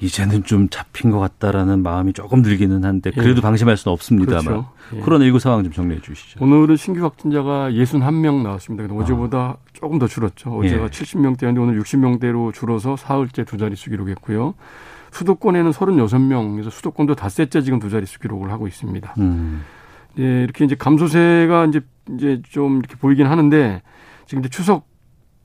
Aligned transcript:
이제는 0.00 0.44
좀 0.44 0.68
잡힌 0.68 1.10
것 1.10 1.18
같다라는 1.18 1.82
마음이 1.82 2.12
조금 2.12 2.42
들기는 2.42 2.84
한데 2.84 3.10
그래도 3.10 3.38
예. 3.38 3.40
방심할 3.40 3.76
수는 3.76 3.92
없습니다만 3.92 4.44
그렇죠. 4.44 4.70
예. 4.94 5.00
코로나19 5.00 5.38
상황 5.38 5.62
좀 5.62 5.72
정리해 5.72 6.00
주시죠. 6.00 6.42
오늘은 6.42 6.76
신규 6.76 7.02
확진자가 7.04 7.70
61명 7.70 8.42
나왔습니다. 8.42 8.86
근데 8.86 9.02
어제보다 9.02 9.58
조금 9.72 9.98
더 9.98 10.06
줄었죠. 10.06 10.50
어제가 10.58 10.84
아. 10.84 10.86
예. 10.86 10.88
70명대였는데 10.88 11.60
오늘 11.60 11.80
60명대로 11.80 12.52
줄어서 12.54 12.96
사흘째 12.96 13.44
두 13.44 13.58
자릿수 13.58 13.90
기록했고요. 13.90 14.54
수도권에는 15.12 15.70
36명, 15.72 16.52
그래서 16.52 16.70
수도권도 16.70 17.14
닷새째 17.16 17.62
지금 17.62 17.78
두 17.78 17.90
자릿수 17.90 18.20
기록을 18.20 18.50
하고 18.50 18.66
있습니다. 18.68 19.14
음. 19.18 19.62
예, 20.18 20.42
이렇게 20.42 20.64
이제 20.64 20.74
감소세가 20.74 21.66
이제 21.66 21.80
이제 22.14 22.42
좀 22.48 22.78
이렇게 22.78 22.96
보이긴 22.96 23.26
하는데 23.26 23.82
지금 24.26 24.42
이제 24.42 24.48
추석 24.48 24.89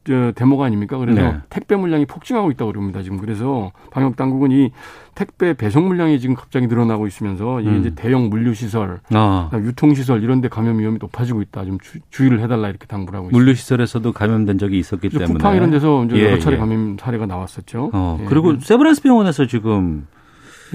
저 0.06 0.32
대목 0.36 0.62
아닙니까? 0.62 0.98
그래서 1.00 1.20
네. 1.20 1.38
택배 1.50 1.76
물량이 1.76 2.06
폭증하고 2.06 2.52
있다고 2.52 2.72
그럽니다. 2.72 3.02
지금 3.02 3.18
그래서 3.18 3.72
방역 3.92 4.16
당국은 4.16 4.52
이 4.52 4.72
택배 5.16 5.54
배송 5.54 5.88
물량이 5.88 6.20
지금 6.20 6.36
갑자기 6.36 6.68
늘어나고 6.68 7.08
있으면서 7.08 7.60
이게 7.62 7.72
음. 7.72 7.80
이제 7.80 7.96
대형 7.96 8.30
물류 8.30 8.54
시설, 8.54 9.00
아, 9.12 9.50
유통 9.56 9.96
시설 9.96 10.24
이런 10.24 10.42
데 10.42 10.48
감염 10.48 10.78
위험이 10.78 11.00
높아지고 11.00 11.42
있다. 11.42 11.66
좀 11.66 11.80
주, 12.12 12.24
의를 12.24 12.40
해달라 12.40 12.70
이렇게 12.70 12.86
당부를 12.86 13.18
하고 13.18 13.28
있습니다. 13.28 13.38
물류 13.38 13.56
시설에서도 13.56 14.12
감염된 14.12 14.60
적이 14.60 14.78
있었기 14.78 15.10
때문에. 15.10 15.34
쿠팡 15.34 15.56
이런 15.56 15.72
데서 15.72 16.06
이제 16.06 16.18
예, 16.18 16.26
여러 16.26 16.40
차례 16.40 16.56
예. 16.56 16.60
감염 16.60 16.98
사례가 17.00 17.26
나왔었죠. 17.26 17.90
어, 17.92 18.20
예. 18.22 18.26
그리고 18.26 18.60
세브란스 18.60 19.02
병원에서 19.02 19.48
지금 19.48 20.06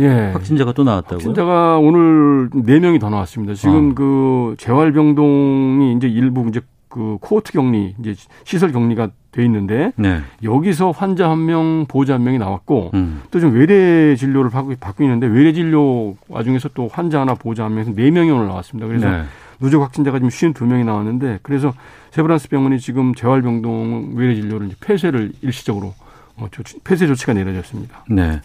예. 0.00 0.30
확진자가 0.32 0.72
또 0.72 0.82
나왔다고요? 0.82 1.18
확진자가 1.18 1.78
오늘 1.78 2.50
네명이 2.52 2.98
더 2.98 3.10
나왔습니다. 3.10 3.54
지금 3.54 3.92
어. 3.92 3.94
그 3.94 4.54
재활병동이 4.58 5.94
이제 5.94 6.08
일부 6.08 6.48
이제 6.48 6.60
그 6.90 7.18
코호트 7.20 7.52
격리, 7.52 7.94
이제 8.00 8.14
시설 8.44 8.72
격리가 8.72 9.10
돼 9.32 9.44
있는데 9.44 9.92
네. 9.96 10.20
여기서 10.42 10.90
환자 10.90 11.30
한 11.30 11.46
명, 11.46 11.86
보호자 11.86 12.14
한 12.14 12.24
명이 12.24 12.38
나왔고 12.38 12.90
음. 12.94 13.22
또좀 13.30 13.54
외래 13.54 14.16
진료를 14.16 14.50
받고, 14.50 14.74
받고 14.80 15.04
있는데 15.04 15.26
외래 15.26 15.52
진료 15.52 16.16
와중에서 16.28 16.70
또 16.74 16.88
환자 16.88 17.20
하나, 17.20 17.34
보호자 17.34 17.64
한 17.64 17.74
명에서 17.74 17.92
네 17.94 18.10
명이 18.10 18.30
오늘 18.30 18.48
나왔습니다. 18.48 18.88
그래서 18.88 19.08
네. 19.08 19.22
누적 19.60 19.82
확진자가 19.82 20.18
지금 20.18 20.28
52명이 20.28 20.84
나왔는데 20.84 21.38
그래서 21.42 21.74
세브란스 22.10 22.48
병원이 22.48 22.80
지금 22.80 23.14
재활병동 23.14 24.14
외래 24.16 24.34
진료를 24.34 24.68
이제 24.68 24.76
폐쇄를 24.80 25.32
일시적으로 25.42 25.94
어, 26.36 26.48
조치, 26.50 26.78
폐쇄 26.82 27.06
조치가 27.06 27.34
내려졌습니다. 27.34 28.04
네. 28.08 28.40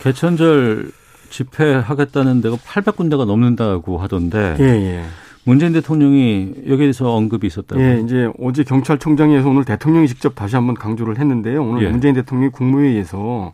개천절 0.00 0.90
집회하겠다는 1.30 2.40
데가 2.40 2.56
800군데가 2.56 3.24
넘는다고 3.24 3.98
하던데 3.98 4.56
예, 4.58 4.64
예. 4.64 5.04
문재인 5.44 5.72
대통령이 5.72 6.54
여기에 6.68 6.78
대해서 6.78 7.14
언급이 7.14 7.46
있었다고. 7.46 7.80
예, 7.80 8.00
이제 8.04 8.30
어제 8.38 8.62
경찰청장에서 8.62 9.48
오늘 9.48 9.64
대통령이 9.64 10.06
직접 10.08 10.34
다시 10.34 10.54
한번 10.56 10.74
강조를 10.74 11.18
했는데요. 11.18 11.62
오늘 11.64 11.82
예. 11.84 11.90
문재인 11.90 12.14
대통령이 12.14 12.52
국무회의에서 12.52 13.52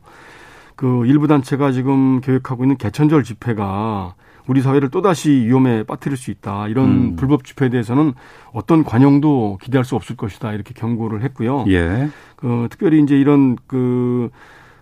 그 0.76 1.06
일부 1.06 1.26
단체가 1.26 1.72
지금 1.72 2.21
계획하고 2.21 2.65
있는 2.65 2.76
개천절 2.76 3.25
집회가 3.25 4.15
우리 4.47 4.62
사회를 4.62 4.91
또다시 4.91 5.31
위험에 5.31 5.82
빠뜨릴 5.82 6.16
수 6.16 6.31
있다. 6.31 6.69
이런 6.69 6.87
음. 6.87 7.16
불법 7.16 7.44
집회에 7.44 7.69
대해서는 7.69 8.15
어떤 8.53 8.84
관용도 8.84 9.59
기대할 9.62 9.84
수 9.84 9.94
없을 9.94 10.16
것이다. 10.16 10.53
이렇게 10.53 10.72
경고를 10.75 11.22
했고요. 11.22 11.65
예. 11.69 12.09
그 12.37 12.66
특별히 12.70 13.03
이제 13.03 13.19
이런 13.19 13.56
그, 13.66 14.31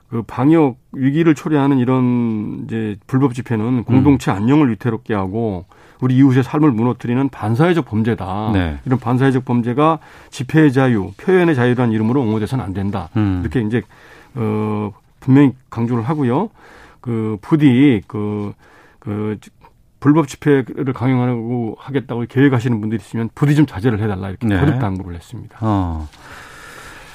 그 0.08 0.22
방역 0.22 0.76
위기를 0.92 1.34
초래하는 1.34 1.78
이런 1.78 2.64
이제 2.64 2.96
불법 3.06 3.34
집회는 3.34 3.84
공동체 3.84 4.30
음. 4.30 4.36
안녕을 4.36 4.70
위태롭게 4.70 5.14
하고 5.14 5.66
우리 6.00 6.16
이웃의 6.16 6.42
삶을 6.42 6.70
무너뜨리는 6.72 7.28
반사회적 7.28 7.86
범죄다. 7.86 8.50
네. 8.52 8.78
이런 8.84 8.98
반사회적 8.98 9.44
범죄가 9.44 9.98
집회의 10.30 10.72
자유, 10.72 11.12
표현의 11.16 11.54
자유라는 11.54 11.92
이름으로 11.92 12.20
옹호돼서는 12.22 12.64
안 12.64 12.72
된다. 12.72 13.08
음. 13.16 13.40
이렇게 13.42 13.60
이제 13.60 13.82
어 14.34 14.92
분명히 15.20 15.52
강조를 15.70 16.04
하고요. 16.04 16.50
그 17.00 17.38
부디 17.40 18.02
그, 18.06 18.52
그 18.98 19.38
불법 20.00 20.28
집회를 20.28 20.92
강행하고 20.92 21.76
하겠다고 21.78 22.26
계획하시는 22.28 22.80
분들이 22.80 23.00
있으면 23.00 23.30
부디 23.34 23.54
좀 23.54 23.66
자제를 23.66 24.00
해달라 24.00 24.28
이렇게 24.28 24.46
네. 24.46 24.58
거듭 24.58 24.78
당부를 24.78 25.16
했습니다. 25.16 25.58
어. 25.60 26.08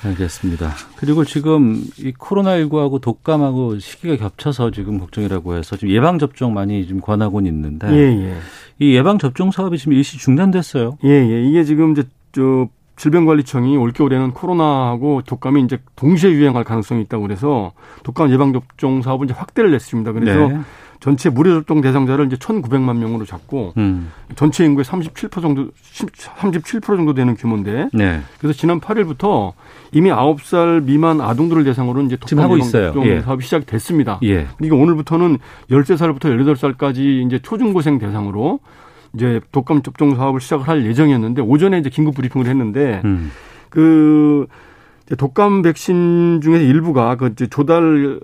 알겠습니다. 0.04 0.72
그리고 0.98 1.24
지금 1.24 1.84
이 1.98 2.12
코로나19하고 2.14 3.00
독감하고 3.00 3.80
시기가 3.80 4.18
겹쳐서 4.18 4.72
지금 4.72 5.00
걱정이라고 5.00 5.56
해서 5.56 5.76
지금 5.76 5.94
예방접종 5.94 6.54
많이 6.54 6.88
좀 6.88 7.00
권하고는 7.00 7.52
있는데 7.52 7.88
예, 7.92 7.98
예. 7.98 8.38
이 8.80 8.96
예방접종 8.96 9.52
사업이 9.52 9.78
지금 9.78 9.94
일시 9.94 10.18
중단됐어요. 10.18 10.98
예, 11.04 11.10
예. 11.10 11.44
이게 11.44 11.64
지금 11.64 11.92
이제 11.92 12.04
저 12.32 12.68
질병관리청이 12.98 13.78
올겨울에는 13.78 14.32
코로나하고 14.32 15.24
독감이 15.26 15.64
이제 15.64 15.80
동시에 15.96 16.32
유행할 16.32 16.64
가능성이 16.64 17.02
있다고 17.02 17.24
그래서 17.24 17.72
독감 18.04 18.32
예방접종 18.32 19.02
사업을 19.02 19.26
이제 19.26 19.34
확대를 19.34 19.74
했습니다. 19.74 20.12
그래서 20.12 20.48
네. 20.48 20.60
전체 21.02 21.32
무료 21.32 21.56
접종 21.56 21.82
대상자를 21.82 22.28
이제 22.28 22.36
1,900만 22.36 22.96
명으로 22.98 23.26
잡고 23.26 23.74
음. 23.78 24.12
전체 24.36 24.64
인구의 24.64 24.86
37% 24.86 25.42
정도 25.42 25.70
37% 25.94 26.84
정도 26.84 27.16
되는 27.16 27.36
규모인데 27.36 27.90
네. 27.92 28.22
그래서 28.40 28.58
지난 28.58 28.80
8일부터 28.80 29.54
이미 29.92 30.12
9살 30.12 30.84
미만 30.84 31.20
아동들을 31.20 31.64
대상으로 31.64 32.04
이제 32.04 32.18
하고 32.38 32.56
있어요. 32.58 32.84
예방 32.84 32.94
접종 32.94 33.08
예. 33.08 33.22
사업이 33.22 33.44
시작됐습니다. 33.44 34.20
예. 34.24 34.46
이게 34.62 34.70
오늘부터는 34.72 35.40
13살부터 35.72 36.26
18살까지 36.78 37.26
이제 37.26 37.40
초중고생 37.40 37.98
대상으로 37.98 38.60
이제 39.16 39.42
독감 39.52 39.82
접종 39.82 40.16
사업을 40.16 40.40
시작을 40.40 40.68
할 40.68 40.86
예정이었는데 40.86 41.42
오전에 41.42 41.80
이제 41.80 41.90
긴급 41.90 42.14
브리핑을 42.14 42.46
했는데 42.46 43.02
음. 43.06 43.32
그 43.70 44.46
독감 45.18 45.64
백신 45.64 46.42
중에 46.44 46.64
일부가 46.64 47.16
그 47.16 47.34
조달 47.50 48.20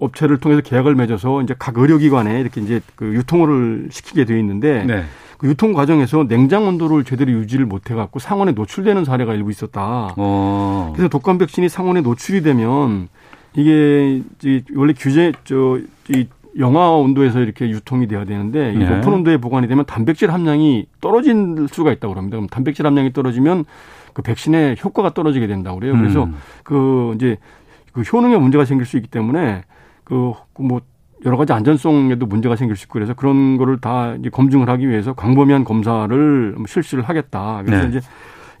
업체를 0.00 0.38
통해서 0.38 0.62
계약을 0.62 0.94
맺어서 0.94 1.42
이제 1.42 1.54
각 1.58 1.76
의료기관에 1.78 2.40
이렇게 2.40 2.60
이제 2.60 2.80
그 2.96 3.14
유통을 3.14 3.88
시키게 3.90 4.24
돼 4.24 4.38
있는데 4.40 4.84
네. 4.84 5.04
그 5.36 5.46
유통 5.46 5.72
과정에서 5.72 6.26
냉장 6.26 6.66
온도를 6.66 7.04
제대로 7.04 7.30
유지를 7.32 7.66
못 7.66 7.90
해 7.90 7.94
갖고 7.94 8.18
상온에 8.18 8.52
노출되는 8.52 9.04
사례가 9.04 9.34
일부 9.34 9.50
있었다. 9.50 10.14
어. 10.16 10.92
그래서 10.96 11.08
독감 11.08 11.38
백신이 11.38 11.68
상온에 11.68 12.00
노출이 12.00 12.42
되면 12.42 13.08
이게 13.54 14.22
원래 14.74 14.92
규제 14.96 15.32
저이 15.44 16.28
영하 16.58 16.90
온도에서 16.90 17.40
이렇게 17.40 17.68
유통이 17.68 18.08
돼야 18.08 18.24
되는데 18.24 18.72
이 18.72 18.78
네. 18.78 18.88
높은 18.88 19.12
온도에 19.12 19.36
보관이 19.36 19.68
되면 19.68 19.84
단백질 19.86 20.32
함량이 20.32 20.86
떨어질 21.00 21.66
수가 21.70 21.92
있다고 21.92 22.14
합니다. 22.14 22.36
그럼 22.36 22.48
단백질 22.48 22.86
함량이 22.86 23.12
떨어지면 23.12 23.64
그 24.12 24.22
백신의 24.22 24.76
효과가 24.82 25.14
떨어지게 25.14 25.46
된다고 25.46 25.78
그래요. 25.78 25.94
그래서 25.96 26.24
음. 26.24 26.34
그 26.64 27.12
이제 27.14 27.36
그 27.92 28.02
효능에 28.02 28.36
문제가 28.36 28.64
생길 28.64 28.86
수 28.86 28.96
있기 28.96 29.08
때문에 29.08 29.64
그 30.04 30.32
뭐 30.58 30.80
여러 31.24 31.36
가지 31.36 31.52
안전성에도 31.52 32.26
문제가 32.26 32.56
생길 32.56 32.76
수 32.76 32.84
있고 32.84 32.94
그래서 32.94 33.14
그런 33.14 33.56
거를 33.56 33.80
다 33.80 34.14
이제 34.18 34.30
검증을 34.30 34.68
하기 34.68 34.88
위해서 34.88 35.14
광범위한 35.14 35.64
검사를 35.64 36.56
실시를 36.66 37.04
하겠다. 37.04 37.62
그래서 37.64 37.88
네. 37.88 37.88
이제 37.88 38.00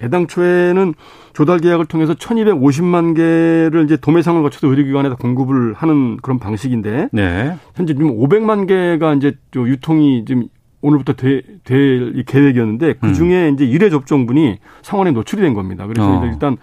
애당초에는 0.02 0.94
조달 1.32 1.58
계약을 1.58 1.86
통해서 1.86 2.14
1250만 2.14 3.16
개를 3.16 3.84
이제 3.84 3.96
도매상을 3.96 4.40
거쳐서 4.42 4.68
의료기관에다 4.68 5.16
공급을 5.16 5.74
하는 5.74 6.16
그런 6.18 6.38
방식인데 6.38 7.08
네. 7.12 7.56
현재 7.74 7.94
지금 7.94 8.16
500만 8.16 8.66
개가 8.68 9.14
이제 9.14 9.36
저 9.52 9.60
유통이 9.60 10.24
지금 10.24 10.48
오늘부터 10.80 11.14
될, 11.14 11.42
될 11.64 12.22
계획이었는데 12.24 12.94
그 13.00 13.12
중에 13.12 13.50
이제 13.50 13.64
일회 13.64 13.90
접종분이 13.90 14.58
상원에 14.82 15.10
노출이 15.10 15.42
된 15.42 15.54
겁니다. 15.54 15.86
그래서 15.88 16.20
어. 16.20 16.26
일단 16.26 16.56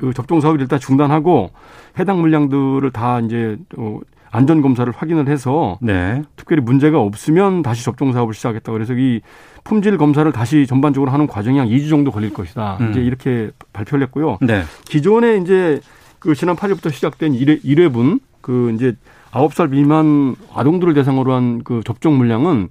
그 0.00 0.14
접종 0.14 0.40
사업을 0.40 0.60
일단 0.62 0.80
중단하고 0.80 1.50
해당 1.98 2.20
물량들을 2.22 2.90
다 2.90 3.20
이제 3.20 3.58
어, 3.76 4.00
안전 4.30 4.62
검사를 4.62 4.90
확인을 4.96 5.28
해서 5.28 5.76
네. 5.82 6.22
특별히 6.36 6.62
문제가 6.62 7.00
없으면 7.00 7.62
다시 7.62 7.84
접종 7.84 8.12
사업을 8.12 8.32
시작했다. 8.32 8.72
그래서 8.72 8.94
이 8.94 9.20
품질 9.62 9.98
검사를 9.98 10.30
다시 10.32 10.66
전반적으로 10.66 11.10
하는 11.10 11.26
과정이 11.26 11.58
한 11.58 11.68
2주 11.68 11.90
정도 11.90 12.10
걸릴 12.10 12.32
것이다. 12.32 12.78
음. 12.80 12.90
이제 12.90 13.00
이렇게 13.02 13.50
발표를 13.74 14.06
했고요. 14.06 14.38
네. 14.40 14.62
기존에 14.86 15.36
이제 15.36 15.80
그 16.18 16.34
지난 16.34 16.56
8일부터 16.56 16.90
시작된 16.92 17.32
1회, 17.32 17.62
1회분 17.62 18.20
그 18.40 18.72
이제 18.74 18.94
9살 19.32 19.70
미만 19.70 20.34
아동들을 20.54 20.94
대상으로 20.94 21.34
한 21.34 21.60
그 21.62 21.82
접종 21.84 22.16
물량은 22.16 22.68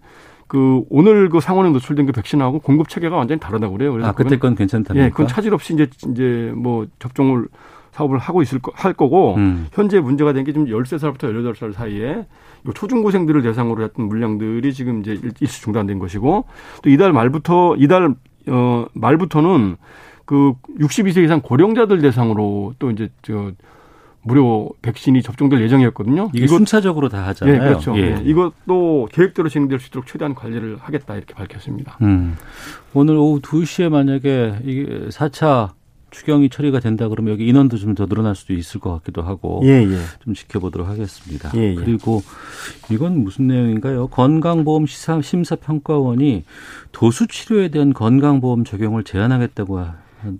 그 0.49 0.81
오늘 0.89 1.29
그 1.29 1.39
상원에 1.39 1.69
노출된 1.69 2.07
그 2.07 2.11
백신하고 2.11 2.59
공급 2.59 2.89
체계가 2.89 3.15
완전히 3.15 3.39
다르다고 3.39 3.73
그래요. 3.77 3.91
그래서 3.93 4.09
아, 4.09 4.11
그때 4.13 4.37
건 4.39 4.55
괜찮답니까? 4.55 5.05
예, 5.05 5.09
그건 5.11 5.27
차질 5.27 5.53
없이 5.53 5.73
이제 5.75 5.87
이제 6.11 6.51
뭐 6.55 6.87
접종을 6.97 7.45
사업을 7.91 8.17
하고 8.17 8.41
있을 8.41 8.57
거, 8.59 8.71
할 8.75 8.93
거고 8.93 9.35
음. 9.35 9.67
현재 9.73 9.99
문제가 9.99 10.33
된 10.33 10.43
게 10.43 10.51
지금 10.51 10.65
13살부터 10.67 11.19
18살 11.19 11.73
사이에 11.73 12.25
요 12.65 12.73
초중고생들을 12.73 13.43
대상으로 13.43 13.83
했던 13.83 14.07
물량들이 14.07 14.73
지금 14.73 15.01
이제 15.01 15.11
일- 15.11 15.33
일시 15.39 15.61
중단된 15.61 15.99
것이고 15.99 16.45
또 16.81 16.89
이달 16.89 17.13
말부터 17.13 17.75
이달 17.77 18.15
어 18.47 18.85
말부터는 18.93 19.77
그 20.25 20.53
62세 20.79 21.23
이상 21.23 21.41
고령자들 21.41 22.01
대상으로 22.01 22.73
또 22.79 22.89
이제 22.89 23.09
저 23.21 23.51
무료 24.21 24.69
백신이 24.81 25.21
접종될 25.21 25.61
예정이었거든요. 25.61 26.31
이게 26.33 26.45
순차적으로 26.47 27.07
다 27.09 27.25
하잖아요. 27.27 27.55
예, 27.55 27.59
그렇죠. 27.59 27.97
예. 27.97 28.01
예, 28.17 28.21
이것도 28.25 29.07
계획대로 29.11 29.47
진행될 29.49 29.79
수 29.79 29.87
있도록 29.87 30.07
최대한 30.07 30.35
관리를 30.35 30.77
하겠다 30.79 31.15
이렇게 31.15 31.33
밝혔습니다. 31.33 31.97
음. 32.01 32.35
오늘 32.93 33.15
오후 33.15 33.39
2시에 33.41 33.89
만약에 33.89 34.59
이게 34.65 34.85
4차 35.09 35.71
추경이 36.11 36.49
처리가 36.49 36.79
된다 36.79 37.07
그러면 37.07 37.31
여기 37.33 37.47
인원도 37.47 37.77
좀 37.77 37.93
더 37.93 38.07
늘어날 38.07 38.33
수도 38.35 38.53
있을 38.53 38.79
것 38.79 38.91
같기도 38.93 39.21
하고 39.21 39.61
예, 39.63 39.83
예. 39.83 39.97
좀 40.23 40.33
지켜보도록 40.33 40.87
하겠습니다. 40.87 41.51
예, 41.55 41.71
예. 41.71 41.75
그리고 41.75 42.21
이건 42.89 43.23
무슨 43.23 43.45
내용인가요? 43.47 44.07
건강보험 44.07 44.85
심사평가원이 44.87 46.43
도수 46.91 47.27
치료에 47.27 47.69
대한 47.69 47.93
건강보험 47.93 48.63
적용을 48.63 49.03
제한하겠다고 49.03 49.79
하- 49.79 49.95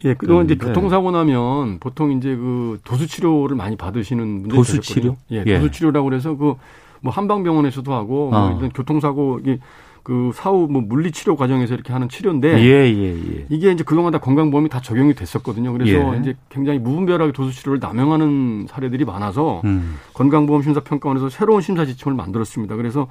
예, 0.05 0.13
그동안 0.13 0.45
이제 0.45 0.55
교통사고 0.55 1.11
나면 1.11 1.79
보통 1.79 2.11
이제 2.11 2.35
그 2.35 2.79
도수 2.83 3.07
치료를 3.07 3.55
많이 3.55 3.75
받으시는 3.75 4.41
분들이 4.41 4.55
도수 4.57 4.79
계셨거든요. 4.79 5.15
치료? 5.29 5.39
예, 5.39 5.43
예. 5.45 5.59
도수 5.59 5.71
치료라고 5.71 6.09
그래서 6.09 6.35
그 6.35 6.55
뭐 7.01 7.11
한방병원에서도 7.13 7.93
하고 7.93 8.31
아. 8.33 8.49
뭐 8.49 8.59
이런 8.59 8.71
교통사고 8.71 9.39
이게 9.39 9.59
그 10.03 10.31
사후 10.33 10.67
뭐 10.69 10.81
물리 10.81 11.11
치료 11.11 11.35
과정에서 11.35 11.73
이렇게 11.75 11.93
하는 11.93 12.09
치료인데 12.09 12.59
예, 12.59 12.91
예, 12.91 13.15
예. 13.15 13.45
이게 13.49 13.71
이제 13.71 13.83
그동안 13.83 14.11
다 14.11 14.17
건강보험이 14.17 14.69
다 14.69 14.81
적용이 14.81 15.13
됐었거든요. 15.13 15.71
그래서 15.73 16.15
예. 16.15 16.19
이제 16.19 16.35
굉장히 16.49 16.79
무분별하게 16.79 17.31
도수 17.31 17.51
치료를 17.53 17.79
남용하는 17.79 18.67
사례들이 18.69 19.05
많아서 19.05 19.61
음. 19.65 19.97
건강보험 20.13 20.63
심사평가원에서 20.63 21.29
새로운 21.29 21.61
심사 21.61 21.85
지침을 21.85 22.15
만들었습니다. 22.15 22.75
그래서 22.75 23.07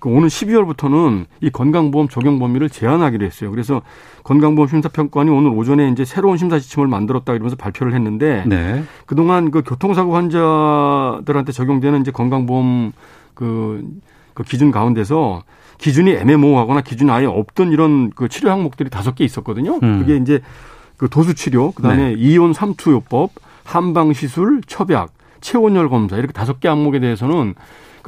그 0.00 0.08
오는 0.08 0.28
12월부터는 0.28 1.26
이 1.42 1.50
건강보험 1.50 2.08
적용 2.08 2.38
범위를 2.38 2.70
제한하기로 2.70 3.24
했어요. 3.24 3.50
그래서 3.50 3.82
건강보험 4.24 4.66
심사평가원이 4.66 5.30
오늘 5.30 5.50
오전에 5.50 5.90
이제 5.90 6.06
새로운 6.06 6.38
심사 6.38 6.58
지침을 6.58 6.88
만들었다 6.88 7.34
이러면서 7.34 7.56
발표를 7.56 7.94
했는데 7.94 8.42
네. 8.46 8.82
그동안 9.04 9.50
그 9.50 9.62
교통사고 9.62 10.16
환자들한테 10.16 11.52
적용되는 11.52 12.00
이제 12.00 12.10
건강보험 12.10 12.92
그, 13.34 13.86
그 14.32 14.42
기준 14.42 14.70
가운데서 14.70 15.42
기준이 15.76 16.12
애매모호하거나 16.12 16.80
기준이 16.80 17.10
아예 17.10 17.26
없던 17.26 17.70
이런 17.70 18.10
그 18.10 18.28
치료 18.28 18.50
항목들이 18.50 18.88
다섯 18.90 19.14
개 19.14 19.24
있었거든요. 19.24 19.78
음. 19.82 20.00
그게 20.00 20.16
이제 20.16 20.40
그 20.96 21.08
도수 21.08 21.34
치료, 21.34 21.72
그다음에 21.72 22.14
이온 22.18 22.52
삼투요법, 22.52 23.30
한방 23.64 24.12
시술, 24.12 24.60
처약, 24.66 25.12
체온열 25.40 25.88
검사 25.88 26.16
이렇게 26.16 26.32
다섯 26.32 26.60
개 26.60 26.68
항목에 26.68 27.00
대해서는 27.00 27.54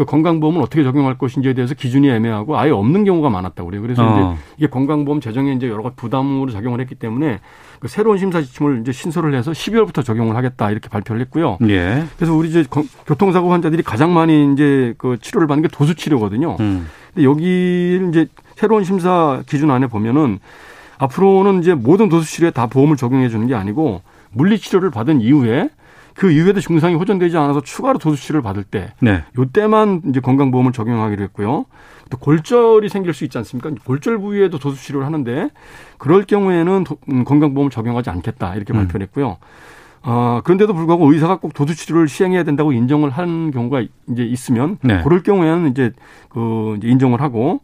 그 0.02 0.10
건강보험을 0.10 0.60
어떻게 0.60 0.82
적용할 0.82 1.16
것인지에 1.16 1.52
대해서 1.54 1.74
기준이 1.74 2.08
애매하고 2.10 2.58
아예 2.58 2.70
없는 2.70 3.04
경우가 3.04 3.30
많았다고 3.30 3.68
그래요. 3.70 3.82
그래서 3.82 4.04
어. 4.04 4.12
이제 4.34 4.42
이게 4.58 4.66
건강보험 4.68 5.20
재정에 5.20 5.52
이제 5.52 5.68
여러 5.68 5.82
가지 5.82 5.96
부담으로 5.96 6.50
작용을 6.50 6.80
했기 6.80 6.94
때문에 6.94 7.38
그 7.78 7.88
새로운 7.88 8.18
심사 8.18 8.40
지침을 8.42 8.80
이제 8.80 8.92
신설을 8.92 9.34
해서 9.34 9.52
12월부터 9.52 10.04
적용을 10.04 10.36
하겠다 10.36 10.70
이렇게 10.70 10.88
발표를 10.88 11.20
했고요. 11.22 11.58
예. 11.68 12.04
그래서 12.16 12.34
우리 12.34 12.48
이제 12.48 12.64
건- 12.68 12.88
교통사고 13.06 13.52
환자들이 13.52 13.82
가장 13.82 14.12
많이 14.12 14.52
이제 14.52 14.94
그 14.98 15.18
치료를 15.20 15.46
받는 15.46 15.62
게 15.62 15.68
도수 15.68 15.94
치료거든요. 15.94 16.56
음. 16.60 16.88
근데 17.14 17.24
여기 17.26 18.00
이제 18.08 18.26
새로운 18.56 18.84
심사 18.84 19.42
기준 19.48 19.70
안에 19.70 19.86
보면은 19.86 20.38
앞으로는 20.98 21.60
이제 21.60 21.74
모든 21.74 22.08
도수 22.08 22.30
치료에 22.30 22.50
다 22.50 22.66
보험을 22.66 22.96
적용해 22.96 23.28
주는 23.28 23.46
게 23.46 23.54
아니고 23.54 24.02
물리 24.32 24.58
치료를 24.58 24.90
받은 24.90 25.20
이후에 25.20 25.68
그 26.14 26.30
이후에도 26.30 26.60
증상이 26.60 26.94
호전되지 26.94 27.36
않아서 27.36 27.60
추가로 27.60 27.98
도수 27.98 28.22
치료를 28.22 28.42
받을 28.42 28.64
때 28.64 28.92
네. 29.00 29.24
요때만 29.38 30.02
이제 30.08 30.20
건강보험을 30.20 30.72
적용하기로 30.72 31.22
했고요. 31.24 31.64
또 32.10 32.18
골절이 32.18 32.88
생길 32.88 33.14
수 33.14 33.24
있지 33.24 33.38
않습니까? 33.38 33.70
골절 33.84 34.18
부위에도 34.18 34.58
도수 34.58 34.82
치료를 34.82 35.06
하는데 35.06 35.48
그럴 35.98 36.24
경우에는 36.24 36.84
도- 36.84 36.98
음, 37.10 37.24
건강보험을 37.24 37.70
적용하지 37.70 38.10
않겠다 38.10 38.54
이렇게 38.56 38.72
음. 38.74 38.76
발표를 38.78 39.06
했고요. 39.06 39.38
어, 40.04 40.40
그런데도 40.44 40.74
불구하고 40.74 41.12
의사가 41.12 41.36
꼭 41.38 41.54
도수 41.54 41.74
치료를 41.76 42.08
시행해야 42.08 42.42
된다고 42.42 42.72
인정을 42.72 43.10
한 43.10 43.50
경우가 43.52 43.82
이제 44.10 44.24
있으면 44.24 44.78
네. 44.82 45.00
그럴 45.04 45.22
경우에는 45.22 45.70
이제 45.70 45.92
그 46.28 46.74
이제 46.78 46.88
인정을 46.88 47.20
하고 47.20 47.60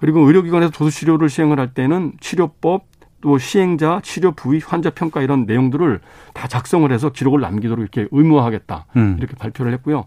그리고 0.00 0.20
의료기관에서 0.26 0.72
도수 0.72 0.90
치료를 0.98 1.28
시행을 1.30 1.58
할 1.58 1.72
때는 1.72 2.12
치료법 2.20 2.84
또 3.20 3.38
시행자, 3.38 4.00
치료 4.02 4.32
부위, 4.32 4.60
환자 4.64 4.90
평가 4.90 5.22
이런 5.22 5.46
내용들을 5.46 6.00
다 6.34 6.48
작성을 6.48 6.90
해서 6.92 7.10
기록을 7.10 7.40
남기도록 7.40 7.82
이렇게 7.82 8.08
의무화하겠다. 8.10 8.86
음. 8.96 9.16
이렇게 9.18 9.34
발표를 9.36 9.72
했고요. 9.74 10.04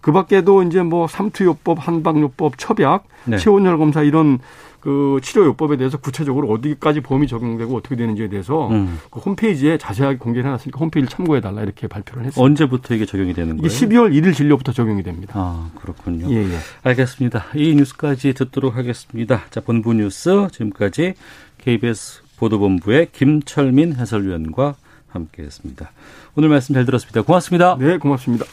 그 0.00 0.12
밖에도 0.12 0.62
이제 0.62 0.82
뭐 0.82 1.06
삼투요법, 1.06 1.86
한방요법, 1.86 2.58
첩약, 2.58 3.04
네. 3.24 3.36
체온열 3.36 3.78
검사 3.78 4.02
이런 4.02 4.38
그 4.80 5.20
치료요법에 5.22 5.76
대해서 5.76 5.98
구체적으로 5.98 6.48
어디까지 6.48 7.00
보험이 7.00 7.26
적용되고 7.26 7.76
어떻게 7.76 7.96
되는지에 7.96 8.28
대해서 8.28 8.68
음. 8.68 8.98
그 9.10 9.20
홈페이지에 9.20 9.76
자세하게 9.76 10.16
공개를 10.16 10.48
해놨으니까 10.48 10.78
홈페이지를 10.78 11.08
참고해 11.08 11.42
달라 11.42 11.62
이렇게 11.62 11.86
발표를 11.86 12.24
했습니다. 12.24 12.42
언제부터 12.42 12.94
이게 12.94 13.04
적용이 13.04 13.34
되는 13.34 13.58
이게 13.58 13.68
거예요? 13.68 13.78
12월 13.78 14.14
1일 14.14 14.34
진료부터 14.34 14.72
적용이 14.72 15.02
됩니다. 15.02 15.34
아, 15.36 15.70
그렇군요. 15.78 16.30
예, 16.30 16.50
예. 16.50 16.58
알겠습니다. 16.82 17.44
이 17.54 17.74
뉴스까지 17.74 18.32
듣도록 18.32 18.74
하겠습니다. 18.74 19.42
자, 19.50 19.60
본부 19.60 19.92
뉴스 19.92 20.48
지금까지 20.50 21.12
KBS 21.58 22.22
보도본부의 22.40 23.08
김철민 23.12 23.94
해설위원과 23.94 24.74
함께했습니다. 25.08 25.90
오늘 26.36 26.48
말씀 26.48 26.74
잘 26.74 26.86
들었습니다. 26.86 27.22
고맙습니다. 27.22 27.76
네, 27.78 27.98
고맙습니다. 27.98 28.46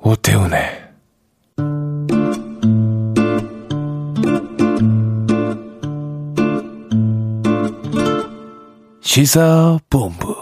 오태훈의 0.00 0.88
시사본부 9.00 10.37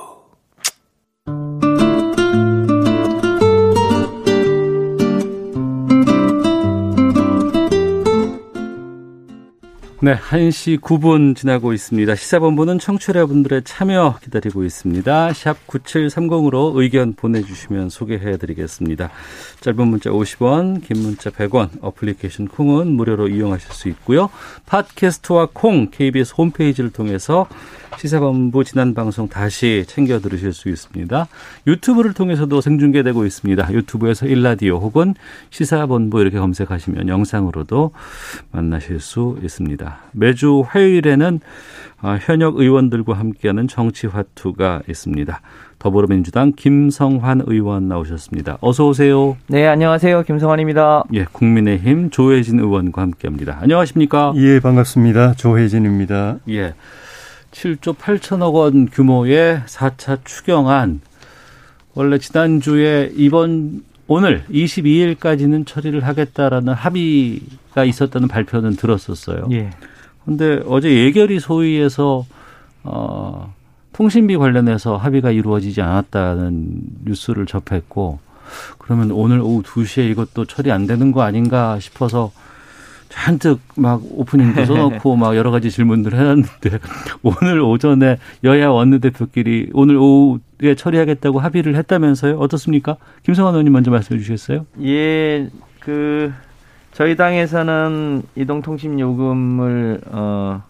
네, 10.06 10.14
1시 10.14 10.78
9분 10.78 11.34
지나고 11.34 11.72
있습니다. 11.72 12.14
시사본부는 12.14 12.78
청취자분들의 12.78 13.62
참여 13.64 14.20
기다리고 14.22 14.62
있습니다. 14.62 15.32
샵 15.32 15.66
9730으로 15.66 16.76
의견 16.76 17.14
보내주시면 17.14 17.88
소개해드리겠습니다. 17.88 19.10
짧은 19.62 19.88
문자 19.88 20.10
50원, 20.10 20.80
긴 20.84 21.02
문자 21.02 21.30
100원, 21.30 21.70
어플리케이션 21.80 22.46
콩은 22.46 22.92
무료로 22.92 23.26
이용하실 23.30 23.72
수 23.72 23.88
있고요. 23.88 24.30
팟캐스트와 24.66 25.48
콩, 25.52 25.90
KBS 25.90 26.34
홈페이지를 26.38 26.90
통해서 26.92 27.48
시사본부 27.98 28.62
지난 28.62 28.94
방송 28.94 29.28
다시 29.28 29.84
챙겨 29.88 30.20
들으실 30.20 30.52
수 30.52 30.68
있습니다. 30.68 31.26
유튜브를 31.66 32.12
통해서도 32.12 32.60
생중계되고 32.60 33.24
있습니다. 33.24 33.72
유튜브에서 33.72 34.26
일라디오 34.26 34.78
혹은 34.78 35.14
시사본부 35.50 36.20
이렇게 36.20 36.38
검색하시면 36.38 37.08
영상으로도 37.08 37.92
만나실 38.52 39.00
수 39.00 39.38
있습니다. 39.42 39.95
매주 40.12 40.64
화요일에는 40.66 41.40
어, 42.02 42.16
현역 42.20 42.58
의원들과 42.58 43.14
함께하는 43.14 43.68
정치화투가 43.68 44.82
있습니다. 44.88 45.40
더불어민주당 45.78 46.52
김성환 46.54 47.42
의원 47.46 47.88
나오셨습니다. 47.88 48.58
어서 48.60 48.86
오세요. 48.86 49.36
네, 49.46 49.66
안녕하세요. 49.66 50.22
김성환입니다. 50.24 51.04
예, 51.14 51.24
국민의힘 51.24 52.10
조혜진 52.10 52.60
의원과 52.60 53.02
함께합니다. 53.02 53.58
안녕하십니까? 53.62 54.32
예, 54.36 54.60
반갑습니다. 54.60 55.34
조혜진입니다. 55.34 56.38
예. 56.50 56.74
7조 57.50 57.96
8천억 57.96 58.54
원 58.54 58.86
규모의 58.86 59.62
4차 59.66 60.18
추경안 60.24 61.00
원래 61.94 62.18
지난주에 62.18 63.12
이번 63.14 63.82
오늘 64.08 64.44
22일까지는 64.50 65.66
처리를 65.66 66.04
하겠다라는 66.04 66.72
합의가 66.72 67.84
있었다는 67.84 68.28
발표는 68.28 68.76
들었었어요. 68.76 69.48
예. 69.52 69.70
근데 70.24 70.60
어제 70.66 70.92
예결위 71.04 71.40
소위에서 71.40 72.24
어 72.84 73.52
통신비 73.92 74.36
관련해서 74.36 74.96
합의가 74.96 75.30
이루어지지 75.30 75.80
않았다는 75.80 76.80
뉴스를 77.04 77.46
접했고 77.46 78.18
그러면 78.78 79.10
오늘 79.10 79.40
오후 79.40 79.62
2시에 79.62 80.10
이것도 80.10 80.44
처리 80.44 80.70
안 80.70 80.86
되는 80.86 81.12
거 81.12 81.22
아닌가 81.22 81.78
싶어서 81.80 82.32
잔뜩 83.08 83.60
막 83.76 84.00
오프닝도 84.10 84.64
써놓고 84.64 85.16
막 85.16 85.36
여러 85.36 85.50
가지 85.50 85.70
질문들을 85.70 86.18
해놨는데 86.18 86.78
오늘 87.22 87.60
오전에 87.60 88.18
여야 88.44 88.68
원내대표끼리 88.68 89.70
오늘 89.72 89.96
오후에 89.96 90.74
처리하겠다고 90.76 91.40
합의를 91.40 91.76
했다면서요? 91.76 92.38
어떻습니까? 92.38 92.96
김성환 93.22 93.54
의원님 93.54 93.72
먼저 93.72 93.90
말씀해 93.90 94.18
주시겠어요? 94.18 94.66
예, 94.82 95.48
그 95.80 96.32
저희 96.92 97.16
당에서는 97.16 98.22
이동통신 98.34 98.98
요금을 98.98 100.00
어 100.10 100.62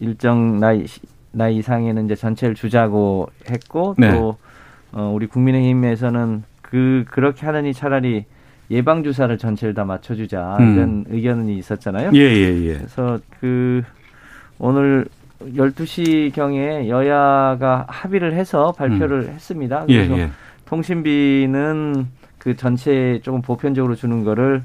일정 0.00 0.58
나이 0.60 0.86
나이 1.30 1.56
이상에는 1.56 2.04
이제 2.06 2.14
전체를 2.14 2.54
주자고 2.54 3.28
했고 3.50 3.94
네. 3.98 4.10
또 4.12 4.36
어, 4.92 5.12
우리 5.14 5.26
국민의힘에서는 5.26 6.42
그 6.62 7.04
그렇게 7.10 7.46
하느니 7.46 7.72
차라리 7.74 8.24
예방 8.70 9.02
주사를 9.02 9.36
전체를 9.38 9.74
다 9.74 9.84
맞춰주자 9.84 10.56
음. 10.60 10.74
이런 10.74 11.04
의견이 11.08 11.56
있었잖아요. 11.58 12.10
예, 12.14 12.18
예, 12.18 12.66
예. 12.66 12.74
그래서 12.74 13.18
그 13.40 13.82
오늘 14.58 15.06
12시 15.40 16.32
경에 16.34 16.88
여야가 16.88 17.86
합의를 17.88 18.34
해서 18.34 18.72
발표를 18.72 19.28
했습니다. 19.28 19.84
예, 19.88 20.06
그래서 20.06 20.18
예. 20.18 20.30
통신비는 20.66 22.06
그 22.38 22.56
전체 22.56 23.20
조금 23.22 23.40
보편적으로 23.40 23.94
주는 23.94 24.24
거를 24.24 24.62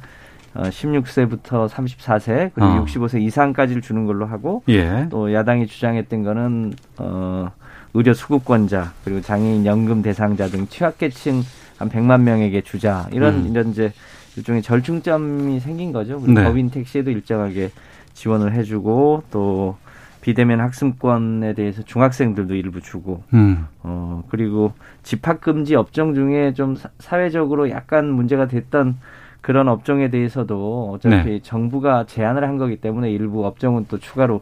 어, 0.55 0.63
16세부터 0.63 1.67
34세 1.67 2.51
그리고 2.53 2.69
어. 2.69 2.86
65세 2.86 3.22
이상까지를 3.22 3.81
주는 3.81 4.05
걸로 4.05 4.25
하고 4.25 4.63
예. 4.69 5.07
또 5.10 5.33
야당이 5.33 5.67
주장했던 5.67 6.24
거는 6.24 6.74
어 7.00 7.51
의료 7.95 8.13
수급권자 8.13 8.93
그리고 9.03 9.22
장애인 9.22 9.65
연금 9.65 10.01
대상자 10.01 10.48
등 10.48 10.67
취약계층 10.67 11.41
한 11.84 11.90
100만 11.90 12.22
명에게 12.22 12.62
주자 12.62 13.08
이런 13.12 13.46
음. 13.46 13.48
이런 13.52 13.70
이제 13.70 13.92
일종의 14.38 14.62
절충점이 14.62 15.60
생긴 15.60 15.92
거죠. 15.92 16.20
그리고 16.20 16.40
네. 16.40 16.46
법인 16.46 16.70
택시에도 16.72 17.12
일정하게 17.12 17.72
지원을 18.13 18.54
해주고 18.54 19.24
또 19.32 19.75
비대면 20.22 20.62
학습권에 20.62 21.54
대해서 21.54 21.82
중학생들도 21.84 22.56
일부 22.56 22.80
주고 22.82 23.24
음. 23.34 23.68
어 23.84 24.24
그리고 24.30 24.72
집합 25.04 25.42
금지 25.42 25.75
업종 25.75 26.13
중에 26.16 26.54
좀 26.54 26.75
사- 26.75 26.90
사회적으로 27.00 27.70
약간 27.70 28.10
문제가 28.10 28.48
됐던 28.48 28.98
그런 29.42 29.68
업종에 29.68 30.10
대해서도 30.10 30.92
어차피 30.94 31.16
네. 31.30 31.40
정부가 31.44 32.06
제한을 32.06 32.48
한 32.48 32.58
거기 32.58 32.78
때문에 32.78 33.12
일부 33.12 33.46
업종은 33.46 33.88
또 33.90 33.98
추가로 34.00 34.42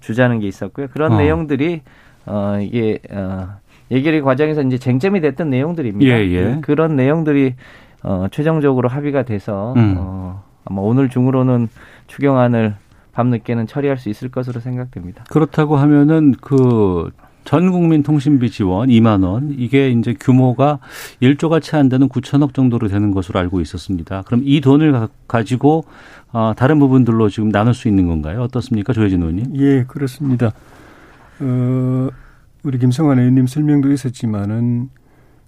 주자는 0.00 0.40
게 0.40 0.46
있었고요. 0.48 0.88
그런 0.92 1.12
어. 1.12 1.16
내용들이 1.16 1.80
어 2.26 2.58
이게 2.60 2.98
어 3.10 3.48
예결위 3.92 4.22
과정에서 4.22 4.62
이제 4.62 4.78
쟁점이 4.78 5.20
됐던 5.20 5.50
내용들입니다. 5.50 6.10
예, 6.10 6.30
예. 6.32 6.58
그런 6.62 6.96
내용들이 6.96 7.54
어 8.02 8.26
최종적으로 8.32 8.88
합의가 8.88 9.22
돼서 9.24 9.74
음. 9.76 9.94
어 9.98 10.42
아마 10.64 10.80
오늘 10.82 11.08
중으로는 11.08 11.68
추경안을 12.08 12.74
밤늦게는 13.12 13.66
처리할 13.68 13.98
수 13.98 14.08
있을 14.08 14.30
것으로 14.30 14.58
생각됩니다. 14.60 15.24
그렇다고 15.30 15.76
하면은 15.76 16.32
그 16.40 17.10
전 17.44 17.72
국민 17.72 18.04
통신비 18.04 18.50
지원 18.50 18.88
2만 18.88 19.24
원 19.24 19.52
이게 19.58 19.90
이제 19.90 20.14
규모가 20.14 20.78
1조가 21.20 21.60
채 21.60 21.76
안 21.76 21.88
되는 21.88 22.08
9천억 22.08 22.54
정도로 22.54 22.86
되는 22.86 23.10
것으로 23.10 23.40
알고 23.40 23.60
있었습니다. 23.62 24.22
그럼 24.26 24.42
이 24.44 24.60
돈을 24.60 24.92
가- 24.92 25.08
가지고 25.26 25.82
어, 26.32 26.52
다른 26.56 26.78
부분들로 26.78 27.28
지금 27.30 27.50
나눌 27.50 27.74
수 27.74 27.88
있는 27.88 28.06
건가요? 28.06 28.42
어떻습니까, 28.42 28.92
조혜진 28.92 29.22
의원님? 29.22 29.56
예, 29.56 29.82
그렇습니다. 29.88 30.52
어, 31.40 32.08
우리 32.62 32.78
김성환 32.78 33.18
의원님 33.18 33.46
설명도 33.46 33.90
있었지만은 33.92 34.90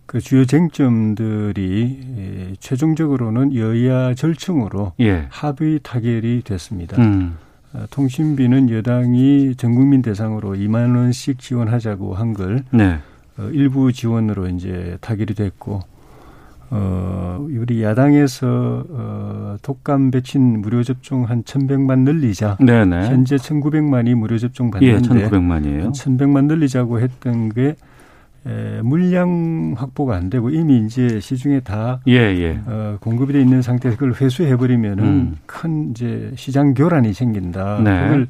그 0.06 0.20
주요 0.20 0.44
쟁점들이 0.44 1.98
예, 2.18 2.54
최종적으로는 2.58 3.54
여야 3.54 4.14
절충으로 4.14 4.92
예. 5.00 5.26
합의 5.30 5.80
타결이 5.82 6.42
됐습니다. 6.44 7.00
음. 7.00 7.36
어, 7.72 7.84
통신비는 7.90 8.70
여당이 8.70 9.54
전 9.56 9.74
국민 9.74 10.02
대상으로 10.02 10.54
2만 10.54 10.96
원씩 10.96 11.38
지원하자고 11.38 12.14
한걸 12.14 12.64
네. 12.70 12.98
어, 13.38 13.48
일부 13.52 13.92
지원으로 13.92 14.48
이제 14.48 14.98
타결이 15.00 15.34
됐고 15.34 15.80
어, 16.76 17.46
우리 17.48 17.84
야당에서 17.84 18.84
어, 18.90 19.56
독감 19.62 20.10
백신 20.10 20.60
무료 20.60 20.82
접종 20.82 21.22
한 21.24 21.44
1,100만 21.44 22.00
늘리자. 22.00 22.56
네네. 22.60 23.06
현재 23.06 23.36
1,900만이 23.36 24.14
무료 24.14 24.38
접종 24.38 24.72
예, 24.82 24.94
받는데 24.94 25.28
1,900만이에요. 25.28 25.92
1,100만 25.92 26.46
늘리자고 26.46 26.98
했던 26.98 27.50
게 27.50 27.76
에, 28.46 28.82
물량 28.82 29.74
확보가 29.76 30.16
안 30.16 30.28
되고 30.30 30.50
이미 30.50 30.84
이제 30.84 31.20
시중에 31.20 31.60
다 31.60 32.00
예, 32.08 32.12
예. 32.12 32.60
어, 32.66 32.98
공급이 33.00 33.32
돼 33.32 33.40
있는 33.40 33.62
상태에서 33.62 33.96
그걸 33.96 34.14
회수해 34.14 34.56
버리면은 34.56 35.04
음. 35.04 35.36
큰 35.46 35.92
이제 35.92 36.32
시장 36.34 36.74
교란이 36.74 37.14
생긴다. 37.14 37.80
네. 37.84 38.02
그걸 38.02 38.26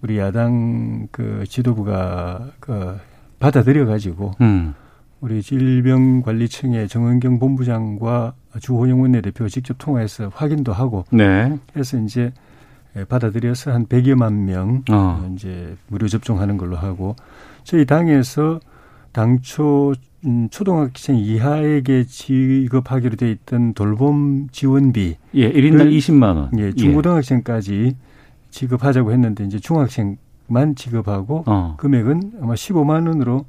우리 0.00 0.16
야당 0.18 1.08
그 1.10 1.44
지도부가 1.48 2.46
그 2.60 2.96
받아들여 3.40 3.84
가지고 3.84 4.32
음. 4.40 4.74
우리 5.20 5.42
질병관리청의 5.42 6.88
정은경 6.88 7.38
본부장과 7.38 8.34
주호영 8.60 9.02
원내대표가 9.02 9.48
직접 9.48 9.76
통화해서 9.78 10.30
확인도 10.34 10.72
하고 10.72 11.04
네. 11.10 11.58
해서 11.76 11.98
이제 11.98 12.32
받아들여서 13.08 13.70
한 13.72 13.86
100여만 13.86 14.32
명 14.32 14.82
어. 14.90 15.30
이제 15.34 15.76
무료 15.88 16.08
접종하는 16.08 16.56
걸로 16.56 16.76
하고 16.76 17.16
저희 17.64 17.84
당에서 17.84 18.60
당초 19.12 19.92
음, 20.26 20.48
초등학생 20.50 21.16
이하에게 21.16 22.04
지급하기로 22.04 23.16
돼 23.16 23.30
있던 23.30 23.72
돌봄 23.74 24.48
지원비 24.52 25.16
예, 25.34 25.52
1인당 25.52 25.78
그- 25.84 25.90
20만 25.90 26.36
원. 26.36 26.50
예, 26.58 26.72
중고등학생까지 26.72 27.96
지급하자고 28.50 29.12
했는데 29.12 29.44
이제 29.44 29.58
중학생만 29.58 30.74
지급하고 30.76 31.44
어. 31.46 31.74
금액은 31.78 32.32
아마 32.42 32.54
15만 32.54 33.06
원으로 33.06 33.46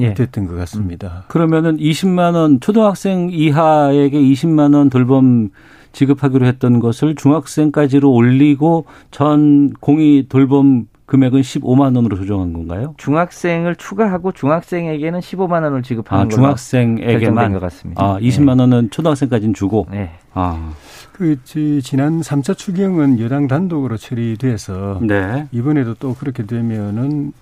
예. 0.00 0.14
됐던 0.14 0.46
것 0.46 0.56
같습니다. 0.56 1.24
그러면은 1.28 1.76
20만 1.78 2.34
원 2.34 2.60
초등학생 2.60 3.28
이하에게 3.30 4.18
20만 4.20 4.74
원 4.74 4.90
돌봄 4.90 5.50
지급하기로 5.92 6.46
했던 6.46 6.80
것을 6.80 7.14
중학생까지로 7.14 8.10
올리고 8.12 8.84
전 9.10 9.72
공의 9.80 10.26
돌봄 10.28 10.86
금액은 11.06 11.40
15만 11.40 11.96
원으로 11.96 12.16
조정한 12.16 12.52
건가요? 12.52 12.94
중학생을 12.98 13.76
추가하고 13.76 14.32
중학생에게는 14.32 15.20
15만 15.20 15.62
원을 15.62 15.82
지급하는 15.82 16.26
아, 16.26 16.28
중학생에게만 16.28 17.52
것 17.54 17.60
같습니다. 17.60 18.04
아, 18.04 18.18
20만 18.20 18.60
원은 18.60 18.90
초등학생까지는 18.90 19.54
주고. 19.54 19.86
네. 19.90 20.10
아. 20.34 20.72
그 21.14 21.42
지- 21.44 21.80
지난 21.82 22.20
3차 22.20 22.56
추경은 22.56 23.20
여당 23.20 23.48
단독으로 23.48 23.96
처리돼서 23.96 25.00
네. 25.02 25.46
이번에도 25.50 25.94
또 25.94 26.14
그렇게 26.14 26.44
되면은 26.44 27.32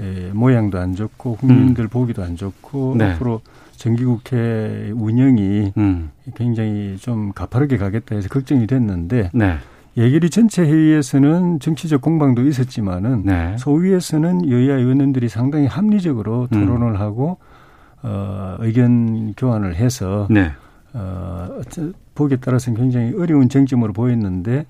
에, 0.00 0.30
모양도 0.32 0.78
안 0.78 0.94
좋고 0.94 1.36
국민들 1.36 1.88
보기도 1.88 2.22
안 2.22 2.36
좋고 2.36 2.92
음. 2.92 2.98
네. 2.98 3.12
앞으로 3.12 3.40
정기국회 3.76 4.92
운영이 4.94 5.72
음. 5.76 6.10
굉장히 6.34 6.96
좀 6.98 7.32
가파르게 7.32 7.76
가겠다 7.76 8.14
해서 8.16 8.28
걱정이 8.28 8.66
됐는데 8.66 9.30
네. 9.32 9.56
예결위 9.96 10.28
전체 10.28 10.62
회의에서는 10.62 11.60
정치적 11.60 12.02
공방도 12.02 12.46
있었지만은 12.46 13.22
네. 13.24 13.56
소위에서는 13.58 14.50
여야 14.50 14.76
의원님들이 14.76 15.28
상당히 15.28 15.66
합리적으로 15.66 16.48
음. 16.52 16.66
토론을 16.66 17.00
하고 17.00 17.38
어, 18.02 18.56
의견 18.60 19.32
교환을 19.34 19.74
해서 19.76 20.26
네. 20.30 20.52
어, 20.92 21.60
보기에 22.14 22.38
따라서는 22.38 22.78
굉장히 22.78 23.14
어려운 23.14 23.48
쟁점으로 23.48 23.92
보였는데 23.92 24.66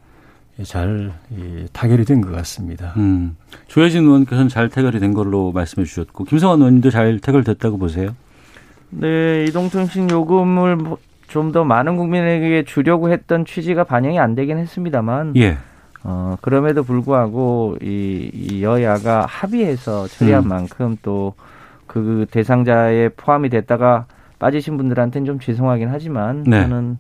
잘 0.62 1.12
이, 1.30 1.66
타결이 1.72 2.04
된 2.04 2.20
것 2.20 2.32
같습니다. 2.32 2.94
음. 2.96 3.36
조혜진 3.68 4.04
의원께서는 4.04 4.48
잘 4.48 4.68
태결이 4.68 5.00
된 5.00 5.12
걸로 5.14 5.52
말씀해 5.52 5.84
주셨고 5.84 6.24
김성환 6.24 6.58
의원님도 6.60 6.90
잘 6.90 7.18
태결됐다고 7.18 7.78
보세요. 7.78 8.14
네, 8.90 9.44
이동통신 9.44 10.10
요금을 10.10 10.76
뭐좀더 10.76 11.64
많은 11.64 11.96
국민에게 11.96 12.64
주려고 12.64 13.10
했던 13.10 13.44
취지가 13.44 13.84
반영이 13.84 14.18
안 14.18 14.34
되긴 14.34 14.58
했습니다만, 14.58 15.34
예. 15.36 15.58
어, 16.04 16.36
그럼에도 16.40 16.84
불구하고 16.84 17.76
이, 17.82 18.30
이 18.32 18.62
여야가 18.62 19.26
합의해서 19.28 20.06
처리한 20.06 20.44
음. 20.44 20.48
만큼 20.48 20.96
또 21.02 21.34
그 21.86 22.26
대상자에 22.30 23.08
포함이 23.10 23.48
됐다가 23.48 24.06
빠지신 24.38 24.76
분들한테는 24.76 25.24
좀 25.24 25.38
죄송하긴 25.38 25.88
하지만 25.88 26.44
네. 26.44 26.60
저는 26.62 26.98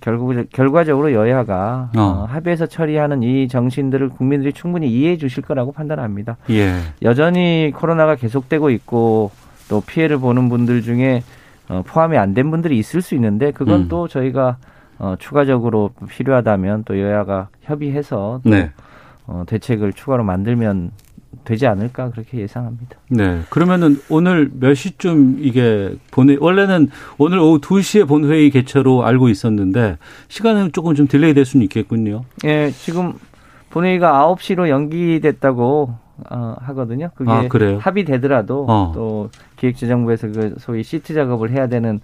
결국 0.00 0.34
결과적으로 0.52 1.12
여야가 1.12 1.90
어. 1.96 2.00
어, 2.00 2.24
합의해서 2.30 2.66
처리하는 2.66 3.22
이 3.22 3.48
정신들을 3.48 4.10
국민들이 4.10 4.52
충분히 4.52 4.88
이해해 4.90 5.16
주실 5.16 5.42
거라고 5.42 5.72
판단합니다. 5.72 6.36
예. 6.50 6.74
여전히 7.02 7.72
코로나가 7.74 8.14
계속되고 8.14 8.70
있고 8.70 9.30
또 9.68 9.80
피해를 9.80 10.18
보는 10.18 10.48
분들 10.48 10.82
중에 10.82 11.22
어, 11.68 11.82
포함이 11.84 12.16
안 12.16 12.34
된 12.34 12.50
분들이 12.50 12.78
있을 12.78 13.02
수 13.02 13.14
있는데 13.16 13.50
그건 13.50 13.82
음. 13.82 13.88
또 13.88 14.06
저희가 14.06 14.58
어, 14.98 15.14
추가적으로 15.18 15.90
필요하다면 16.08 16.84
또 16.84 17.00
여야가 17.00 17.48
협의해서 17.62 18.40
또 18.44 18.48
네. 18.50 18.70
어, 19.26 19.42
대책을 19.46 19.92
추가로 19.92 20.22
만들면 20.24 20.92
되지 21.44 21.66
않을까 21.66 22.10
그렇게 22.10 22.38
예상합니다. 22.38 22.96
네. 23.10 23.40
그러면은 23.50 24.00
오늘 24.08 24.50
몇 24.52 24.74
시쯤 24.74 25.38
이게 25.40 25.94
본회 26.10 26.36
원래는 26.40 26.88
오늘 27.18 27.38
오후 27.38 27.60
2시에 27.60 28.06
본회의 28.08 28.50
개최로 28.50 29.04
알고 29.04 29.28
있었는데 29.28 29.98
시간은 30.28 30.72
조금 30.72 30.94
좀 30.94 31.06
delay 31.06 31.34
될 31.34 31.44
수는 31.44 31.64
있겠군요. 31.64 32.24
예, 32.44 32.70
지금 32.70 33.14
본회의가 33.70 34.34
9시로 34.34 34.68
연기됐다고 34.68 35.94
어, 36.30 36.56
하거든요. 36.60 37.10
그게 37.14 37.30
아, 37.30 37.46
그래요? 37.48 37.78
합의되더라도 37.78 38.66
어. 38.68 38.92
또 38.94 39.30
기획재정부에서 39.56 40.28
그 40.28 40.54
소위 40.58 40.82
시트 40.82 41.14
작업을 41.14 41.50
해야 41.50 41.66
되는 41.66 42.00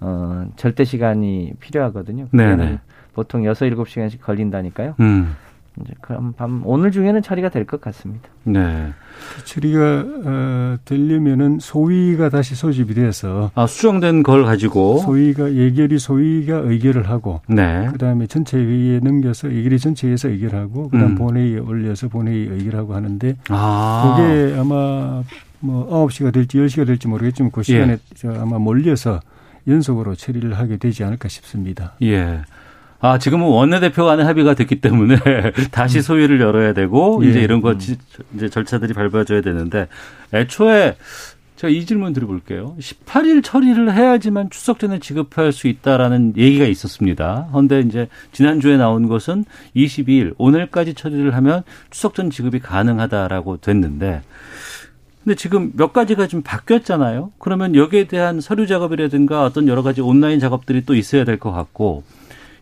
어, 0.00 0.46
절대 0.56 0.84
시간이 0.84 1.54
필요하거든요. 1.60 2.28
네네. 2.30 2.50
그게는 2.50 2.78
보통 3.14 3.44
6, 3.44 3.52
7시간씩 3.52 4.20
걸린다니까요. 4.20 4.94
음. 5.00 5.34
이제 5.82 5.92
그럼 6.00 6.32
밤 6.32 6.62
오늘 6.64 6.90
중에는 6.90 7.22
처리가 7.22 7.48
될 7.50 7.66
것 7.66 7.80
같습니다. 7.80 8.28
네. 8.44 8.92
처리가 9.44 10.04
어, 10.24 10.76
되려면은 10.84 11.58
소위가 11.60 12.28
다시 12.30 12.54
소집이 12.54 12.94
돼서 12.94 13.50
아, 13.54 13.66
수정된 13.66 14.22
걸 14.22 14.44
가지고 14.44 14.98
소위가 14.98 15.52
예결위 15.54 15.98
소위가 15.98 16.58
의결을 16.58 17.08
하고 17.10 17.40
네. 17.48 17.88
그다음에 17.92 18.26
전체 18.26 18.56
회의에 18.58 19.00
넘겨서 19.00 19.52
예결위 19.52 19.78
전체에서 19.78 20.28
의결하고 20.28 20.90
그다음 20.90 21.10
음. 21.10 21.14
본회의에 21.16 21.58
올려서 21.58 22.08
본회의 22.08 22.46
의결하고 22.46 22.94
하는데 22.94 23.36
아. 23.48 24.16
그게 24.16 24.56
아마 24.58 25.22
뭐 25.60 26.06
9시가 26.08 26.32
될지 26.32 26.58
10시가 26.58 26.86
될지 26.86 27.08
모르겠지만 27.08 27.50
그 27.50 27.62
시간에 27.62 27.92
예. 27.92 27.98
저 28.14 28.32
아마 28.32 28.58
몰려서 28.58 29.20
연속으로 29.66 30.14
처리를 30.14 30.54
하게 30.54 30.76
되지 30.76 31.02
않을까 31.02 31.28
싶습니다. 31.28 31.94
예. 32.02 32.42
아, 33.00 33.18
지금은 33.18 33.46
원내대표 33.46 34.04
간의 34.04 34.24
합의가 34.24 34.54
됐기 34.54 34.80
때문에 34.80 35.16
다시 35.70 36.00
소위를 36.02 36.40
열어야 36.40 36.72
되고 36.72 37.20
예. 37.24 37.28
이제 37.28 37.40
이런 37.40 37.60
거 37.60 37.76
지- 37.78 37.98
이제 38.34 38.48
절차들이 38.48 38.94
밟아져야 38.94 39.42
되는데 39.42 39.88
애초에 40.32 40.96
제가 41.56 41.70
이 41.70 41.86
질문 41.86 42.12
드려볼게요. 42.12 42.76
18일 42.78 43.42
처리를 43.42 43.94
해야지만 43.94 44.50
추석 44.50 44.78
전에 44.78 44.98
지급할 44.98 45.52
수 45.52 45.68
있다라는 45.68 46.34
얘기가 46.36 46.66
있었습니다. 46.66 47.48
그런데 47.50 47.80
이제 47.80 48.08
지난주에 48.32 48.76
나온 48.76 49.08
것은 49.08 49.44
22일 49.74 50.34
오늘까지 50.36 50.92
처리를 50.94 51.34
하면 51.34 51.62
추석 51.90 52.14
전 52.14 52.28
지급이 52.28 52.58
가능하다라고 52.58 53.58
됐는데 53.58 54.20
근데 55.24 55.34
지금 55.34 55.72
몇 55.74 55.92
가지가 55.94 56.26
좀 56.28 56.42
바뀌었잖아요. 56.42 57.32
그러면 57.38 57.74
여기에 57.74 58.04
대한 58.06 58.40
서류 58.40 58.66
작업이라든가 58.66 59.44
어떤 59.44 59.66
여러 59.66 59.82
가지 59.82 60.00
온라인 60.02 60.38
작업들이 60.40 60.84
또 60.84 60.94
있어야 60.94 61.24
될 61.24 61.38
것 61.38 61.52
같고 61.52 62.04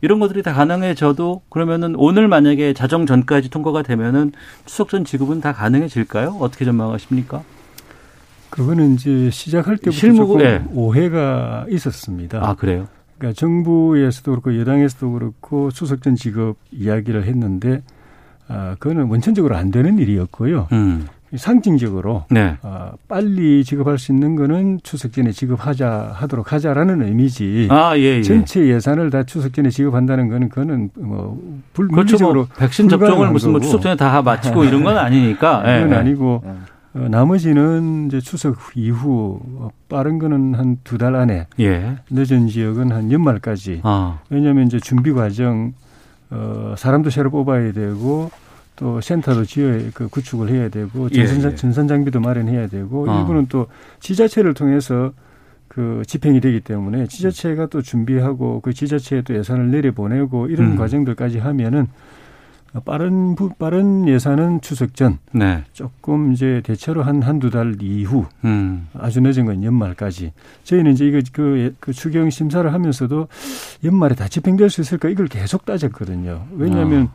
이런 0.04 0.20
것들이 0.20 0.42
다 0.42 0.52
가능해져도 0.52 1.40
그러면은 1.49 1.94
오늘 1.96 2.28
만약에 2.28 2.75
자정 2.75 3.06
전까지 3.06 3.49
통과가 3.49 3.80
되면은 3.80 4.32
추석 4.66 4.90
전 4.90 5.02
지급은 5.06 5.40
다 5.40 5.54
가능해질까요? 5.54 6.37
어떻게 6.40 6.66
전망하십니까? 6.66 7.42
그거는 8.50 8.94
이제 8.94 9.30
시작할 9.30 9.78
때부터 9.78 9.90
실무- 9.92 10.16
조금 10.18 10.40
예. 10.42 10.62
오해가 10.75 11.64
있었습니다. 11.70 12.38
아 12.46 12.54
그래요? 12.54 12.87
그러니까 13.16 13.38
정부에서도 13.40 14.30
그렇고 14.30 14.61
여당에서도 14.61 15.11
그렇고 15.11 15.70
추석 15.70 16.02
전 16.02 16.16
지급 16.16 16.56
이야기를 16.70 17.25
했는데 17.25 17.82
아, 18.46 18.76
그거는 18.78 19.04
원천적으로 19.06 19.56
안 19.56 19.70
되는 19.70 19.99
일이었고요. 19.99 20.68
음, 20.73 21.06
상징적으로 21.37 22.25
네, 22.31 22.57
아, 22.62 22.93
빨리 23.09 23.64
지급할 23.64 23.99
수 23.99 24.12
있는 24.12 24.37
거는 24.37 24.81
추석 24.83 25.12
전에 25.12 25.33
지급하자 25.33 26.12
하도록 26.14 26.53
하자라는 26.53 27.03
의미지. 27.03 27.69
아 27.71 27.97
예, 27.97 28.19
예. 28.19 28.23
전체 28.23 28.67
예산을 28.67 29.11
다 29.11 29.23
추석 29.25 29.53
전에 29.53 29.71
지급한다는 29.71 30.29
거는 30.29 30.49
그거는 30.49 30.91
뭐 30.97 31.38
불, 31.73 31.88
그렇죠. 31.88 32.33
뭐 32.33 32.47
백신 32.57 32.88
접종을 32.88 33.31
무슨 33.31 33.53
뭐. 33.53 33.61
추석 33.61 33.83
전에 33.83 33.97
다 33.97 34.21
마치고 34.23 34.64
이런 34.64 34.85
건 34.85 34.97
아니니까. 34.99 35.62
예, 35.67 35.81
그건 35.83 35.93
예. 35.93 36.00
아니고 36.00 36.43
예. 36.47 36.50
어, 36.97 37.09
나머지는 37.09 38.07
이제 38.07 38.21
추석 38.21 38.57
이후 38.76 39.41
어, 39.59 39.71
빠른 39.88 40.19
거는 40.21 40.55
한 40.55 40.77
두 40.85 40.97
달 40.99 41.16
안에 41.16 41.49
예. 41.59 41.97
늦은 42.11 42.47
지역은 42.49 42.92
한 42.92 43.11
연말까지. 43.11 43.81
아, 43.83 44.20
왜냐하면 44.31 44.66
이제 44.66 44.79
준비 44.79 45.12
과정 45.12 45.73
어, 46.31 46.75
사람도 46.79 47.11
새로 47.11 47.31
뽑아야 47.31 47.73
되고 47.73 48.31
또 48.76 49.00
센터도 49.00 49.44
지어 49.44 49.78
그 49.94 50.08
구축을 50.08 50.48
해야 50.50 50.68
되고 50.68 51.08
예, 51.12 51.26
전선, 51.26 51.52
예. 51.52 51.54
전선 51.56 51.88
장비도 51.88 52.20
마련해야 52.20 52.66
되고 52.66 53.08
아. 53.10 53.20
일부는 53.20 53.46
또 53.48 53.68
지자체를 54.00 54.54
통해서 54.54 55.12
그 55.68 56.02
집행이 56.06 56.40
되기 56.40 56.60
때문에 56.60 57.06
지자체가 57.06 57.66
또 57.66 57.82
준비하고 57.82 58.60
그 58.60 58.72
지자체에 58.72 59.22
또 59.22 59.34
예산을 59.34 59.70
내려 59.70 59.92
보내고 59.92 60.48
이런 60.48 60.72
음. 60.72 60.76
과정들까지 60.76 61.38
하면은 61.38 61.88
빠른 62.84 63.37
부, 63.37 63.50
빠른 63.50 64.08
예산은 64.08 64.60
추석 64.60 64.94
전 64.94 65.18
네. 65.32 65.62
조금 65.72 66.32
이제 66.32 66.60
대체로 66.64 67.04
한 67.04 67.22
한두 67.22 67.50
달 67.50 67.76
이후 67.80 68.26
음, 68.44 68.88
아주 68.98 69.20
늦은 69.20 69.46
건 69.46 69.62
연말까지. 69.62 70.32
저희는 70.64 70.92
이제 70.92 71.06
이거 71.06 71.20
그, 71.32 71.72
그 71.78 71.92
추경 71.92 72.30
심사를 72.30 72.72
하면서도 72.72 73.28
연말에 73.84 74.16
다 74.16 74.26
집행될 74.26 74.70
수 74.70 74.80
있을까 74.80 75.08
이걸 75.08 75.28
계속 75.28 75.64
따졌거든요. 75.64 76.46
왜냐하면 76.56 77.10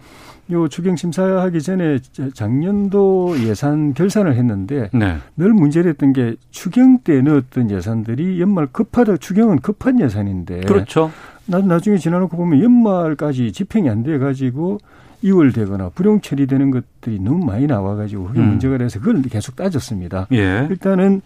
요 0.52 0.68
추경 0.68 0.96
심사하기 0.96 1.62
전에 1.62 2.00
작년도 2.34 3.36
예산 3.44 3.94
결산을 3.94 4.36
했는데 4.36 4.90
네. 4.94 5.18
늘 5.38 5.54
문제됐던 5.54 6.14
게 6.14 6.36
추경 6.50 7.00
때 7.00 7.22
넣었던 7.22 7.70
예산들이 7.70 8.42
연말 8.42 8.68
급하다. 8.72 9.18
추경은 9.18 9.60
급한 9.60 10.00
예산인데 10.00 10.62
그렇죠. 10.62 11.12
나, 11.46 11.60
나중에 11.60 11.98
지나놓고 11.98 12.36
보면 12.36 12.64
연말까지 12.64 13.52
집행이 13.52 13.90
안 13.90 14.04
돼 14.04 14.18
가지고 14.18 14.80
2월 15.24 15.54
되거나 15.54 15.90
불용 15.90 16.22
처리되는 16.22 16.72
것들이 16.72 17.20
너무 17.20 17.46
많이 17.46 17.68
나와가지고 17.68 18.26
그게 18.28 18.40
음. 18.40 18.48
문제가 18.50 18.78
돼서 18.78 19.00
그걸 19.00 19.22
계속 19.24 19.56
따졌습니다. 19.56 20.28
예. 20.32 20.66
일단은 20.70 21.22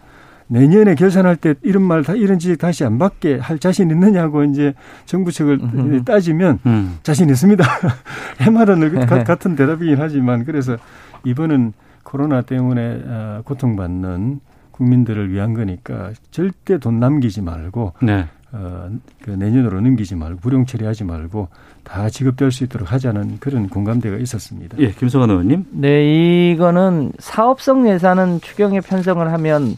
내년에 0.46 0.94
결산할 0.94 1.36
때 1.36 1.54
이런 1.62 1.82
말다 1.82 2.14
이런 2.14 2.38
지적 2.38 2.58
다시 2.58 2.84
안 2.84 2.98
받게 2.98 3.38
할 3.38 3.58
자신 3.58 3.90
있느냐고 3.90 4.44
이제 4.44 4.74
정부 5.06 5.32
측을 5.32 5.58
음흠. 5.62 6.04
따지면 6.04 6.58
음, 6.66 6.98
자신 7.02 7.30
있습니다. 7.30 7.64
해마다 8.40 8.74
늘 8.74 8.92
가- 9.06 9.24
같은 9.24 9.56
대답이긴 9.56 9.96
하지만 9.98 10.44
그래서 10.44 10.76
이번은 11.24 11.72
코로나 12.02 12.42
때문에 12.42 13.02
어, 13.06 13.40
고통받는 13.44 14.40
국민들을 14.70 15.32
위한 15.32 15.54
거니까 15.54 16.10
절대 16.30 16.78
돈 16.78 16.98
남기지 17.00 17.40
말고 17.42 17.94
네. 18.02 18.26
어, 18.52 18.88
그 19.22 19.30
내년으로 19.30 19.80
넘기지 19.80 20.14
말고 20.14 20.40
불용 20.40 20.66
처리하지 20.66 21.04
말고 21.04 21.48
다 21.82 22.08
지급될 22.08 22.52
수 22.52 22.64
있도록 22.64 22.92
하자는 22.92 23.38
그런 23.40 23.68
공감대가 23.68 24.16
있었습니다. 24.18 24.76
예, 24.78 24.90
김성환 24.92 25.30
의원님. 25.30 25.64
네, 25.72 26.50
이거는 26.52 27.12
사업성 27.18 27.88
예산은 27.88 28.40
추경에 28.42 28.80
편성을 28.80 29.32
하면 29.32 29.74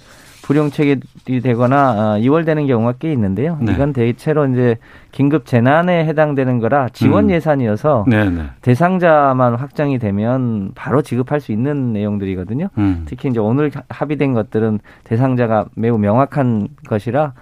불용 0.47 0.71
체결이 0.71 1.41
되거나 1.43 1.91
어, 1.91 2.19
2월 2.21 2.47
되는 2.47 2.69
경우가 2.69 2.95
꽤 3.01 3.13
있는데요. 3.13 3.59
네. 3.61 3.73
이건 3.73 3.93
대체로 3.93 4.47
이제 4.47 4.77
긴급 5.11 5.45
재난에 5.45 6.05
해당되는 6.05 6.61
거라 6.61 6.89
지원 6.91 7.25
음. 7.25 7.31
예산이어서 7.31 8.05
네, 8.07 8.31
네. 8.31 8.43
대상자만 8.63 9.57
확정이 9.57 9.99
되면 9.99 10.71
바로 10.77 11.03
지급할 11.03 11.41
수 11.41 11.51
있는 11.51 11.93
내용들이거든요. 11.93 12.69
음, 12.79 13.03
특히 13.07 13.29
이제 13.29 13.41
오늘 13.41 13.73
합의된 13.89 14.35
것들은 14.35 14.79
대상자가 15.03 15.67
매우 15.75 15.99
명확한 15.99 16.69
것이라 16.89 17.33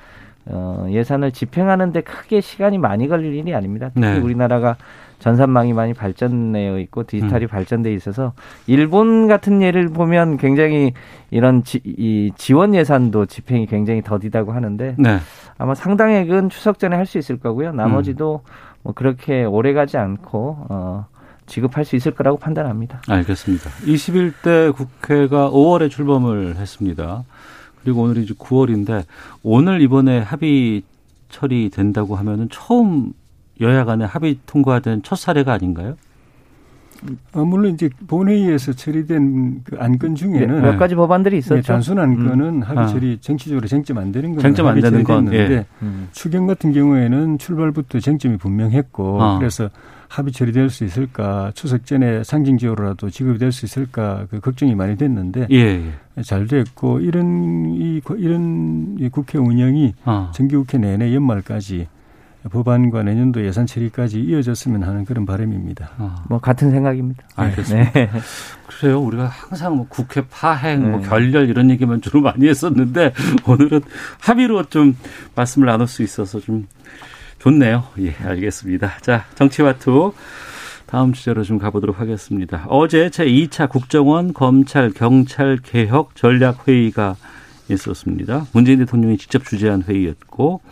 어, 0.46 0.86
예산을 0.90 1.32
집행하는데 1.32 2.00
크게 2.02 2.40
시간이 2.40 2.78
많이 2.78 3.08
걸릴 3.08 3.34
일이 3.34 3.54
아닙니다. 3.54 3.90
특히 3.94 4.06
네. 4.06 4.18
우리나라가 4.18 4.76
전산망이 5.18 5.72
많이 5.72 5.94
발전되어 5.94 6.78
있고 6.80 7.04
디지털이 7.04 7.46
음. 7.46 7.48
발전돼 7.48 7.94
있어서 7.94 8.34
일본 8.66 9.26
같은 9.26 9.62
예를 9.62 9.88
보면 9.88 10.36
굉장히 10.36 10.92
이런 11.30 11.64
지, 11.64 11.80
이 11.84 12.30
지원 12.36 12.74
예산도 12.74 13.24
집행이 13.26 13.66
굉장히 13.66 14.02
더디다고 14.02 14.52
하는데 14.52 14.96
네. 14.98 15.18
아마 15.56 15.74
상당액은 15.74 16.50
추석 16.50 16.78
전에 16.78 16.96
할 16.96 17.06
수 17.06 17.16
있을 17.18 17.38
거고요. 17.38 17.72
나머지도 17.72 18.42
뭐 18.82 18.92
그렇게 18.92 19.44
오래 19.44 19.72
가지 19.72 19.96
않고 19.96 20.66
어, 20.68 21.06
지급할 21.46 21.84
수 21.84 21.96
있을 21.96 22.12
거라고 22.12 22.38
판단합니다. 22.38 23.02
알겠습니다. 23.08 23.70
21대 23.86 24.74
국회가 24.74 25.50
5월에 25.50 25.90
출범을 25.90 26.56
했습니다. 26.56 27.24
그리고 27.84 28.02
오늘이 28.02 28.22
이제 28.22 28.34
9월인데 28.34 29.04
오늘 29.42 29.82
이번에 29.82 30.18
합의 30.18 30.82
처리된다고 31.28 32.16
하면은 32.16 32.48
처음 32.50 33.12
여야 33.60 33.84
간에 33.84 34.04
합의 34.04 34.38
통과된 34.46 35.02
첫 35.02 35.16
사례가 35.16 35.52
아닌가요? 35.52 35.96
어, 37.34 37.44
물론 37.44 37.74
이제 37.74 37.90
본회의에서 38.06 38.72
처리된 38.72 39.62
그 39.64 39.76
안건 39.78 40.14
중에는 40.14 40.62
몇 40.62 40.78
가지 40.78 40.94
법안들이 40.94 41.36
예, 41.36 41.38
있었죠. 41.38 41.62
단순 41.62 41.98
안건은 41.98 42.62
합의 42.62 42.84
아. 42.84 42.86
처리 42.86 43.18
정치적으로 43.20 43.66
쟁점 43.66 43.98
안 43.98 44.10
되는 44.10 44.32
건 44.32 44.40
쟁점 44.40 44.66
안 44.66 44.80
되는 44.80 45.04
건, 45.04 45.26
데 45.26 45.66
음. 45.82 46.08
추경 46.12 46.46
같은 46.46 46.72
경우에는 46.72 47.36
출발부터 47.38 48.00
쟁점이 48.00 48.38
분명했고 48.38 49.22
아. 49.22 49.38
그래서 49.38 49.68
합의 50.08 50.32
처리될 50.32 50.70
수 50.70 50.84
있을까 50.84 51.52
추석 51.54 51.86
전에 51.86 52.22
상징적으로라도 52.24 53.10
지급이 53.10 53.38
될 53.38 53.52
수 53.52 53.64
있을까 53.66 54.26
그 54.30 54.40
걱정이 54.40 54.74
많이 54.74 54.96
됐는데 54.96 55.46
예, 55.50 55.56
예. 56.16 56.22
잘 56.22 56.46
됐고 56.46 57.00
이런 57.00 57.74
이 57.74 58.00
이런 58.16 58.96
이 58.98 59.08
국회 59.08 59.38
운영이 59.38 59.94
어. 60.04 60.30
정기국회 60.34 60.78
내내 60.78 61.14
연말까지 61.14 61.88
법안과 62.50 63.04
내년도 63.04 63.42
예산 63.46 63.64
처리까지 63.64 64.20
이어졌으면 64.20 64.82
하는 64.82 65.06
그런 65.06 65.24
바람입니다. 65.24 65.90
어. 65.96 66.14
뭐 66.28 66.38
같은 66.38 66.70
생각입니다. 66.70 67.24
알겠습니다. 67.36 67.92
네. 67.92 68.10
그래요. 68.66 69.00
우리가 69.00 69.28
항상 69.28 69.76
뭐 69.76 69.86
국회 69.88 70.20
파행, 70.28 70.90
뭐 70.90 71.00
네. 71.00 71.08
결렬 71.08 71.48
이런 71.48 71.70
얘기만 71.70 72.02
주로 72.02 72.20
많이 72.20 72.46
했었는데 72.46 73.14
오늘은 73.46 73.80
합의로 74.20 74.64
좀 74.64 74.94
말씀을 75.34 75.66
나눌 75.66 75.86
수 75.86 76.02
있어서 76.02 76.38
좀 76.38 76.66
좋네요. 77.44 77.84
예, 77.98 78.14
알겠습니다. 78.24 79.00
자, 79.02 79.26
정치와투 79.34 80.14
다음 80.86 81.12
주제로 81.12 81.42
좀 81.42 81.58
가보도록 81.58 82.00
하겠습니다. 82.00 82.64
어제 82.68 83.10
제2차 83.10 83.68
국정원 83.68 84.32
검찰 84.32 84.90
경찰 84.90 85.58
개혁 85.62 86.16
전략 86.16 86.66
회의가 86.66 87.16
있었습니다. 87.68 88.46
문재인 88.52 88.78
대통령이 88.78 89.18
직접 89.18 89.44
주재한 89.44 89.82
회의였고 89.82 90.62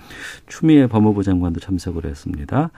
추미애 0.49 0.87
법무부 0.87 1.23
장관도 1.23 1.61
참석을 1.61 2.07
했습니다. 2.07 2.71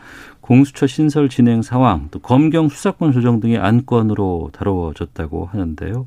공수처 0.44 0.86
신설 0.86 1.30
진행 1.30 1.62
상황, 1.62 2.08
또 2.10 2.18
검경 2.18 2.68
수사권 2.68 3.12
조정 3.12 3.40
등의 3.40 3.56
안건으로 3.56 4.50
다뤄졌다고 4.52 5.46
하는데요. 5.46 6.06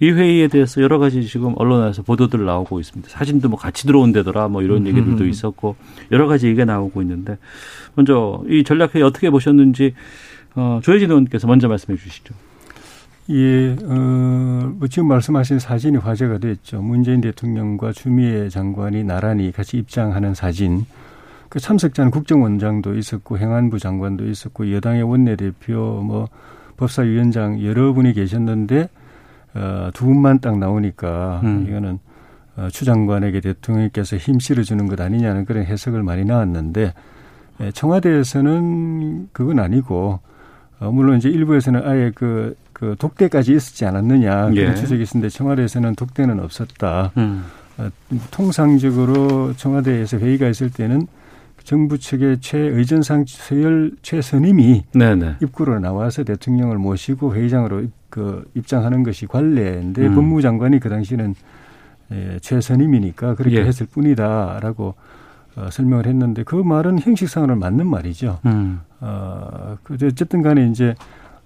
이 0.00 0.10
회의에 0.10 0.48
대해서 0.48 0.82
여러 0.82 0.98
가지 0.98 1.26
지금 1.26 1.54
언론에서 1.56 2.02
보도들 2.02 2.44
나오고 2.44 2.80
있습니다. 2.80 3.08
사진도 3.08 3.48
뭐 3.48 3.58
같이 3.58 3.86
들어온다더라 3.86 4.48
뭐 4.48 4.60
이런 4.60 4.86
얘기들도 4.86 5.24
있었고 5.26 5.76
여러 6.10 6.26
가지 6.26 6.48
얘기가 6.48 6.66
나오고 6.66 7.00
있는데 7.00 7.38
먼저 7.94 8.44
이 8.46 8.62
전략회의 8.62 9.02
어떻게 9.02 9.30
보셨는지 9.30 9.94
어, 10.54 10.80
조혜진 10.82 11.08
의원께서 11.08 11.46
먼저 11.46 11.66
말씀해 11.66 11.96
주시죠. 11.96 12.34
예, 13.30 13.76
어, 13.84 14.74
뭐 14.76 14.86
지금 14.86 15.08
말씀하신 15.08 15.60
사진이 15.60 15.96
화제가 15.96 16.38
됐죠. 16.38 16.82
문재인 16.82 17.22
대통령과 17.22 17.92
추미애 17.92 18.50
장관이 18.50 19.04
나란히 19.04 19.50
같이 19.50 19.78
입장하는 19.78 20.34
사진. 20.34 20.84
그 21.52 21.60
참석자는 21.60 22.10
국정원장도 22.10 22.94
있었고 22.94 23.36
행안부 23.36 23.78
장관도 23.78 24.26
있었고 24.26 24.72
여당의 24.72 25.02
원내대표 25.02 26.02
뭐 26.02 26.30
법사위원장 26.78 27.62
여러 27.62 27.92
분이 27.92 28.14
계셨는데 28.14 28.88
어, 29.52 29.90
두 29.92 30.06
분만 30.06 30.38
딱 30.38 30.58
나오니까 30.58 31.42
음. 31.44 31.66
이거는 31.68 31.98
어, 32.56 32.68
추 32.72 32.86
장관에게 32.86 33.42
대통령께서 33.42 34.16
힘 34.16 34.40
실어주는 34.40 34.86
것 34.86 34.98
아니냐는 34.98 35.44
그런 35.44 35.66
해석을 35.66 36.02
많이 36.02 36.24
나왔는데 36.24 36.94
예, 37.60 37.70
청와대에서는 37.72 39.28
그건 39.32 39.58
아니고 39.58 40.20
어, 40.80 40.90
물론 40.90 41.18
이제 41.18 41.28
일부에서는 41.28 41.86
아예 41.86 42.12
그, 42.14 42.56
그 42.72 42.96
독대까지 42.98 43.52
있었지 43.52 43.84
않았느냐 43.84 44.48
그런 44.48 44.56
예. 44.56 44.74
추적이 44.74 45.02
있었는데 45.02 45.28
청와대에서는 45.28 45.96
독대는 45.96 46.40
없었다. 46.40 47.12
음. 47.18 47.44
어, 47.76 47.90
통상적으로 48.30 49.52
청와대에서 49.52 50.16
회의가 50.16 50.48
있을 50.48 50.70
때는 50.70 51.06
정부 51.64 51.98
측의 51.98 52.40
최의전상 52.40 53.24
서열 53.26 53.92
최선임이 54.02 54.84
네네. 54.92 55.36
입구로 55.42 55.78
나와서 55.78 56.24
대통령을 56.24 56.78
모시고 56.78 57.34
회의장으로 57.34 57.80
입, 57.80 57.90
그 58.10 58.44
입장하는 58.54 59.02
것이 59.02 59.26
관례인데 59.26 60.06
음. 60.06 60.14
법무부 60.14 60.42
장관이 60.42 60.80
그 60.80 60.88
당시는 60.88 61.34
예, 62.12 62.38
최선임이니까 62.40 63.36
그렇게 63.36 63.56
예. 63.56 63.64
했을 63.64 63.86
뿐이다라고 63.86 64.94
어, 65.56 65.68
설명을 65.70 66.06
했는데 66.06 66.42
그 66.42 66.56
말은 66.56 66.98
형식상으로는 66.98 67.58
맞는 67.58 67.86
말이죠. 67.86 68.40
음. 68.46 68.80
어, 69.00 69.76
그 69.82 69.96
어쨌든 70.04 70.42
간에 70.42 70.68
이제 70.68 70.94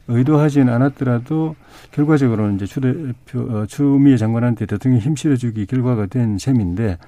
의도하지는 0.08 0.72
않았더라도 0.72 1.56
결과적으로는 1.90 2.56
이제 2.56 2.66
추 2.66 2.80
대표, 2.80 3.40
어, 3.40 3.66
추미애 3.66 4.16
장관한테 4.16 4.66
대통령 4.66 5.00
힘 5.00 5.16
실어주기 5.16 5.66
결과가 5.66 6.06
된 6.06 6.38
셈인데 6.38 6.98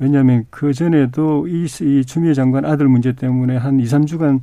왜냐하면 0.00 0.46
그 0.50 0.72
전에도 0.72 1.46
이, 1.46 1.66
이 1.82 2.04
추미애 2.04 2.34
장관 2.34 2.64
아들 2.64 2.88
문제 2.88 3.12
때문에 3.12 3.56
한 3.56 3.78
2, 3.78 3.84
3주간 3.84 4.40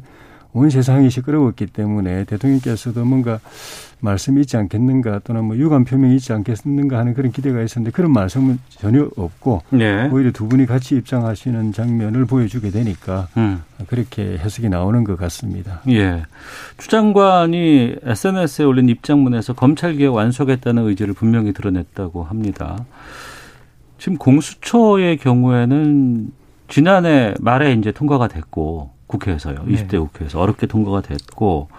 온 0.54 0.70
세상이 0.70 1.10
시끄러웠기 1.10 1.67
때문에 1.67 2.24
대통령께서도 2.24 3.06
뭔가 3.06 3.39
말씀이 4.00 4.41
있지 4.41 4.58
않겠는가 4.58 5.20
또는 5.24 5.43
뭐 5.43 5.58
유감 5.58 5.86
표명이 5.86 6.15
있지 6.15 6.34
않겠는가 6.34 6.98
하는 6.98 7.13
그런 7.13 7.32
기대가 7.32 7.62
있었는데 7.62 7.91
그런 7.91 8.12
말씀은 8.12 8.60
전혀 8.70 9.10
없고 9.17 9.63
네. 9.70 10.08
오히려 10.10 10.32
두 10.32 10.48
분이 10.48 10.65
같이 10.65 10.96
입장하시는 10.96 11.74
장면을 11.74 12.26
보여주게 12.26 12.70
되니까 12.70 13.28
음. 13.38 13.63
그렇게 13.88 14.38
해석이 14.38 14.70
나오는 14.70 15.04
것 15.04 15.17
같습니다. 15.17 15.82
예. 15.89 16.24
추 16.78 16.89
장관이 16.89 17.98
SNS에 18.04 18.65
올린 18.65 18.89
입장문에서 18.89 19.54
검찰 19.54 19.96
개혁 19.96 20.15
완수하겠다는 20.15 20.88
의지를 20.88 21.13
분명히 21.13 21.54
드러냈다고 21.54 22.24
합니다. 22.24 22.86
지금 23.98 24.18
공수처의 24.18 25.18
경우에는 25.18 26.32
지난해 26.68 27.34
말에 27.40 27.74
이제 27.74 27.92
통과가 27.92 28.28
됐고 28.28 28.92
국회에서요. 29.08 29.64
네. 29.66 29.74
20대 29.74 30.00
국회에서 30.00 30.40
어렵게 30.40 30.68
통과가 30.68 31.02
됐고 31.02 31.70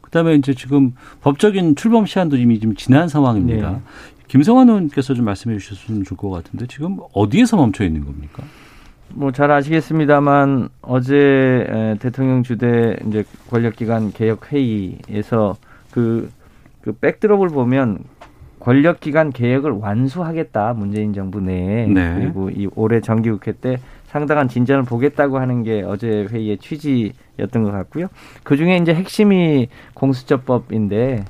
그다음에 0.00 0.34
이제 0.34 0.54
지금 0.54 0.94
법적인 1.20 1.76
출범 1.76 2.06
시한도 2.06 2.36
이미 2.36 2.58
좀 2.58 2.74
지난 2.74 3.08
상황입니다. 3.08 3.70
네. 3.70 3.80
김성환 4.28 4.68
의원께서 4.68 5.14
좀 5.14 5.24
말씀해 5.24 5.58
주셨으면 5.58 6.04
좋을 6.04 6.16
것 6.16 6.30
같은데 6.30 6.66
지금 6.66 6.98
어디에서 7.12 7.56
멈춰 7.56 7.84
있는 7.84 8.04
겁니까? 8.04 8.42
뭐 9.12 9.32
잘 9.32 9.50
아시겠습니다만 9.50 10.68
어제 10.82 11.66
에, 11.68 11.96
대통령 11.98 12.42
주대 12.44 12.96
이제 13.06 13.24
권력기관 13.50 14.12
개혁 14.12 14.52
회의에서 14.52 15.56
그, 15.90 16.30
그 16.80 16.92
백드롭을 16.92 17.48
보면 17.48 17.98
권력기관 18.60 19.30
개혁을 19.32 19.72
완수하겠다 19.72 20.74
문재인 20.74 21.12
정부 21.12 21.40
내에 21.40 21.86
네. 21.86 22.14
그리고 22.18 22.50
이 22.50 22.68
올해 22.76 23.00
정기국회 23.00 23.52
때 23.52 23.78
상당한 24.04 24.48
진전을 24.48 24.84
보겠다고 24.84 25.38
하는 25.38 25.62
게 25.62 25.82
어제 25.82 26.26
회의의 26.30 26.58
취지였던 26.58 27.62
것 27.62 27.70
같고요. 27.70 28.08
그 28.42 28.56
중에 28.56 28.76
이제 28.76 28.92
핵심이 28.92 29.68
공수처법인데 29.94 31.24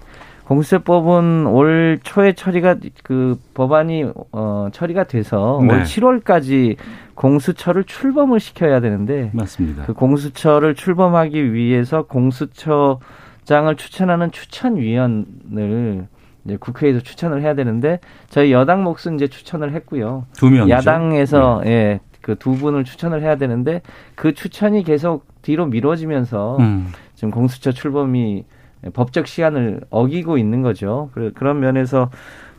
공수처법은 0.44 1.46
올 1.46 2.00
초에 2.02 2.32
처리가 2.32 2.76
그 3.04 3.38
법안이 3.54 4.06
어 4.32 4.68
처리가 4.72 5.04
돼서 5.04 5.60
네. 5.62 5.72
올 5.72 5.82
7월까지 5.84 6.76
공수처를 7.14 7.84
출범을 7.84 8.40
시켜야 8.40 8.80
되는데 8.80 9.30
맞습니다. 9.32 9.84
그 9.84 9.92
공수처를 9.92 10.74
출범하기 10.74 11.52
위해서 11.52 12.02
공수처장을 12.02 13.76
추천하는 13.76 14.32
추천위원을 14.32 16.08
이제 16.44 16.56
국회에서 16.58 17.00
추천을 17.00 17.42
해야 17.42 17.54
되는데 17.54 18.00
저희 18.28 18.52
여당 18.52 18.82
몫은 18.82 19.16
이제 19.16 19.26
추천을 19.28 19.72
했고요. 19.74 20.26
두 20.36 20.46
명이죠. 20.50 20.70
야당에서 20.70 21.62
예, 21.66 22.00
그 22.22 22.34
두 22.36 22.52
분을 22.54 22.84
추천을 22.84 23.22
해야 23.22 23.36
되는데 23.36 23.82
그 24.14 24.34
추천이 24.34 24.82
계속 24.84 25.24
뒤로 25.42 25.66
미뤄지면서 25.66 26.56
음. 26.60 26.88
지금 27.14 27.30
공수처 27.30 27.72
출범이 27.72 28.44
법적 28.94 29.26
시한을 29.26 29.80
어기고 29.90 30.38
있는 30.38 30.62
거죠. 30.62 31.10
그- 31.12 31.32
그런 31.34 31.60
면에서 31.60 32.10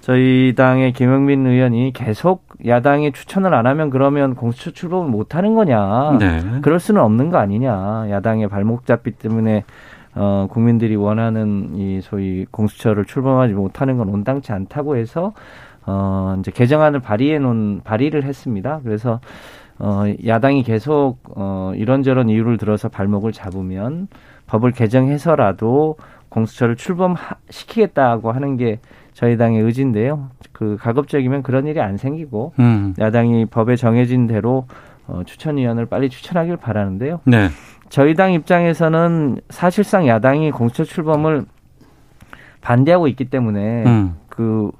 저희 0.01 0.53
당의 0.57 0.93
김영민 0.93 1.45
의원이 1.45 1.93
계속 1.93 2.43
야당이 2.65 3.11
추천을 3.11 3.53
안 3.53 3.67
하면 3.67 3.89
그러면 3.91 4.33
공수처 4.35 4.71
출범을 4.71 5.09
못 5.11 5.35
하는 5.35 5.53
거냐. 5.53 6.17
네. 6.19 6.41
그럴 6.63 6.79
수는 6.79 7.01
없는 7.01 7.29
거 7.29 7.37
아니냐. 7.37 8.07
야당의 8.09 8.49
발목 8.49 8.85
잡기 8.87 9.11
때문에 9.11 9.63
어, 10.15 10.47
국민들이 10.49 10.95
원하는 10.95 11.75
이 11.75 12.01
소위 12.01 12.45
공수처를 12.51 13.05
출범하지 13.05 13.53
못하는 13.53 13.97
건 13.97 14.09
온당치 14.09 14.51
않다고 14.51 14.97
해서 14.97 15.33
어, 15.85 16.35
이제 16.39 16.51
개정안을 16.51 16.99
발의해 16.99 17.39
놓은 17.39 17.81
발의를 17.83 18.23
했습니다. 18.23 18.81
그래서 18.83 19.19
어, 19.79 20.03
야당이 20.25 20.63
계속 20.63 21.17
어, 21.35 21.71
이런저런 21.75 22.29
이유를 22.29 22.57
들어서 22.57 22.87
발목을 22.89 23.31
잡으면 23.31 24.07
법을 24.47 24.71
개정해서라도 24.71 25.97
공수처를 26.29 26.75
출범시키겠다고 26.75 28.31
하는 28.31 28.57
게 28.57 28.79
저희 29.13 29.37
당의 29.37 29.61
의지인데요. 29.61 30.29
그 30.51 30.77
가급적이면 30.79 31.43
그런 31.43 31.67
일이 31.67 31.81
안 31.81 31.97
생기고 31.97 32.53
음. 32.59 32.93
야당이 32.99 33.47
법에 33.47 33.75
정해진 33.75 34.27
대로 34.27 34.67
어, 35.07 35.23
추천위원을 35.25 35.87
빨리 35.87 36.09
추천하길 36.09 36.57
바라는데요. 36.57 37.19
네. 37.25 37.49
저희 37.91 38.15
당 38.15 38.31
입장에서는 38.31 39.41
사실상 39.49 40.07
야당이 40.07 40.51
공수처 40.51 40.85
출범을 40.85 41.43
반대하고 42.61 43.09
있기 43.09 43.25
때문에 43.25 43.83
음. 43.85 44.15
그 44.29 44.71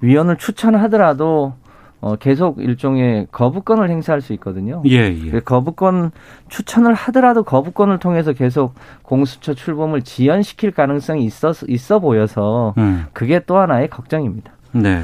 위원을 0.00 0.36
추천하더라도 0.36 1.54
어, 2.00 2.14
계속 2.16 2.58
일종의 2.58 3.26
거부권을 3.32 3.90
행사할 3.90 4.20
수 4.20 4.32
있거든요. 4.34 4.80
예, 4.86 5.12
예. 5.12 5.30
그 5.30 5.40
거부권 5.40 6.12
추천을 6.48 6.94
하더라도 6.94 7.42
거부권을 7.42 7.98
통해서 7.98 8.32
계속 8.32 8.74
공수처 9.02 9.54
출범을 9.54 10.02
지연시킬 10.02 10.70
가능성이 10.70 11.24
있어 11.24 11.52
있어 11.68 11.98
보여서 11.98 12.74
음. 12.78 13.06
그게 13.12 13.40
또 13.44 13.58
하나의 13.58 13.88
걱정입니다. 13.88 14.52
네. 14.70 15.02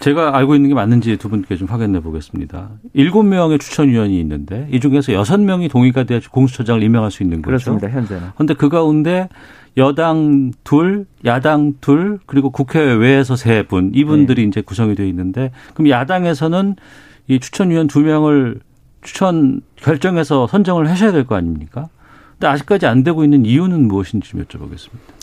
제가 0.00 0.36
알고 0.36 0.54
있는 0.54 0.68
게 0.68 0.74
맞는지 0.74 1.16
두 1.16 1.28
분께 1.28 1.56
좀 1.56 1.68
확인해 1.68 2.00
보겠습니다. 2.00 2.70
일곱 2.92 3.24
명의 3.24 3.58
추천위원이 3.58 4.18
있는데 4.20 4.68
이 4.70 4.78
중에서 4.80 5.12
여섯 5.12 5.40
명이 5.40 5.68
동의가 5.68 6.04
돼야 6.04 6.20
공수처장을 6.30 6.82
임명할 6.82 7.10
수 7.10 7.22
있는 7.22 7.38
거죠. 7.38 7.46
그렇습니다. 7.46 7.88
현재는. 7.88 8.28
그런데 8.34 8.54
그 8.54 8.68
가운데 8.68 9.28
여당 9.76 10.52
둘, 10.64 11.06
야당 11.24 11.74
둘, 11.80 12.18
그리고 12.26 12.50
국회 12.50 12.80
외에서 12.80 13.36
세 13.36 13.62
분, 13.62 13.92
이분들이 13.94 14.42
네. 14.42 14.48
이제 14.48 14.60
구성이 14.62 14.94
되어 14.94 15.04
있는데, 15.06 15.50
그럼 15.74 15.90
야당에서는 15.90 16.76
이 17.28 17.38
추천위원 17.40 17.86
두 17.86 18.00
명을 18.00 18.60
추천 19.02 19.60
결정해서 19.76 20.46
선정을 20.46 20.88
하셔야 20.88 21.12
될 21.12 21.24
거 21.24 21.34
아닙니까? 21.34 21.88
근데 22.32 22.46
아직까지 22.46 22.86
안 22.86 23.02
되고 23.04 23.22
있는 23.22 23.44
이유는 23.44 23.86
무엇인지 23.88 24.30
좀 24.30 24.42
여쭤보겠습니다. 24.44 25.15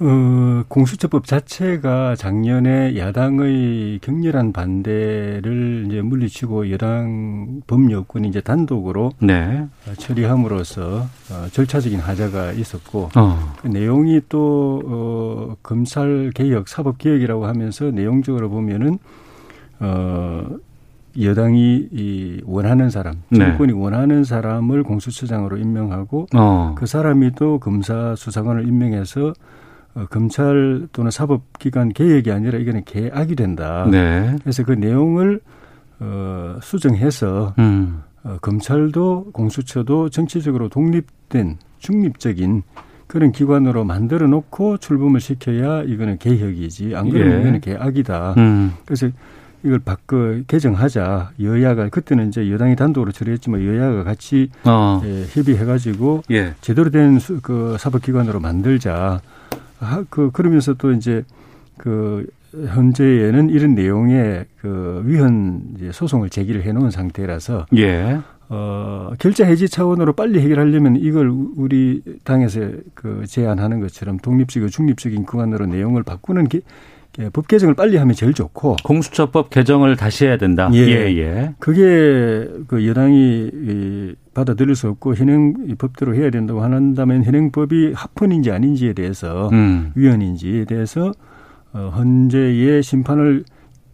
어, 0.00 0.64
공수처법 0.68 1.26
자체가 1.26 2.16
작년에 2.16 2.96
야당의 2.96 4.00
격렬한 4.02 4.52
반대를 4.52 5.84
이제 5.86 6.02
물리치고 6.02 6.70
여당 6.72 7.60
법여권이 7.66 8.28
이제 8.28 8.40
단독으로 8.40 9.12
네. 9.20 9.66
처리함으로써 9.98 11.06
어, 11.30 11.46
절차적인 11.52 12.00
하자가 12.00 12.52
있었고 12.52 13.10
어. 13.14 13.54
그 13.60 13.68
내용이 13.68 14.20
또 14.28 14.82
어, 14.84 15.56
검찰 15.62 16.32
개혁, 16.34 16.68
사법 16.68 16.98
개혁이라고 16.98 17.46
하면서 17.46 17.90
내용적으로 17.90 18.50
보면은 18.50 18.98
어 19.80 20.46
여당이 21.20 21.88
이 21.92 22.40
원하는 22.44 22.90
사람, 22.90 23.22
네. 23.28 23.38
정권이 23.38 23.72
네. 23.72 23.78
원하는 23.78 24.24
사람을 24.24 24.82
공수처장으로 24.82 25.58
임명하고 25.58 26.26
어. 26.34 26.74
그 26.76 26.86
사람이 26.86 27.32
또 27.36 27.58
검사 27.58 28.14
수사관을 28.16 28.66
임명해서 28.66 29.32
어, 29.94 30.06
검찰 30.10 30.88
또는 30.92 31.10
사법기관 31.10 31.92
개혁이 31.92 32.30
아니라 32.30 32.58
이거는 32.58 32.84
개악이 32.84 33.36
된다. 33.36 33.86
네. 33.90 34.36
그래서 34.42 34.64
그 34.64 34.72
내용을 34.72 35.40
어, 36.00 36.58
수정해서 36.62 37.54
음. 37.58 38.02
어, 38.24 38.38
검찰도 38.40 39.30
공수처도 39.32 40.08
정치적으로 40.08 40.68
독립된 40.68 41.58
중립적인 41.78 42.62
그런 43.06 43.30
기관으로 43.32 43.84
만들어 43.84 44.26
놓고 44.26 44.78
출범을 44.78 45.20
시켜야 45.20 45.82
이거는 45.82 46.18
개혁이지 46.18 46.96
안 46.96 47.10
그러면 47.10 47.36
예. 47.36 47.40
이거는 47.42 47.60
개악이다. 47.60 48.34
음. 48.38 48.72
그래서 48.84 49.08
이걸 49.62 49.78
바꿔 49.78 50.40
개정하자 50.46 51.32
여야가 51.40 51.88
그때는 51.90 52.28
이제 52.28 52.50
여당이 52.50 52.76
단독으로 52.76 53.12
처리했지만 53.12 53.64
여야가 53.64 54.04
같이 54.04 54.50
어. 54.64 55.00
예, 55.04 55.24
협의해가지고 55.30 56.22
예. 56.32 56.54
제대로 56.60 56.90
된 56.90 57.18
그 57.42 57.76
사법기관으로 57.78 58.40
만들자. 58.40 59.20
그 60.10 60.30
그러면서 60.32 60.74
또 60.74 60.92
이제 60.92 61.24
그 61.78 62.26
현재에는 62.52 63.50
이런 63.50 63.74
내용의 63.74 64.46
그 64.60 65.02
위헌 65.04 65.90
소송을 65.92 66.30
제기를 66.30 66.62
해놓은 66.62 66.90
상태라서 66.90 67.66
예. 67.76 68.20
어, 68.48 69.12
결자 69.18 69.46
해지 69.46 69.68
차원으로 69.68 70.12
빨리 70.12 70.40
해결하려면 70.40 70.96
이걸 70.96 71.32
우리 71.56 72.02
당에서 72.24 72.60
그 72.94 73.24
제안하는 73.26 73.80
것처럼 73.80 74.18
독립적이고 74.18 74.68
중립적인 74.70 75.24
기관으로 75.24 75.66
내용을 75.66 76.02
바꾸는 76.02 76.48
게 76.48 76.60
예, 77.20 77.28
법 77.30 77.46
개정을 77.46 77.74
빨리 77.74 77.96
하면 77.96 78.14
제일 78.14 78.34
좋고 78.34 78.76
공수처법 78.82 79.50
개정을 79.50 79.96
다시 79.96 80.26
해야 80.26 80.36
된다. 80.36 80.68
예, 80.72 80.78
예. 80.78 81.16
예. 81.16 81.54
그게 81.58 82.48
그 82.66 82.86
여당이 82.86 84.14
받아들일 84.34 84.74
수 84.74 84.88
없고 84.88 85.14
현행 85.14 85.76
법대로 85.78 86.14
해야 86.14 86.30
된다고 86.30 86.62
한다면 86.62 87.22
현행법이 87.22 87.92
합헌인지 87.94 88.50
아닌지에 88.50 88.92
대해서 88.94 89.48
음. 89.52 89.92
위헌인지에 89.94 90.64
대해서 90.64 91.12
어, 91.72 91.92
헌재의 91.94 92.82
심판을 92.82 93.44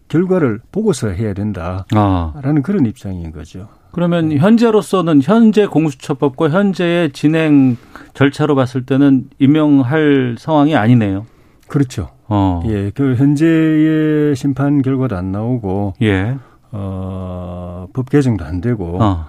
결과를 0.08 0.60
보고서 0.72 1.08
해야 1.08 1.34
된다라는 1.34 1.84
아. 1.92 2.32
그런 2.62 2.86
입장인 2.86 3.32
거죠. 3.32 3.68
그러면 3.92 4.32
현재로서는 4.32 5.20
현재 5.22 5.66
공수처법과 5.66 6.50
현재의 6.50 7.12
진행 7.12 7.76
절차로 8.14 8.54
봤을 8.54 8.86
때는 8.86 9.28
임명할 9.38 10.36
상황이 10.38 10.76
아니네요. 10.76 11.26
그렇죠. 11.66 12.10
어. 12.30 12.62
예, 12.66 12.90
그 12.94 13.16
현재의 13.16 14.36
심판 14.36 14.82
결과도 14.82 15.16
안 15.16 15.32
나오고 15.32 15.94
예. 16.02 16.36
어, 16.70 17.88
법 17.92 18.08
개정도 18.08 18.44
안 18.44 18.60
되고 18.60 19.02
어. 19.02 19.26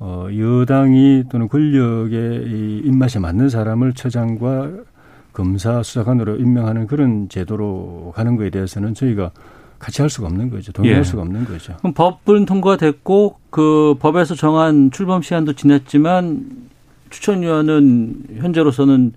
어, 0.00 0.26
여당이 0.36 1.24
또는 1.30 1.48
권력의 1.48 2.42
이 2.46 2.82
입맛에 2.84 3.20
맞는 3.20 3.48
사람을 3.48 3.92
처장과 3.92 4.70
검사 5.32 5.82
수사관으로 5.82 6.36
임명하는 6.36 6.88
그런 6.88 7.28
제도로 7.28 8.12
가는 8.16 8.36
거에 8.36 8.50
대해서는 8.50 8.94
저희가 8.94 9.30
같이 9.78 10.02
할 10.02 10.10
수가 10.10 10.26
없는 10.26 10.50
거죠. 10.50 10.72
동의할 10.72 10.98
예. 10.98 11.04
수가 11.04 11.22
없는 11.22 11.44
거죠. 11.44 11.76
그럼 11.78 11.94
법은 11.94 12.46
통과됐고 12.46 13.36
그 13.50 13.94
법에서 14.00 14.34
정한 14.34 14.90
출범 14.90 15.22
시한도 15.22 15.52
지났지만 15.52 16.46
추천위원은 17.10 18.24
현재로서는 18.38 19.12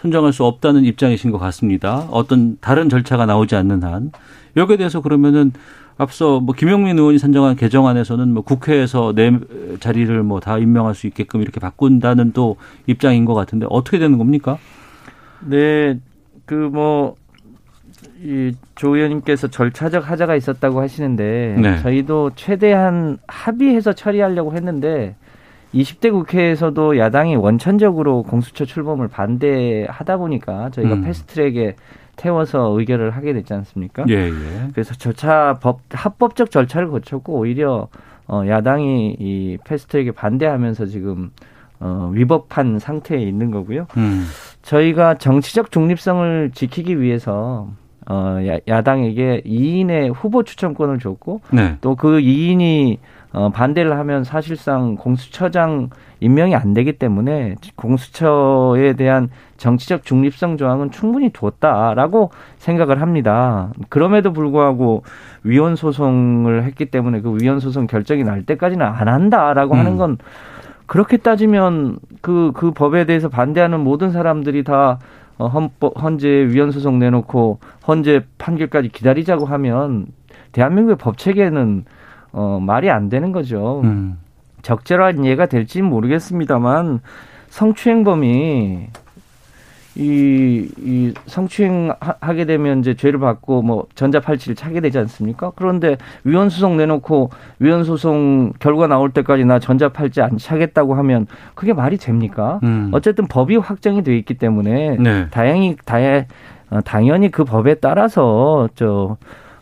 선정할 0.00 0.32
수 0.32 0.44
없다는 0.44 0.84
입장이신 0.84 1.30
것 1.30 1.38
같습니다. 1.38 2.06
어떤 2.10 2.58
다른 2.60 2.88
절차가 2.88 3.26
나오지 3.26 3.56
않는 3.56 3.82
한 3.82 4.12
여기에 4.56 4.76
대해서 4.76 5.00
그러면은 5.00 5.52
앞서 5.98 6.40
뭐 6.40 6.54
김용민 6.54 6.98
의원이 6.98 7.18
선정한 7.18 7.56
개정안에서는 7.56 8.32
뭐 8.34 8.42
국회에서 8.42 9.14
내 9.14 9.32
자리를 9.80 10.22
뭐 10.22 10.40
다 10.40 10.58
임명할 10.58 10.94
수 10.94 11.06
있게끔 11.06 11.40
이렇게 11.40 11.58
바꾼다는 11.60 12.32
또 12.32 12.56
입장인 12.86 13.24
것 13.24 13.32
같은데 13.34 13.66
어떻게 13.70 13.98
되는 13.98 14.18
겁니까? 14.18 14.58
네, 15.40 15.98
그 16.44 16.54
뭐 16.70 17.16
이조 18.22 18.96
의원님께서 18.96 19.48
절차적 19.48 20.10
하자가 20.10 20.36
있었다고 20.36 20.80
하시는데 20.80 21.56
네. 21.60 21.82
저희도 21.82 22.32
최대한 22.34 23.18
합의해서 23.26 23.92
처리하려고 23.94 24.54
했는데 24.54 25.16
20대 25.76 26.10
국회에서도 26.10 26.98
야당이 26.98 27.36
원천적으로 27.36 28.22
공수처 28.22 28.64
출범을 28.64 29.08
반대하다 29.08 30.16
보니까 30.16 30.70
저희가 30.70 30.94
음. 30.94 31.02
패스트트랙에 31.02 31.76
태워서 32.16 32.74
의결을 32.78 33.10
하게 33.10 33.34
됐지 33.34 33.52
않습니까? 33.52 34.04
예, 34.08 34.14
예. 34.14 34.68
그래서 34.72 34.94
절차 34.94 35.58
법 35.60 35.80
합법적 35.90 36.50
절차를 36.50 36.88
거쳤고 36.88 37.34
오히려 37.34 37.88
어 38.26 38.42
야당이 38.46 39.16
이 39.20 39.58
패스트트랙에 39.64 40.12
반대하면서 40.12 40.86
지금 40.86 41.30
어 41.78 42.10
위법한 42.12 42.78
상태에 42.78 43.20
있는 43.20 43.50
거고요. 43.50 43.86
음. 43.98 44.24
저희가 44.62 45.14
정치적 45.18 45.70
중립성을 45.70 46.52
지키기 46.54 47.00
위해서 47.00 47.68
어 48.08 48.38
야, 48.46 48.58
야당에게 48.66 49.42
2인의 49.44 50.12
후보 50.14 50.42
추천권을 50.42 50.98
줬고 50.98 51.42
네. 51.52 51.76
또그 51.82 52.20
2인이 52.20 52.98
어, 53.32 53.50
반대를 53.50 53.98
하면 53.98 54.24
사실상 54.24 54.96
공수처장 54.96 55.90
임명이 56.20 56.54
안 56.54 56.72
되기 56.72 56.92
때문에 56.94 57.56
공수처에 57.74 58.94
대한 58.94 59.28
정치적 59.58 60.04
중립성 60.04 60.56
조항은 60.56 60.90
충분히 60.90 61.30
뒀다라고 61.30 62.30
생각을 62.58 63.00
합니다. 63.02 63.70
그럼에도 63.88 64.32
불구하고 64.32 65.02
위헌 65.42 65.76
소송을 65.76 66.64
했기 66.64 66.86
때문에 66.86 67.20
그 67.20 67.36
위헌 67.40 67.60
소송 67.60 67.86
결정이 67.86 68.24
날 68.24 68.42
때까지는 68.44 68.84
안 68.84 69.08
한다라고 69.08 69.74
음. 69.74 69.78
하는 69.78 69.96
건 69.96 70.18
그렇게 70.86 71.16
따지면 71.16 71.98
그, 72.20 72.52
그 72.54 72.70
법에 72.70 73.04
대해서 73.04 73.28
반대하는 73.28 73.80
모든 73.80 74.12
사람들이 74.12 74.64
다 74.64 74.98
어, 75.38 75.48
헌법, 75.48 76.00
헌재 76.02 76.28
위헌 76.28 76.70
소송 76.70 76.98
내놓고 76.98 77.58
헌재 77.86 78.24
판결까지 78.38 78.88
기다리자고 78.88 79.44
하면 79.44 80.06
대한민국의 80.52 80.96
법 80.96 81.18
체계는 81.18 81.84
어, 82.36 82.60
말이 82.60 82.90
안 82.90 83.08
되는 83.08 83.32
거죠. 83.32 83.80
음. 83.84 84.18
적절한 84.60 85.24
이해가 85.24 85.46
될지는 85.46 85.88
모르겠습니다만 85.88 87.00
성추행범이 87.48 88.88
이, 89.94 90.68
이 90.76 91.14
성추행 91.24 91.94
하게 92.20 92.44
되면 92.44 92.80
이제 92.80 92.92
죄를 92.92 93.18
받고 93.18 93.62
뭐 93.62 93.86
전자팔찌를 93.94 94.54
차게 94.54 94.80
되지 94.80 94.98
않습니까? 94.98 95.52
그런데 95.56 95.96
위헌 96.24 96.50
소송 96.50 96.76
내놓고 96.76 97.30
위헌 97.60 97.84
소송 97.84 98.52
결과 98.58 98.86
나올 98.86 99.10
때까지 99.12 99.46
나 99.46 99.58
전자팔찌 99.58 100.20
안 100.20 100.36
차겠다고 100.36 100.94
하면 100.96 101.26
그게 101.54 101.72
말이 101.72 101.96
됩니까? 101.96 102.60
음. 102.64 102.90
어쨌든 102.92 103.26
법이 103.26 103.56
확정이 103.56 104.02
돼 104.02 104.14
있기 104.18 104.34
때문에 104.34 104.96
네. 104.98 105.28
다행히 105.30 105.76
다행 105.86 106.26
어, 106.68 106.80
당연히 106.84 107.30
그 107.30 107.44
법에 107.44 107.76
따라서 107.76 108.68
저 108.74 109.16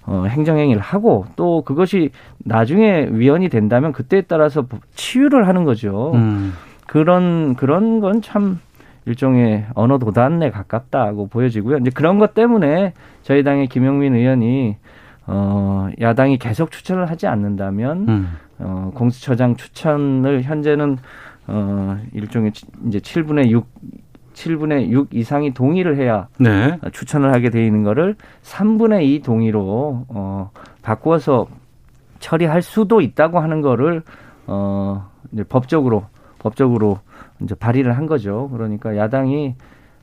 어, 0.06 0.24
행정행위를 0.28 0.80
하고 0.82 1.24
또 1.36 1.62
그것이 1.62 2.10
나중에 2.38 3.08
위헌이 3.10 3.48
된다면 3.48 3.92
그때에 3.92 4.22
따라서 4.22 4.66
치유를 4.94 5.48
하는 5.48 5.64
거죠. 5.64 6.12
음. 6.14 6.52
그런 6.86 7.54
그런 7.54 8.00
건 8.00 8.20
참 8.20 8.60
일종의 9.06 9.66
언어 9.74 9.98
도단에 9.98 10.50
가깝다고 10.50 11.28
보여지고요. 11.28 11.78
이제 11.78 11.90
그런 11.90 12.18
것 12.18 12.34
때문에 12.34 12.94
저희 13.22 13.42
당의 13.42 13.66
김영민 13.66 14.14
의원이 14.14 14.76
어, 15.26 15.88
야당이 16.00 16.38
계속 16.38 16.70
추천을 16.70 17.10
하지 17.10 17.26
않는다면 17.26 18.08
음. 18.08 18.28
어, 18.58 18.92
공수처장 18.94 19.56
추천을 19.56 20.42
현재는 20.42 20.98
어, 21.46 21.98
일종의 22.12 22.52
이제 22.86 22.98
7분의 22.98 23.50
6 23.50 23.66
7분의 24.34 24.90
6 24.90 25.14
이상이 25.14 25.54
동의를 25.54 25.96
해야 25.96 26.28
네. 26.38 26.78
추천을 26.92 27.32
하게 27.32 27.50
돼 27.50 27.64
있는 27.64 27.82
거를 27.82 28.16
3분의 28.42 29.04
2 29.04 29.22
동의로 29.22 30.06
어 30.08 30.50
바꾸어서 30.82 31.46
처리할 32.18 32.62
수도 32.62 33.00
있다고 33.00 33.40
하는 33.40 33.62
거를 33.62 34.02
어 34.46 35.08
이제 35.32 35.44
법적으로 35.44 36.06
법적으로 36.38 36.98
이제 37.40 37.54
발의를 37.54 37.96
한 37.96 38.06
거죠. 38.06 38.50
그러니까 38.52 38.96
야당이 38.96 39.54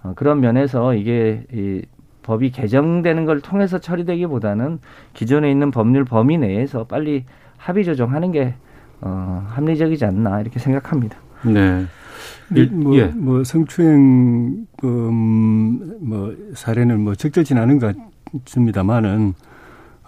어, 0.03 0.13
그런 0.15 0.39
면에서 0.39 0.95
이게 0.95 1.45
이 1.53 1.81
법이 2.23 2.51
개정되는 2.51 3.25
걸 3.25 3.41
통해서 3.41 3.79
처리되기보다는 3.79 4.79
기존에 5.13 5.49
있는 5.49 5.71
법률 5.71 6.05
범위 6.05 6.37
내에서 6.37 6.83
빨리 6.85 7.25
합의 7.57 7.83
조정하는 7.83 8.31
게 8.31 8.55
어, 9.01 9.45
합리적이지 9.49 10.05
않나 10.05 10.41
이렇게 10.41 10.59
생각합니다. 10.59 11.17
네. 11.43 11.85
이, 12.55 12.63
뭐, 12.65 12.97
예. 12.97 13.05
뭐 13.05 13.43
성추행 13.43 14.65
음, 14.83 15.97
뭐 16.01 16.35
사례는 16.55 17.01
뭐 17.01 17.15
적절치 17.15 17.53
않은 17.53 17.79
것 17.79 17.95
같습니다만은 18.45 19.33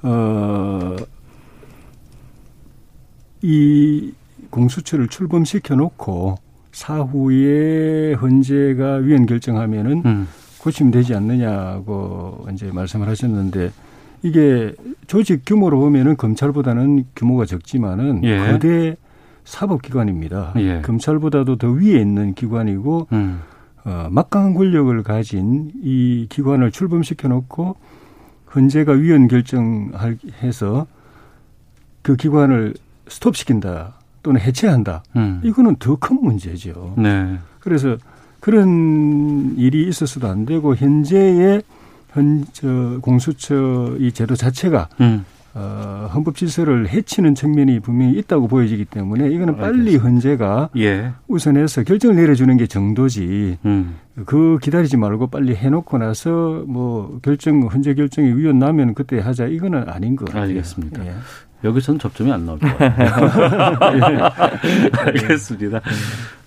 어 0.03 0.95
이 3.43 4.13
공수처를 4.49 5.09
출범시켜 5.09 5.75
놓고 5.75 6.37
사후에 6.71 8.13
헌재가 8.13 8.95
위헌 8.95 9.25
결정하면은 9.25 10.01
음. 10.05 10.27
고치면 10.59 10.91
되지 10.91 11.13
않느냐고 11.13 12.47
이제 12.53 12.71
말씀을 12.71 13.07
하셨는데 13.09 13.71
이게 14.23 14.73
조직 15.07 15.41
규모로 15.45 15.77
보면은 15.81 16.15
검찰보다는 16.15 17.05
규모가 17.15 17.45
적지만은 17.45 18.23
예. 18.23 18.37
거대 18.37 18.95
사법기관입니다. 19.45 20.53
예. 20.57 20.81
검찰보다도 20.81 21.57
더 21.57 21.69
위에 21.69 21.99
있는 21.99 22.33
기관이고 22.33 23.07
음. 23.11 23.41
어, 23.85 24.07
막강한 24.09 24.53
권력을 24.53 25.03
가진 25.03 25.71
이 25.83 26.27
기관을 26.29 26.71
출범시켜 26.71 27.27
놓고 27.27 27.75
헌재가 28.55 28.93
위헌 28.93 29.27
결정해서 29.27 30.87
그 32.01 32.15
기관을 32.15 32.73
스톱시킨다 33.07 33.95
또는 34.23 34.39
해체한다. 34.39 35.03
음. 35.17 35.41
이거는 35.43 35.75
더 35.77 35.97
큰 35.97 36.21
문제죠. 36.21 36.93
네. 36.97 37.37
그래서 37.59 37.97
그런 38.39 39.55
일이 39.57 39.87
있어서도 39.87 40.27
안 40.27 40.45
되고 40.45 40.75
현재의 40.75 41.63
현 42.11 42.45
저 42.53 42.99
공수처 43.01 43.95
이 43.99 44.11
제도 44.11 44.35
자체가 44.35 44.87
음. 45.01 45.25
어, 45.55 46.09
헌법 46.13 46.35
질서를 46.35 46.89
해치는 46.89 47.35
측면이 47.35 47.79
분명히 47.79 48.17
있다고 48.17 48.47
보여지기 48.47 48.85
때문에 48.85 49.29
이거는 49.29 49.57
빨리 49.57 49.97
헌재가 49.97 50.69
예. 50.77 51.11
우선해서 51.27 51.83
결정을 51.83 52.15
내려주는 52.15 52.57
게 52.57 52.65
정도지 52.65 53.59
음. 53.65 53.95
그 54.25 54.57
기다리지 54.61 54.97
말고 54.97 55.27
빨리 55.27 55.55
해놓고 55.55 55.99
나서 55.99 56.63
뭐 56.67 57.19
결정 57.21 57.61
헌재 57.67 57.93
결정이 57.93 58.35
위헌 58.35 58.57
나면 58.57 58.95
그때 58.95 59.19
하자 59.19 59.45
이거는 59.45 59.87
아닌 59.89 60.15
것 60.15 60.25
같아요. 60.25 60.43
알겠습니다. 60.43 61.05
예. 61.05 61.13
여기서는 61.63 61.99
접점이 61.99 62.31
안 62.31 62.45
나올 62.45 62.59
것 62.59 62.67
같아요. 62.77 63.93
예. 64.11 64.89
알겠습니다. 64.97 65.81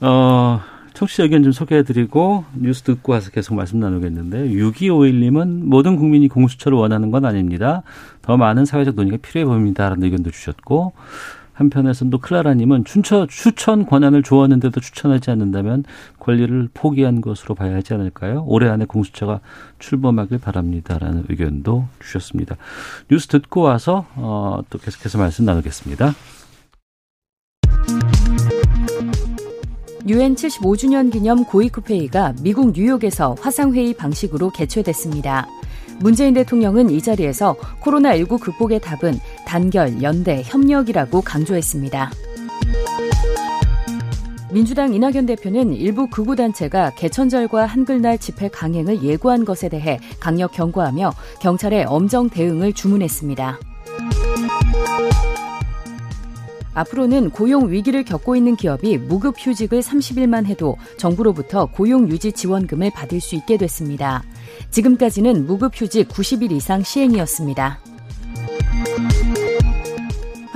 어, 0.00 0.60
청취자 0.96 1.24
의견 1.24 1.42
좀 1.42 1.52
소개해드리고 1.52 2.44
뉴스 2.54 2.82
듣고 2.82 3.12
와서 3.12 3.30
계속 3.30 3.54
말씀 3.54 3.78
나누겠는데 3.80 4.48
6251님은 4.48 5.64
모든 5.64 5.96
국민이 5.96 6.26
공수처를 6.26 6.78
원하는 6.78 7.10
건 7.10 7.26
아닙니다. 7.26 7.82
더 8.26 8.36
많은 8.36 8.64
사회적 8.64 8.96
논의가 8.96 9.18
필요해 9.22 9.44
보입니다라는 9.44 10.02
의견도 10.02 10.30
주셨고 10.30 10.92
한편에서는 11.52 12.10
또 12.10 12.18
클라라님은 12.18 12.84
추천, 12.84 13.28
추천 13.28 13.86
권한을 13.86 14.22
주었는데도 14.22 14.80
추천하지 14.80 15.30
않는다면 15.30 15.84
권리를 16.18 16.68
포기한 16.74 17.22
것으로 17.22 17.54
봐야 17.54 17.74
하지 17.74 17.94
않을까요? 17.94 18.44
올해 18.46 18.68
안에 18.68 18.84
공수처가 18.84 19.40
출범하길 19.78 20.38
바랍니다라는 20.38 21.24
의견도 21.28 21.86
주셨습니다. 22.00 22.56
뉴스 23.08 23.28
듣고 23.28 23.62
와서 23.62 24.06
어, 24.16 24.60
또 24.68 24.78
계속해서 24.78 25.18
말씀 25.18 25.46
나누겠습니다. 25.46 26.12
유엔 30.08 30.34
75주년 30.34 31.10
기념 31.10 31.44
고위급 31.44 31.90
회의가 31.90 32.34
미국 32.42 32.72
뉴욕에서 32.72 33.34
화상회의 33.40 33.94
방식으로 33.94 34.50
개최됐습니다. 34.50 35.46
문재인 35.98 36.34
대통령은 36.34 36.90
이 36.90 37.00
자리에서 37.00 37.56
코로나19 37.80 38.40
극복의 38.40 38.80
답은 38.80 39.18
단결, 39.46 40.02
연대, 40.02 40.42
협력이라고 40.44 41.22
강조했습니다. 41.22 42.10
민주당 44.52 44.94
이낙연 44.94 45.26
대표는 45.26 45.74
일부 45.74 46.06
극우단체가 46.08 46.92
개천절과 46.94 47.66
한글날 47.66 48.18
집회 48.18 48.48
강행을 48.48 49.02
예고한 49.02 49.44
것에 49.44 49.68
대해 49.68 49.98
강력 50.20 50.52
경고하며 50.52 51.12
경찰에 51.40 51.84
엄정 51.84 52.30
대응을 52.30 52.72
주문했습니다. 52.72 53.58
앞으로는 56.74 57.30
고용 57.30 57.70
위기를 57.70 58.04
겪고 58.04 58.36
있는 58.36 58.54
기업이 58.54 58.98
무급 58.98 59.34
휴직을 59.38 59.80
30일만 59.80 60.44
해도 60.44 60.76
정부로부터 60.98 61.66
고용 61.66 62.08
유지 62.10 62.32
지원금을 62.32 62.90
받을 62.90 63.18
수 63.20 63.34
있게 63.34 63.56
됐습니다. 63.56 64.22
지금까지는 64.70 65.46
무급 65.46 65.72
휴직 65.74 66.08
90일 66.08 66.52
이상 66.52 66.82
시행이었습니다. 66.82 67.80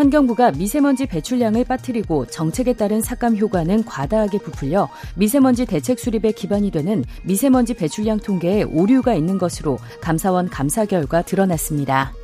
환경부가 0.00 0.52
미세먼지 0.52 1.04
배출량을 1.04 1.64
빠뜨리고 1.64 2.24
정책에 2.24 2.72
따른 2.72 3.02
삭감 3.02 3.36
효과는 3.36 3.84
과다하게 3.84 4.38
부풀려 4.38 4.88
미세먼지 5.14 5.66
대책 5.66 5.98
수립에 5.98 6.32
기반이 6.32 6.70
되는 6.70 7.04
미세먼지 7.24 7.74
배출량 7.74 8.20
통계에 8.20 8.62
오류가 8.62 9.14
있는 9.14 9.36
것으로 9.36 9.78
감사원 10.00 10.48
감사 10.48 10.86
결과 10.86 11.20
드러났습니다. 11.20 12.14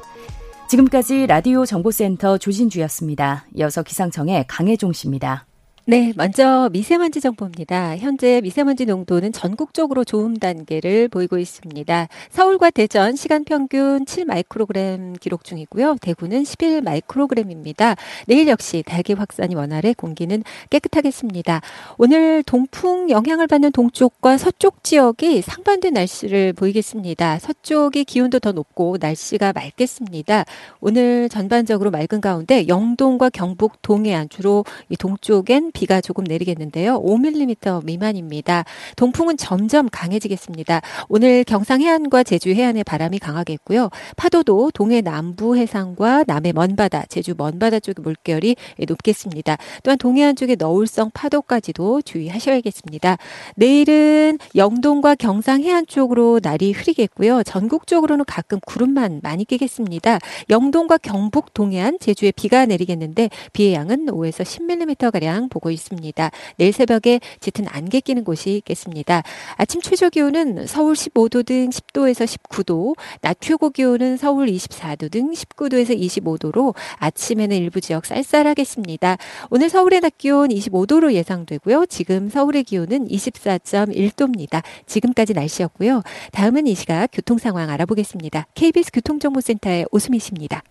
지금까지 0.69 1.27
라디오 1.27 1.67
정보센터 1.67 2.39
조진주였습니다. 2.39 3.47
이어서 3.55 3.83
기상청의 3.83 4.47
강혜종 4.49 4.93
씨입니다. 4.93 5.46
네, 5.89 6.13
먼저 6.17 6.69
미세먼지 6.73 7.21
정보입니다. 7.21 7.97
현재 7.99 8.41
미세먼지 8.41 8.87
농도는 8.87 9.31
전국적으로 9.31 10.03
좋음 10.03 10.37
단계를 10.37 11.07
보이고 11.07 11.39
있습니다. 11.39 12.09
서울과 12.31 12.71
대전 12.71 13.15
시간 13.15 13.45
평균 13.45 14.05
7 14.05 14.25
마이크로그램 14.25 15.13
기록 15.21 15.45
중이고요. 15.45 15.99
대구는 16.01 16.43
11 16.43 16.83
마이크로그램입니다. 16.83 17.95
내일 18.27 18.49
역시 18.49 18.83
달기 18.85 19.13
확산이 19.13 19.55
원활해 19.55 19.95
공기는 19.97 20.43
깨끗하겠습니다. 20.71 21.61
오늘 21.99 22.43
동풍 22.43 23.09
영향을 23.09 23.47
받는 23.47 23.71
동쪽과 23.71 24.39
서쪽 24.39 24.83
지역이 24.83 25.41
상반된 25.43 25.95
날씨를 25.95 26.53
보이겠습니다. 26.55 27.39
서쪽이 27.39 28.07
기온도 28.07 28.41
더 28.41 28.51
높고 28.51 28.97
날씨가 29.01 29.53
맑겠습니다. 29.53 30.47
오늘 30.81 31.29
전반적으로 31.29 31.93
맑은 31.93 32.21
가운데 32.21 32.67
영동과 32.67 33.31
경북 33.31 33.81
동해안 33.83 34.29
주로 34.29 34.65
이 34.89 34.97
동쪽엔 34.97 35.75
비가 35.77 36.01
조금 36.01 36.25
내리겠는데요. 36.25 37.03
5mm 37.03 37.85
미만입니다. 37.85 38.65
동풍은 38.97 39.37
점점 39.37 39.91
강해지겠습니다. 39.93 40.81
오늘 41.11 41.45
경상 41.45 41.83
해안과 41.83 42.23
제주 42.23 42.49
해안의 42.49 42.83
바람이 42.83 43.19
강하겠고요. 43.19 43.91
파도도 44.17 44.71
동해 44.73 45.03
남부 45.03 45.55
해상과 45.55 46.25
남해 46.27 46.55
먼바다, 46.55 47.05
제주 47.11 47.35
먼바다 47.37 47.81
쪽의 47.81 48.03
물결이 48.03 48.57
높겠습니다. 48.89 49.59
또한 49.83 49.99
동해안 49.99 50.35
쪽의 50.35 50.57
너울성 50.59 51.11
파도까지도 51.13 52.01
주의하셔야겠습니다. 52.01 53.19
내일은 53.57 54.39
영동과 54.55 55.15
경상 55.15 55.63
해안 55.63 55.87
쪽으로 55.87 56.41
날이 56.43 56.73
흐리겠고요. 56.73 57.43
전국적으로는 57.43 58.25
가끔 58.25 58.61
구름만 58.65 59.21
많이 59.23 59.45
끼겠습니다. 59.45 60.21
영동과 60.49 60.97
경북 60.97 61.53
동해안, 61.53 61.99
제주에 62.01 62.33
비가 62.35 62.65
내리겠는데 62.65 63.29
비의 63.53 63.75
양은 63.75 64.07
5에서 64.07 64.43
10mm 64.43 65.11
가량 65.11 65.51
보고 65.51 65.66
있습니다. 65.71 66.31
내일 66.57 66.73
새벽에 66.73 67.21
짙은 67.41 67.67
안개 67.69 68.01
끼는 68.01 68.25
곳이 68.25 68.57
있겠습니다. 68.57 69.23
아침 69.57 69.81
최저 69.81 70.11
기온은 70.11 70.67
서울 70.67 70.95
15도 70.95 71.45
등 71.45 71.71
10도에서 71.71 72.27
19도, 72.27 72.97
낮 73.21 73.41
최고 73.41 73.71
기온은 73.71 74.17
서울 74.17 74.47
24도 74.47 75.11
등 75.11 75.33
19도에서 75.33 75.99
25도로 75.99 76.75
아침에는 76.99 77.57
일부 77.57 77.81
지역 77.81 78.07
쌀쌀하겠습니다. 78.07 79.17
오늘 79.51 79.69
서울의 79.69 80.01
낮 80.01 80.19
기온 80.19 80.49
25도로 80.49 81.13
예상되고요. 81.13 81.87
지금 81.87 82.29
서울의 82.29 82.65
기온은 82.65 83.09
24.1도입니다. 83.09 84.63
지금까지 84.87 85.35
날씨였고요. 85.35 86.03
다음은 86.33 86.67
이 86.67 86.75
시각 86.75 87.09
교통 87.13 87.39
상황 87.39 87.71
알아보겠습니다. 87.71 88.47
KBS 88.55 88.91
교통정보센터의 88.93 89.87
오수미 89.91 90.19
씨입니다. 90.19 90.63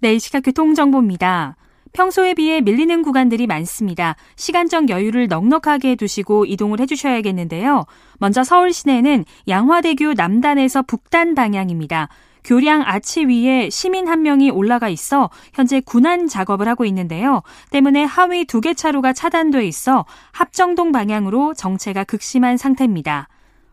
네, 0.00 0.14
이 0.14 0.18
시각 0.18 0.40
교통정보입니다. 0.40 1.56
평소에 1.92 2.34
비해 2.34 2.60
밀리는 2.60 3.02
구간들이 3.02 3.46
많습니다. 3.46 4.16
시간적 4.36 4.88
여유를 4.88 5.28
넉넉하게 5.28 5.96
두시고 5.96 6.44
이동을 6.44 6.80
해주셔야겠는데요. 6.80 7.84
먼저 8.18 8.44
서울 8.44 8.72
시내는 8.72 9.24
양화대교 9.48 10.14
남단에서 10.14 10.82
북단 10.82 11.34
방향입니다. 11.34 12.08
교량 12.42 12.82
아치 12.86 13.26
위에 13.26 13.68
시민 13.70 14.08
한 14.08 14.22
명이 14.22 14.50
올라가 14.50 14.88
있어 14.88 15.28
현재 15.52 15.80
군안 15.80 16.26
작업을 16.26 16.68
하고 16.68 16.86
있는데요. 16.86 17.42
때문에 17.70 18.04
하위 18.04 18.46
두 18.46 18.60
개 18.60 18.72
차로가 18.72 19.12
차단돼 19.12 19.66
있어 19.66 20.06
합정동 20.32 20.92
방향으로 20.92 21.52
정체가 21.54 22.04
극심한 22.04 22.56
상태입니다. 22.56 23.28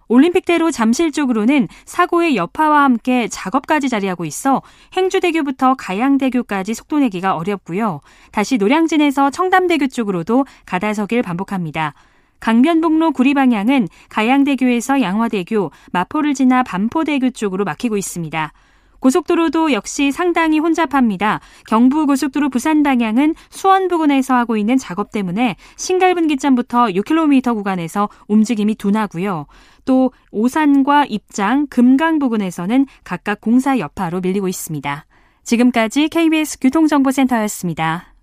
올림픽대로 0.07 0.71
잠실 0.71 1.11
쪽으로는 1.11 1.67
사고의 1.85 2.35
여파와 2.35 2.83
함께 2.83 3.27
작업까지 3.27 3.89
자리하고 3.89 4.25
있어 4.25 4.61
행주대교부터 4.95 5.75
가양대교까지 5.75 6.73
속도 6.73 6.99
내기가 6.99 7.35
어렵고요. 7.35 8.01
다시 8.31 8.57
노량진에서 8.57 9.29
청담대교 9.31 9.87
쪽으로도 9.87 10.45
가다서길 10.65 11.21
반복합니다. 11.21 11.93
강변북로 12.39 13.11
구리 13.11 13.33
방향은 13.33 13.87
가양대교에서 14.09 15.01
양화대교, 15.01 15.71
마포를 15.91 16.33
지나 16.33 16.63
반포대교 16.63 17.31
쪽으로 17.31 17.65
막히고 17.65 17.97
있습니다. 17.97 18.53
고속도로도 18.99 19.73
역시 19.73 20.11
상당히 20.11 20.59
혼잡합니다. 20.59 21.39
경부고속도로 21.67 22.49
부산 22.49 22.83
방향은 22.83 23.35
수원 23.49 23.87
부근에서 23.87 24.35
하고 24.35 24.57
있는 24.57 24.77
작업 24.77 25.11
때문에 25.11 25.55
신갈분기점부터 25.75 26.87
6km 26.87 27.53
구간에서 27.53 28.09
움직임이 28.27 28.75
둔하고요. 28.75 29.45
또 29.87 30.11
오산과 30.31 31.05
입장, 31.09 31.65
금강 31.67 32.19
부근에서는 32.19 32.85
각각 33.03 33.41
공사 33.41 33.79
여파로 33.79 34.19
밀리고 34.21 34.47
있습니다. 34.47 35.07
지금까지 35.43 36.09
KBS 36.09 36.59
교통정보센터였습니다. 36.59 38.13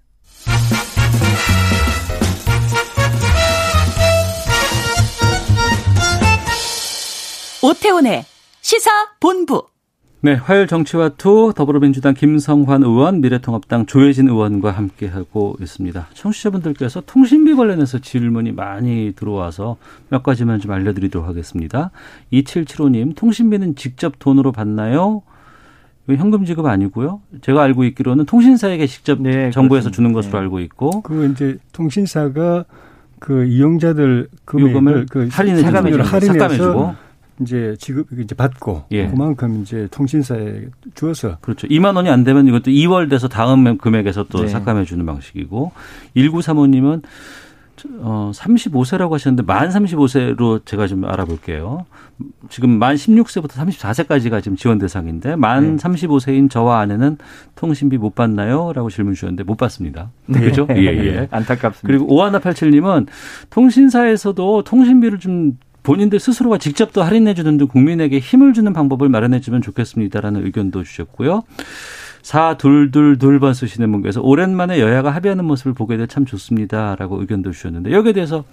오태훈의 7.63 8.25
시사본부. 8.61 9.74
네, 10.25 10.33
화요일 10.33 10.67
정치와 10.67 11.11
투 11.19 11.53
더불어민주당 11.55 12.15
김성환 12.15 12.83
의원, 12.83 13.21
미래통합당 13.21 13.85
조해진 13.85 14.31
의원과 14.31 14.71
함께하고 14.71 15.55
있습니다. 15.61 16.07
청취자분들께서 16.15 17.03
통신비 17.03 17.55
관련해서 17.55 17.99
질문이 17.99 18.53
많이 18.53 19.13
들어와서 19.15 19.77
몇 20.09 20.23
가지만 20.23 20.61
좀 20.61 20.71
알려드리도록 20.71 21.29
하겠습니다. 21.29 21.91
2775님, 22.33 23.15
통신비는 23.15 23.77
직접 23.77 24.19
돈으로 24.19 24.51
받나요? 24.51 25.21
현금 26.09 26.47
지급 26.47 26.65
아니고요. 26.65 27.21
제가 27.43 27.63
알고 27.63 27.85
있기로는 27.85 28.25
통신사에게 28.25 28.87
직접 28.87 29.21
네, 29.21 29.51
정부에서 29.51 29.91
주는 29.91 30.15
것으로 30.15 30.33
네. 30.33 30.39
알고 30.39 30.61
있고. 30.61 31.03
그 31.03 31.31
이제 31.33 31.59
통신사가 31.75 32.65
그 33.19 33.45
이용자들 33.45 34.29
금액을 34.47 35.05
그 35.11 35.29
할인해 35.31 35.65
주는 35.65 36.01
할인해서 36.01 36.97
이제 37.41 37.75
지급 37.79 38.09
이제 38.19 38.35
받고 38.35 38.85
예. 38.93 39.09
그만큼 39.09 39.63
이제 39.63 39.89
통신사에 39.91 40.67
주어서 40.95 41.39
그렇죠. 41.41 41.67
2만 41.67 41.97
원이 41.97 42.09
안 42.09 42.25
되면 42.25 42.47
이것도 42.47 42.71
2월 42.71 43.11
돼서 43.11 43.29
다음 43.29 43.77
금액에서 43.77 44.25
또 44.25 44.43
네. 44.43 44.49
삭감해 44.49 44.85
주는 44.85 45.05
방식이고 45.05 45.73
1935님은 46.17 47.03
어 48.01 48.31
35세라고 48.33 49.11
하셨는데 49.11 49.43
만 49.43 49.69
35세로 49.69 50.65
제가 50.65 50.87
좀 50.87 51.05
알아볼게요. 51.05 51.85
지금 52.49 52.79
만 52.79 52.95
16세부터 52.95 53.51
34세까지가 53.51 54.43
지금 54.43 54.57
지원 54.57 54.79
대상인데 54.79 55.37
만 55.37 55.77
네. 55.77 55.83
35세인 55.83 56.51
저와 56.51 56.79
아내는 56.81 57.19
통신비 57.57 57.99
못 57.99 58.15
받나요?라고 58.15 58.89
질문 58.91 59.15
주셨는데 59.15 59.43
못 59.43 59.57
받습니다. 59.57 60.13
네. 60.27 60.41
그죠? 60.41 60.67
예, 60.71 60.77
예. 60.77 61.29
안타깝습니다. 61.31 61.87
그리고 61.87 62.07
오하나 62.15 62.39
87님은 62.39 63.09
통신사에서도 63.51 64.63
통신비를 64.63 65.19
좀 65.19 65.59
본인들 65.85 66.19
스스로가 66.19 66.59
직접 66.59 66.93
또 66.93 67.03
할인해 67.03 67.35
주는 67.35 67.57
등 67.59 67.69
국민에게 67.69 68.19
힘을 68.19 68.55
주는 68.55 68.73
방법을 68.73 69.09
마련해 69.09 69.41
주면 69.41 69.63
좋겠습니다라는 69.63 70.45
의견도 70.45 70.83
주셨고요. 70.83 71.43
4222번 72.23 73.53
쓰시는 73.55 73.93
분께서 73.93 74.21
오랜만에 74.23 74.81
여야가 74.81 75.11
합의하는 75.11 75.45
모습을 75.45 75.75
보게 75.75 75.97
돼 75.99 76.07
참 76.07 76.25
좋습니다라고 76.25 77.21
의견도 77.21 77.53
주셨는데 77.53 77.93
여기에 77.93 78.15
대해서 78.15 78.45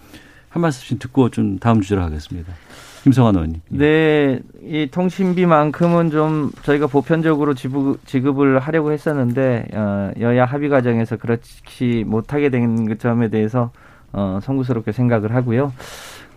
한 0.49 0.61
말씀씩 0.61 0.99
듣고 0.99 1.29
좀 1.29 1.57
다음 1.59 1.79
주제로 1.82 2.01
하겠습니다. 2.01 2.51
김성환 3.03 3.36
의원님. 3.36 3.61
네, 3.69 4.39
이 4.63 4.88
통신비만큼은 4.91 6.11
좀 6.11 6.51
저희가 6.63 6.88
보편적으로 6.88 7.53
지급을 7.53 8.59
하려고 8.59 8.91
했었는데 8.91 9.67
어, 9.73 10.11
여야 10.19 10.45
합의 10.45 10.69
과정에서 10.69 11.15
그렇지 11.17 12.03
못하게 12.05 12.49
된그 12.49 12.97
점에 12.97 13.29
대해서 13.29 13.71
어, 14.11 14.39
송구스럽게 14.43 14.91
생각을 14.91 15.34
하고요. 15.34 15.71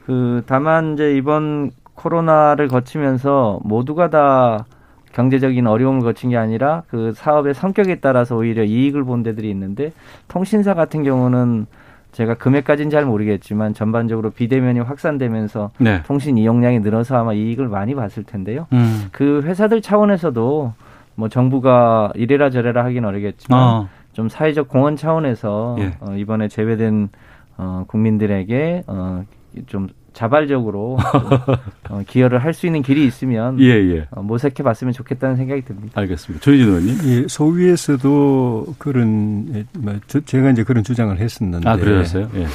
그 0.06 0.42
다만 0.46 0.94
이제 0.94 1.16
이번 1.16 1.70
코로나를 1.94 2.68
거치면서 2.68 3.60
모두가 3.64 4.10
다 4.10 4.66
경제적인 5.12 5.66
어려움을 5.66 6.02
거친 6.02 6.30
게 6.30 6.36
아니라 6.36 6.82
그 6.88 7.12
사업의 7.14 7.54
성격에 7.54 7.96
따라서 7.96 8.36
오히려 8.36 8.64
이익을 8.64 9.04
본 9.04 9.22
데들이 9.22 9.48
있는데 9.50 9.92
통신사 10.28 10.74
같은 10.74 11.04
경우는 11.04 11.66
제가 12.12 12.34
금액까지는 12.34 12.90
잘 12.90 13.04
모르겠지만 13.04 13.74
전반적으로 13.74 14.30
비대면이 14.30 14.80
확산되면서 14.80 15.70
네. 15.78 16.02
통신 16.04 16.38
이용량이 16.38 16.80
늘어서 16.80 17.16
아마 17.16 17.32
이익을 17.32 17.68
많이 17.68 17.94
봤을 17.94 18.22
텐데요. 18.22 18.66
음. 18.72 19.08
그 19.10 19.42
회사들 19.44 19.82
차원에서도 19.82 20.72
뭐 21.16 21.28
정부가 21.28 22.12
이래라 22.14 22.50
저래라 22.50 22.84
하긴 22.84 23.04
어렵겠지만 23.04 23.60
어. 23.60 23.88
좀 24.12 24.28
사회적 24.28 24.68
공헌 24.68 24.96
차원에서 24.96 25.76
예. 25.80 25.96
어, 26.00 26.14
이번에 26.16 26.48
제외된 26.48 27.08
어, 27.56 27.84
국민들에게 27.88 28.84
어, 28.86 29.24
좀 29.66 29.88
자발적으로 30.12 30.96
어, 31.90 32.02
기여를 32.06 32.38
할 32.38 32.54
수 32.54 32.66
있는 32.66 32.82
길이 32.82 33.04
있으면 33.04 33.58
예, 33.60 33.70
예. 33.70 34.06
어, 34.12 34.22
모색해 34.22 34.62
봤으면 34.62 34.92
좋겠다는 34.92 35.36
생각이 35.36 35.62
듭니다. 35.62 36.00
알겠습니다. 36.00 36.42
조희진 36.44 36.68
의원님. 36.68 36.98
예, 37.04 37.28
소위에서도 37.28 38.74
그런 38.78 39.48
예, 39.54 39.64
뭐, 39.78 39.94
저, 40.06 40.20
제가 40.20 40.50
이제 40.50 40.62
그런 40.62 40.84
주장을 40.84 41.16
했었는데 41.18 41.68
아, 41.68 41.76
그러셨어요? 41.76 42.30
예. 42.36 42.46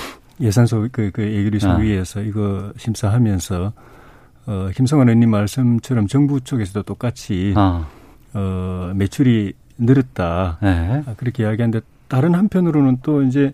예산 0.42 0.66
소 0.66 0.88
그, 0.92 1.12
그 1.12 1.22
예결위 1.22 1.60
소위에서 1.60 2.22
아. 2.22 2.24
이거 2.24 2.72
심사하면서 2.78 3.74
어, 4.48 4.70
김성환 4.74 5.10
의원님 5.10 5.30
말씀처럼 5.30 6.08
정부 6.08 6.40
쪽에서도 6.40 6.84
똑같이 6.84 7.54
아. 7.58 7.86
어, 8.34 8.92
매출이 8.96 9.54
늘었다. 9.78 10.58
네. 10.62 11.04
그렇게 11.18 11.44
이야기하는데 11.44 11.82
다른 12.08 12.36
한편으로는 12.36 13.00
또 13.04 13.22
이제 13.24 13.54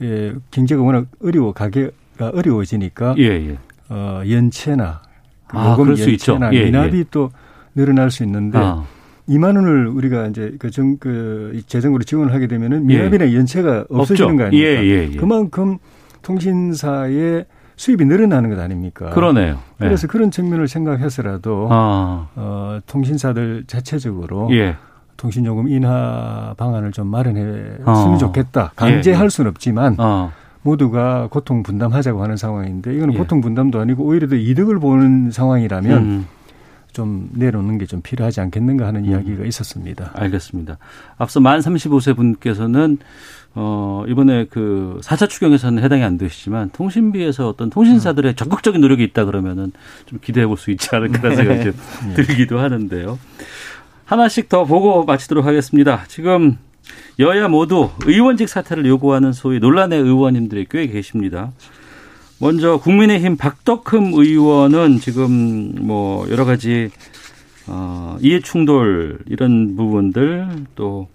예, 0.00 0.32
경제가 0.52 0.82
워낙 0.82 1.06
어려워 1.22 1.52
가게 1.52 1.86
가 1.86 1.92
어려워지니까 2.34 3.14
예, 3.18 3.24
예. 3.24 3.58
어, 3.88 4.22
연체나 4.28 5.02
그 5.46 5.58
아, 5.58 5.72
요금 5.72 5.98
연체나 5.98 6.52
예, 6.52 6.64
미납이 6.64 6.98
예. 6.98 7.04
또 7.10 7.30
늘어날 7.74 8.10
수 8.10 8.22
있는데 8.24 8.58
아. 8.58 8.84
2만 9.28 9.56
원을 9.56 9.86
우리가 9.86 10.26
이제 10.28 10.54
그 10.58 10.70
정, 10.70 10.96
그 10.98 11.60
재정으로 11.66 12.02
지원을 12.02 12.34
하게 12.34 12.46
되면은 12.46 12.86
미납이나 12.86 13.28
예. 13.28 13.34
연체가 13.34 13.86
없어지는 13.88 14.30
없죠. 14.30 14.36
거 14.36 14.44
아닙니까? 14.44 14.84
예, 14.84 15.10
그만큼 15.16 15.78
통신사의 16.22 17.46
수입이 17.76 18.04
늘어나는 18.04 18.50
것 18.50 18.58
아닙니까? 18.60 19.10
그러네요. 19.10 19.58
그래서 19.78 20.06
그런 20.06 20.30
측면을 20.30 20.68
생각해서라도 20.68 21.68
아. 21.70 22.28
어, 22.36 22.78
통신사들 22.86 23.64
자체적으로 23.66 24.50
통신요금 25.16 25.68
인하 25.68 26.54
방안을 26.56 26.92
좀 26.92 27.06
마련했으면 27.06 27.86
어. 27.86 28.16
좋겠다. 28.18 28.72
강제할 28.74 29.30
수는 29.30 29.50
없지만 29.50 29.96
어. 29.98 30.32
모두가 30.62 31.28
고통 31.30 31.62
분담하자고 31.62 32.22
하는 32.22 32.36
상황인데 32.36 32.94
이거는 32.94 33.14
예. 33.14 33.18
고통 33.18 33.40
분담도 33.40 33.80
아니고 33.80 34.04
오히려 34.04 34.28
더 34.28 34.36
이득을 34.36 34.78
보는 34.78 35.30
상황이라면 35.30 35.98
음. 36.02 36.26
좀 36.92 37.30
내려놓는 37.32 37.78
게 37.78 37.86
좀 37.86 38.00
필요하지 38.02 38.40
않겠는가 38.42 38.86
하는 38.86 39.04
음. 39.04 39.10
이야기가 39.10 39.44
있었습니다. 39.44 40.10
알겠습니다. 40.14 40.78
앞서 41.18 41.40
만 41.40 41.58
35세 41.60 42.14
분께서는 42.14 42.98
어, 43.54 44.04
이번에 44.08 44.46
그 44.50 44.98
4차 45.02 45.28
추경에서는 45.28 45.82
해당이 45.82 46.02
안 46.04 46.16
되시지만 46.16 46.70
통신비에서 46.70 47.48
어떤 47.48 47.68
통신사들의 47.70 48.32
음. 48.32 48.36
적극적인 48.36 48.80
노력이 48.80 49.02
있다 49.04 49.24
그러면은 49.26 49.72
좀 50.06 50.20
기대해 50.22 50.46
볼 50.46 50.56
수 50.56 50.70
있지 50.70 50.88
않을까라는 50.94 51.36
생각이 51.36 51.62
좀 51.64 51.72
네. 52.08 52.14
들기도 52.22 52.58
하는데요. 52.60 53.18
하나씩 54.04 54.48
더 54.48 54.64
보고 54.64 55.04
마치도록 55.04 55.44
하겠습니다. 55.46 56.04
지금 56.08 56.58
여야 57.18 57.48
모두 57.48 57.90
의원직 58.04 58.48
사퇴를 58.48 58.86
요구하는 58.86 59.32
소위 59.32 59.58
논란의 59.58 60.00
의원님들이 60.00 60.66
꽤 60.70 60.86
계십니다. 60.86 61.52
먼저 62.38 62.78
국민의힘 62.78 63.36
박덕흠 63.36 64.14
의원은 64.14 64.98
지금 64.98 65.74
뭐 65.80 66.28
여러 66.30 66.44
가지 66.44 66.90
어, 67.68 68.16
이해 68.20 68.40
충돌 68.40 69.20
이런 69.26 69.76
부분들 69.76 70.48
또 70.74 71.08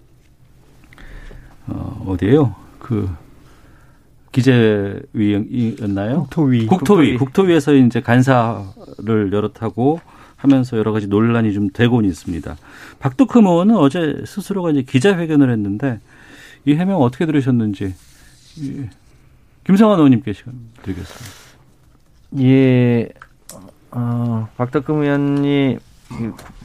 어, 1.66 2.04
어디에요? 2.08 2.54
그 2.78 3.10
기재위였나요? 4.32 6.22
국토위. 6.22 6.66
국토위. 6.66 7.16
국토위 7.16 7.52
에서 7.54 7.74
이제 7.74 8.00
간사를 8.00 9.32
여럿하고 9.32 10.00
하면서 10.36 10.78
여러 10.78 10.92
가지 10.92 11.08
논란이 11.08 11.52
좀 11.52 11.68
되고는 11.70 12.08
있습니다. 12.08 12.56
박덕흠 13.00 13.46
의원은 13.46 13.76
어제 13.76 14.22
스스로가 14.26 14.70
이제 14.70 14.82
기자회견을 14.82 15.50
했는데 15.50 16.00
이 16.64 16.74
해명 16.74 17.00
어떻게 17.00 17.26
들으셨는지 17.26 17.94
김성환 19.64 19.98
의원님께 19.98 20.32
시간 20.32 20.54
드리겠습니다. 20.82 21.36
예, 22.40 23.08
어, 23.90 24.48
박덕흠 24.56 25.02
의원이 25.02 25.78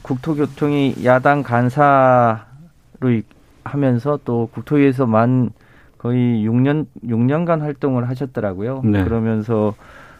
국토교통이 0.02 0.96
야당 1.06 1.44
간사로 1.44 2.44
하면서 3.64 4.20
또 4.26 4.50
국토위에서 4.54 5.06
만 5.06 5.52
거의 5.98 6.46
6년 6.46 6.86
6년간 7.06 7.62
활동을 7.62 8.10
하셨더라고요. 8.10 8.82
네. 8.84 9.04
그러면서 9.04 9.74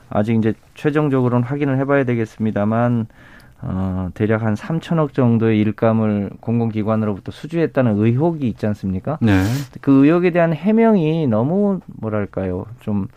아직 0.10 0.38
이제 0.38 0.54
최종적으로는 0.76 1.46
확인을 1.46 1.78
해봐야 1.80 2.06
되겠습니다만 2.06 3.08
어, 3.66 4.10
대략 4.14 4.44
한 4.44 4.56
3천억 4.56 5.14
정도의 5.14 5.60
일감을 5.62 6.32
공공기관으로부터 6.42 7.32
수주했다는 7.32 7.98
의혹이 7.98 8.48
있지 8.50 8.68
않습니까? 8.68 9.18
네. 9.22 9.44
그 9.82 10.06
의혹에 10.06 10.32
대한 10.32 10.54
해명이 10.54 11.28
너무 11.28 11.80
뭐랄까요 11.86 12.66
좀 12.82 13.08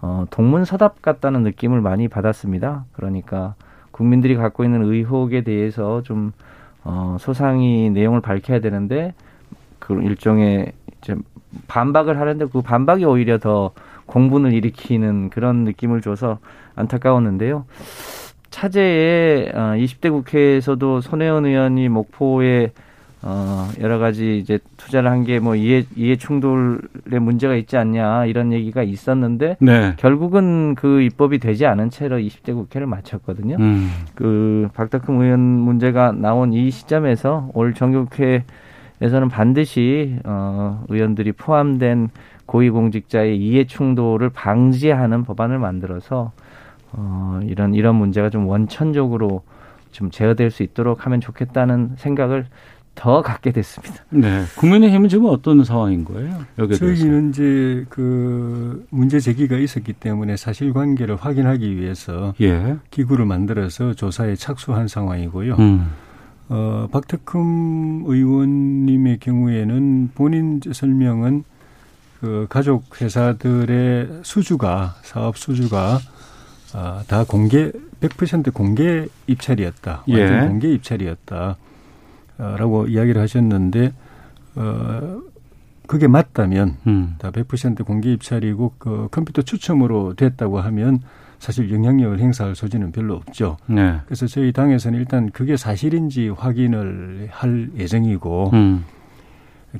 어, 0.00 0.26
동문서답 0.30 1.02
같다는 1.02 1.42
느낌을 1.42 1.80
많이 1.80 2.08
받았습니다. 2.08 2.84
그러니까 2.92 3.54
국민들이 3.90 4.36
갖고 4.36 4.64
있는 4.64 4.84
의혹에 4.84 5.42
대해서 5.42 6.02
좀 6.02 6.32
어, 6.84 7.16
소상히 7.18 7.90
내용을 7.90 8.20
밝혀야 8.20 8.60
되는데 8.60 9.12
그 9.78 10.00
일종의 10.02 10.72
이제 11.02 11.16
반박을 11.66 12.18
하는데 12.18 12.46
그 12.46 12.62
반박이 12.62 13.04
오히려 13.04 13.38
더 13.38 13.72
공분을 14.06 14.52
일으키는 14.52 15.30
그런 15.30 15.64
느낌을 15.64 16.00
줘서 16.00 16.38
안타까웠는데요. 16.76 17.64
차제에 18.50 19.50
어, 19.54 19.58
20대 19.76 20.10
국회에서도 20.10 21.00
손혜원 21.00 21.46
의원이 21.46 21.88
목포에 21.88 22.72
어, 23.22 23.68
여러 23.80 23.98
가지 23.98 24.38
이제 24.38 24.58
투자를 24.78 25.10
한 25.10 25.24
게 25.24 25.40
뭐 25.40 25.54
이해, 25.54 25.84
이해 25.94 26.16
충돌의 26.16 27.20
문제가 27.20 27.54
있지 27.54 27.76
않냐 27.76 28.24
이런 28.24 28.50
얘기가 28.52 28.82
있었는데 28.82 29.56
네. 29.60 29.92
결국은 29.98 30.74
그 30.74 31.02
입법이 31.02 31.38
되지 31.38 31.66
않은 31.66 31.90
채로 31.90 32.16
20대 32.18 32.54
국회를 32.54 32.86
마쳤거든요. 32.86 33.56
음. 33.60 33.90
그 34.14 34.68
박덕흠 34.74 35.20
의원 35.22 35.38
문제가 35.40 36.12
나온 36.12 36.54
이 36.54 36.70
시점에서 36.70 37.50
올 37.52 37.74
정기국회에서는 37.74 39.28
반드시 39.30 40.16
어, 40.24 40.82
의원들이 40.88 41.32
포함된 41.32 42.08
고위공직자의 42.46 43.36
이해 43.38 43.64
충돌을 43.64 44.30
방지하는 44.30 45.24
법안을 45.24 45.58
만들어서 45.58 46.32
어, 46.92 47.40
이런 47.44 47.74
이런 47.74 47.96
문제가 47.96 48.30
좀 48.30 48.46
원천적으로 48.46 49.42
좀 49.92 50.10
제어될 50.10 50.50
수 50.50 50.62
있도록 50.62 51.06
하면 51.06 51.20
좋겠다는 51.20 51.96
생각을 51.96 52.46
더 52.94 53.22
갖게 53.22 53.50
됐습니다. 53.52 54.04
네. 54.10 54.44
국민의힘은 54.56 55.08
지금 55.08 55.26
어떤 55.26 55.64
상황인 55.64 56.04
거예요? 56.04 56.44
대해서. 56.56 56.74
저희는 56.74 57.30
이제 57.30 57.86
그 57.88 58.84
문제 58.90 59.20
제기가 59.20 59.56
있었기 59.56 59.94
때문에 59.94 60.36
사실관계를 60.36 61.16
확인하기 61.16 61.76
위해서 61.76 62.34
예. 62.40 62.76
기구를 62.90 63.24
만들어서 63.24 63.94
조사에 63.94 64.34
착수한 64.36 64.86
상황이고요. 64.86 65.54
음. 65.54 65.90
어, 66.50 66.88
박특흠 66.90 68.02
의원님의 68.06 69.18
경우에는 69.20 70.10
본인 70.14 70.60
설명은 70.70 71.44
그 72.20 72.46
가족 72.50 73.00
회사들의 73.00 74.20
수주가 74.24 74.96
사업 75.02 75.38
수주가 75.38 76.00
아, 76.74 77.02
다 77.06 77.24
공개 77.24 77.70
100% 78.00 78.52
공개 78.52 79.06
입찰이었다. 79.26 80.04
완전 80.08 80.42
예. 80.42 80.46
공개 80.46 80.72
입찰이었다. 80.72 81.56
아, 82.38 82.56
라고 82.58 82.86
이야기를 82.86 83.20
하셨는데 83.20 83.92
어 84.56 85.20
그게 85.86 86.06
맞다면 86.06 86.76
음. 86.86 87.16
다100% 87.18 87.84
공개 87.84 88.12
입찰이고 88.12 88.74
그 88.78 89.08
컴퓨터 89.10 89.42
추첨으로 89.42 90.14
됐다고 90.14 90.60
하면 90.60 91.00
사실 91.40 91.72
영향력을 91.72 92.20
행사할 92.20 92.54
소지는 92.54 92.92
별로 92.92 93.14
없죠. 93.14 93.56
네. 93.66 93.98
그래서 94.04 94.26
저희 94.26 94.52
당에서는 94.52 94.98
일단 94.98 95.30
그게 95.30 95.56
사실인지 95.56 96.28
확인을 96.28 97.28
할 97.32 97.70
예정이고 97.76 98.50
음. 98.52 98.84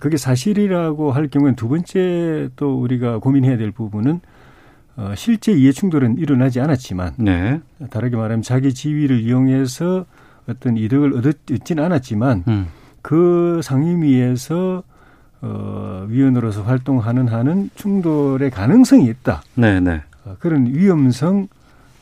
그게 0.00 0.16
사실이라고 0.16 1.12
할 1.12 1.28
경우엔 1.28 1.54
두 1.54 1.68
번째 1.68 2.48
또 2.56 2.80
우리가 2.80 3.18
고민해야 3.18 3.56
될 3.56 3.70
부분은 3.70 4.20
어, 4.96 5.14
실제 5.16 5.52
이해 5.52 5.72
충돌은 5.72 6.18
일어나지 6.18 6.60
않았지만 6.60 7.14
네. 7.18 7.60
다르게 7.90 8.16
말하면 8.16 8.42
자기 8.42 8.74
지위를 8.74 9.20
이용해서 9.20 10.04
어떤 10.48 10.76
이득을 10.76 11.16
얻었, 11.16 11.36
얻지는 11.50 11.84
않았지만 11.84 12.44
음. 12.48 12.66
그 13.02 13.60
상임위에서 13.62 14.82
어, 15.42 16.06
위원으로서 16.08 16.62
활동하는 16.62 17.28
한은 17.28 17.70
충돌의 17.74 18.50
가능성이 18.50 19.06
있다. 19.06 19.42
네, 19.54 19.80
네. 19.80 20.02
어, 20.24 20.36
그런 20.38 20.66
위험성 20.66 21.48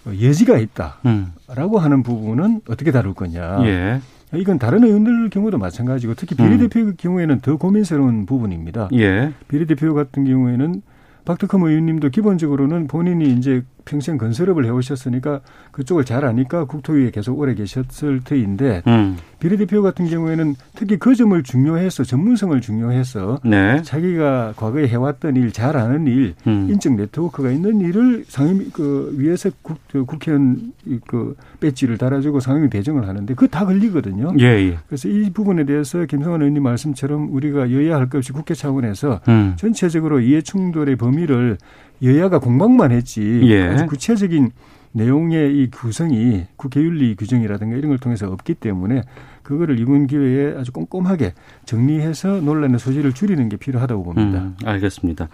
어, 0.06 0.12
여지가 0.20 0.58
있다라고 0.58 0.98
음. 1.06 1.76
하는 1.76 2.02
부분은 2.02 2.62
어떻게 2.68 2.90
다룰 2.90 3.14
거냐. 3.14 3.64
예. 3.64 4.00
이건 4.34 4.58
다른 4.58 4.84
의원들 4.84 5.30
경우도 5.30 5.56
마찬가지고 5.56 6.14
특히 6.14 6.36
비례대표 6.36 6.92
경우에는 6.96 7.40
더 7.40 7.56
고민스러운 7.56 8.26
부분입니다. 8.26 8.90
예. 8.94 9.32
비례대표 9.48 9.94
같은 9.94 10.24
경우에는 10.24 10.82
박덕흠 11.28 11.62
의원님도 11.68 12.08
기본적으로는 12.08 12.86
본인이 12.86 13.30
이제 13.34 13.62
평생 13.88 14.18
건설업을 14.18 14.66
해오셨으니까 14.66 15.40
그쪽을 15.72 16.04
잘 16.04 16.24
아니까 16.24 16.64
국토위에 16.64 17.10
계속 17.10 17.38
오래 17.38 17.54
계셨을 17.54 18.20
터인데 18.22 18.82
음. 18.86 19.16
비례대표 19.40 19.82
같은 19.82 20.08
경우에는 20.08 20.56
특히 20.74 20.96
그 20.96 21.14
점을 21.14 21.40
중요해서 21.42 22.02
전문성을 22.04 22.60
중요해서 22.60 23.38
네. 23.44 23.80
자기가 23.82 24.54
과거에 24.56 24.88
해왔던 24.88 25.36
일, 25.36 25.52
잘 25.52 25.76
아는 25.76 26.06
일, 26.06 26.34
음. 26.46 26.68
인적 26.70 26.94
네트워크가 26.94 27.50
있는 27.50 27.80
일을 27.80 28.24
상임 28.26 28.70
그 28.72 29.14
위에서 29.16 29.50
국, 29.62 29.78
그 29.90 30.04
국회의원 30.04 30.72
그 31.06 31.36
배지를 31.60 31.98
달아주고 31.98 32.40
상임위 32.40 32.68
배정을 32.68 33.06
하는데 33.08 33.32
그거 33.34 33.46
다 33.46 33.64
걸리거든요. 33.64 34.34
예, 34.40 34.44
예. 34.44 34.78
그래서 34.88 35.08
이 35.08 35.30
부분에 35.30 35.64
대해서 35.64 36.04
김성환 36.04 36.40
의원님 36.40 36.62
말씀처럼 36.62 37.32
우리가 37.32 37.70
여야 37.72 37.96
할 37.96 38.08
것 38.08 38.18
없이 38.18 38.32
국회 38.32 38.54
차원에서 38.54 39.20
음. 39.28 39.54
전체적으로 39.56 40.20
이해 40.20 40.42
충돌의 40.42 40.96
범위를 40.96 41.58
여야가 42.02 42.38
공방만 42.38 42.92
했지 42.92 43.40
예. 43.44 43.62
아주 43.68 43.86
구체적인 43.86 44.50
내용의 44.92 45.56
이 45.56 45.70
구성이 45.70 46.46
국회윤리 46.56 47.16
규정이라든가 47.16 47.76
이런 47.76 47.90
걸 47.90 47.98
통해서 47.98 48.30
없기 48.30 48.54
때문에 48.54 49.02
그거를 49.42 49.78
이번 49.78 50.06
기회에 50.06 50.54
아주 50.56 50.72
꼼꼼하게 50.72 51.34
정리해서 51.64 52.40
논란의 52.40 52.78
소지를 52.78 53.12
줄이는 53.12 53.48
게 53.48 53.56
필요하다고 53.56 54.02
봅니다. 54.02 54.40
음, 54.40 54.56
알겠습니다. 54.64 55.28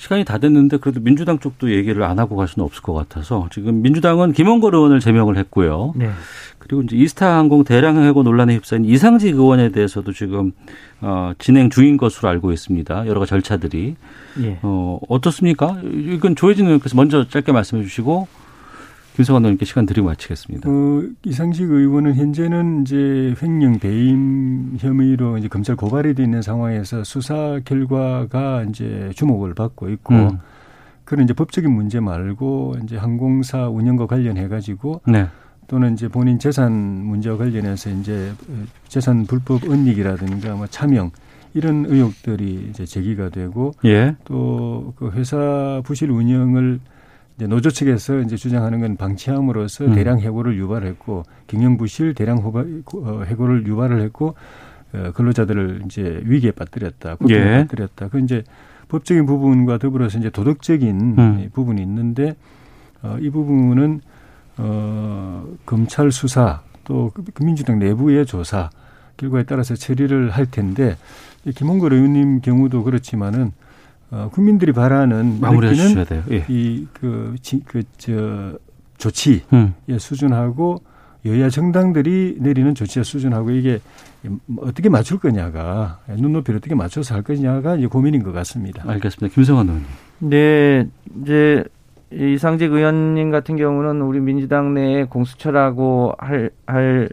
시간이 0.00 0.24
다 0.24 0.38
됐는데 0.38 0.78
그래도 0.78 0.98
민주당 0.98 1.38
쪽도 1.38 1.70
얘기를 1.72 2.02
안 2.04 2.18
하고 2.18 2.34
갈 2.34 2.48
수는 2.48 2.64
없을 2.64 2.82
것 2.82 2.94
같아서 2.94 3.50
지금 3.52 3.82
민주당은 3.82 4.32
김원걸 4.32 4.74
의원을 4.74 4.98
제명을 4.98 5.36
했고요. 5.36 5.92
네. 5.94 6.10
그리고 6.56 6.80
이제 6.80 6.96
이스타항공 6.96 7.64
대량 7.64 8.02
해고 8.02 8.22
논란에 8.22 8.54
휩싸인 8.54 8.86
이상직 8.86 9.34
의원에 9.36 9.68
대해서도 9.68 10.14
지금 10.14 10.52
어, 11.02 11.32
진행 11.38 11.68
중인 11.68 11.98
것으로 11.98 12.30
알고 12.30 12.50
있습니다. 12.50 13.06
여러 13.08 13.20
가지 13.20 13.28
절차들이 13.28 13.96
예. 14.40 14.58
어, 14.62 14.98
어떻습니까? 15.06 15.78
이건 15.84 16.34
조혜진 16.34 16.64
의원께서 16.64 16.96
먼저 16.96 17.28
짧게 17.28 17.52
말씀해 17.52 17.82
주시고 17.82 18.26
김성환 19.20 19.42
의원님께 19.42 19.66
시간 19.66 19.84
드리고 19.84 20.06
마치겠습니다. 20.06 20.68
어, 20.68 21.02
이상식 21.24 21.70
의원은 21.70 22.14
현재는 22.14 22.82
이제 22.82 23.34
횡령 23.42 23.78
배임 23.78 24.76
혐의로 24.78 25.36
이제 25.36 25.48
검찰 25.48 25.76
고발이 25.76 26.14
돼 26.14 26.22
있는 26.24 26.40
상황에서 26.40 27.04
수사 27.04 27.60
결과가 27.64 28.64
이제 28.70 29.10
주목을 29.14 29.52
받고 29.54 29.90
있고 29.90 30.14
음. 30.14 30.38
그런 31.04 31.24
이제 31.24 31.34
법적인 31.34 31.70
문제 31.70 32.00
말고 32.00 32.76
이제 32.82 32.96
항공사 32.96 33.68
운영과 33.68 34.06
관련해 34.06 34.48
가지고 34.48 35.02
네. 35.06 35.26
또는 35.66 35.92
이제 35.92 36.08
본인 36.08 36.38
재산 36.38 36.72
문제와 36.72 37.36
관련해서 37.36 37.90
이제 37.90 38.32
재산 38.88 39.26
불법 39.26 39.64
은닉이라든가 39.70 40.54
뭐 40.54 40.66
차명 40.66 41.10
이런 41.52 41.84
의혹들이 41.86 42.68
이제 42.70 42.86
제기가 42.86 43.28
되고 43.28 43.72
예. 43.84 44.16
또그 44.24 45.10
회사 45.14 45.82
부실 45.84 46.10
운영을 46.10 46.80
이제 47.40 47.46
노조 47.46 47.70
측에서 47.70 48.20
이제 48.20 48.36
주장하는 48.36 48.80
건 48.80 48.96
방치함으로써 48.96 49.86
음. 49.86 49.94
대량 49.94 50.20
해고를 50.20 50.58
유발했고 50.58 51.22
경영 51.46 51.78
부실 51.78 52.12
대량 52.12 52.36
호바, 52.36 52.64
어, 52.96 53.22
해고를 53.24 53.66
유발을 53.66 54.02
했고 54.02 54.34
어, 54.92 55.12
근로자들을 55.14 55.84
이제 55.86 56.20
위기에 56.24 56.50
빠뜨렸다, 56.50 57.14
고통에 57.14 57.40
예. 57.40 57.62
빠뜨렸다. 57.62 58.08
그 58.08 58.20
이제 58.20 58.44
법적인 58.88 59.24
부분과 59.24 59.78
더불어서 59.78 60.18
이제 60.18 60.28
도덕적인 60.28 61.14
음. 61.18 61.50
부분이 61.54 61.80
있는데 61.80 62.36
어, 63.00 63.16
이 63.18 63.30
부분은 63.30 64.02
어, 64.58 65.46
검찰 65.64 66.12
수사 66.12 66.60
또그 66.84 67.24
민주당 67.42 67.78
내부의 67.78 68.26
조사 68.26 68.68
결과에 69.16 69.44
따라서 69.44 69.74
처리를 69.74 70.28
할 70.28 70.44
텐데 70.44 70.98
이 71.46 71.52
김홍걸 71.52 71.94
의원님 71.94 72.42
경우도 72.42 72.84
그렇지만은 72.84 73.52
어, 74.10 74.28
국민들이 74.32 74.72
바라는 74.72 75.40
마무리해 75.40 75.74
주셔야 75.74 76.04
돼요. 76.04 76.22
예. 76.30 76.44
이그그저 76.48 78.10
조치의 78.98 79.42
음. 79.52 79.74
수준하고 79.98 80.82
여야 81.26 81.50
정당들이 81.50 82.36
내리는 82.40 82.74
조치의 82.74 83.04
수준하고 83.04 83.50
이게 83.50 83.80
어떻게 84.58 84.88
맞출 84.88 85.18
거냐가 85.18 85.98
눈높이를 86.08 86.58
어떻게 86.58 86.74
맞춰서 86.74 87.14
할 87.14 87.22
거냐가 87.22 87.76
이제 87.76 87.86
고민인 87.86 88.22
것 88.22 88.32
같습니다. 88.32 88.82
알겠습니다. 88.86 89.34
김성환 89.34 89.66
의원님. 89.66 89.86
네, 90.20 90.86
이제 91.22 91.64
이상직 92.10 92.72
의원님 92.72 93.30
같은 93.30 93.56
경우는 93.56 94.02
우리 94.02 94.20
민주당 94.20 94.74
내에 94.74 95.04
공수처라고 95.04 96.14
할, 96.18 96.50
할, 96.66 97.08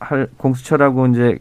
할, 0.00 0.28
공수처라고 0.36 1.06
이제 1.08 1.38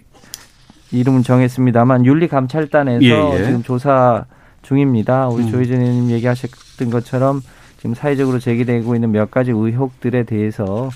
이름은 0.92 1.24
정했습니다만 1.24 2.06
윤리감찰단에서 2.06 3.04
예, 3.04 3.40
예. 3.40 3.46
지금 3.46 3.64
조사 3.64 4.26
중입니다. 4.64 5.28
우리 5.28 5.44
음. 5.44 5.50
조혜진 5.52 5.82
의원님 5.82 6.10
얘기하셨던 6.12 6.90
것처럼 6.90 7.42
지금 7.78 7.94
사회적으로 7.94 8.40
제기되고 8.40 8.96
있는 8.96 9.12
몇 9.12 9.30
가지 9.30 9.52
의혹들에 9.52 10.24
대해서 10.24 10.90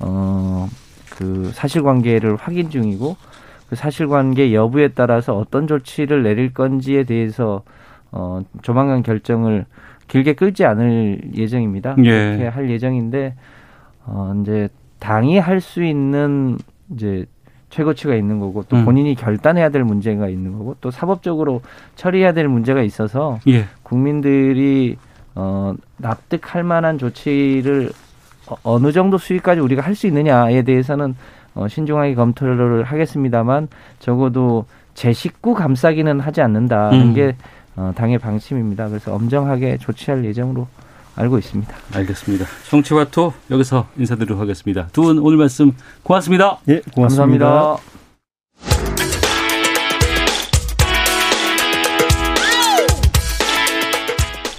어, 0.00 0.68
그 1.16 1.50
사실관계를 1.54 2.36
확인 2.36 2.70
중이고 2.70 3.16
그 3.68 3.76
사실관계 3.76 4.52
여부에 4.52 4.88
따라서 4.88 5.36
어떤 5.36 5.66
조치를 5.66 6.22
내릴 6.22 6.52
건지에 6.52 7.04
대해서 7.04 7.62
어, 8.10 8.42
조만간 8.62 9.02
결정을 9.02 9.64
길게 10.08 10.34
끌지 10.34 10.64
않을 10.64 11.32
예정입니다. 11.34 11.96
예. 11.98 12.10
그렇게 12.10 12.46
할 12.48 12.70
예정인데 12.70 13.34
어, 14.04 14.34
이제 14.42 14.68
당이 14.98 15.38
할 15.38 15.60
수 15.60 15.82
있는 15.82 16.58
이제 16.92 17.24
최고치가 17.74 18.14
있는 18.14 18.38
거고 18.38 18.64
또 18.68 18.76
음. 18.76 18.84
본인이 18.84 19.16
결단해야 19.16 19.68
될 19.70 19.82
문제가 19.82 20.28
있는 20.28 20.56
거고 20.56 20.76
또 20.80 20.92
사법적으로 20.92 21.60
처리해야 21.96 22.32
될 22.32 22.46
문제가 22.46 22.82
있어서 22.82 23.40
예. 23.48 23.64
국민들이 23.82 24.96
어, 25.34 25.74
납득할 25.96 26.62
만한 26.62 26.98
조치를 26.98 27.90
어, 28.46 28.54
어느 28.62 28.92
정도 28.92 29.18
수위까지 29.18 29.60
우리가 29.60 29.82
할 29.82 29.96
수 29.96 30.06
있느냐에 30.06 30.62
대해서는 30.62 31.16
어, 31.56 31.66
신중하게 31.66 32.14
검토를 32.14 32.84
하겠습니다만 32.84 33.66
적어도 33.98 34.66
제 34.94 35.12
식구 35.12 35.54
감싸기는 35.54 36.20
하지 36.20 36.40
않는다는 36.42 37.00
음. 37.00 37.14
게 37.14 37.34
어, 37.74 37.90
당의 37.96 38.18
방침입니다. 38.18 38.88
그래서 38.88 39.12
엄정하게 39.12 39.78
조치할 39.78 40.24
예정으로 40.24 40.68
알고 41.16 41.38
있습니다. 41.38 41.74
알겠습니다. 41.94 42.46
정치와토 42.68 43.32
여기서 43.50 43.86
인사드리도록 43.98 44.40
하겠습니다. 44.40 44.88
두 44.92 45.02
분 45.04 45.18
오늘 45.18 45.36
말씀 45.38 45.72
고맙습니다. 46.02 46.58
예, 46.68 46.80
고맙습니다. 46.94 47.46
감사합니다. 47.46 48.84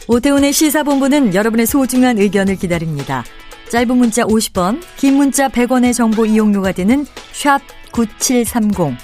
오태훈의 0.07 0.53
시사본부는 0.53 1.33
여러분의 1.33 1.65
소중한 1.65 2.17
의견을 2.19 2.55
기다립니다. 2.57 3.23
짧은 3.69 3.97
문자 3.97 4.23
50원, 4.23 4.79
긴 4.97 5.15
문자 5.15 5.47
100원의 5.49 5.93
정보 5.93 6.25
이용료가 6.25 6.71
되는 6.73 7.05
샵 7.33 7.59
9730, 7.91 8.95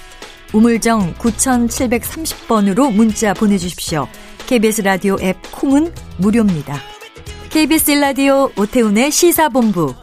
우물정 0.52 1.14
9730번으로 1.14 2.94
문자 2.94 3.34
보내주십시오. 3.34 4.06
KBS 4.46 4.82
라디오 4.82 5.16
앱 5.20 5.36
콩은 5.50 5.92
무료입니다. 6.18 6.76
KBS 7.52 7.90
라디오 8.00 8.48
오태훈의 8.58 9.10
시사본부. 9.10 9.94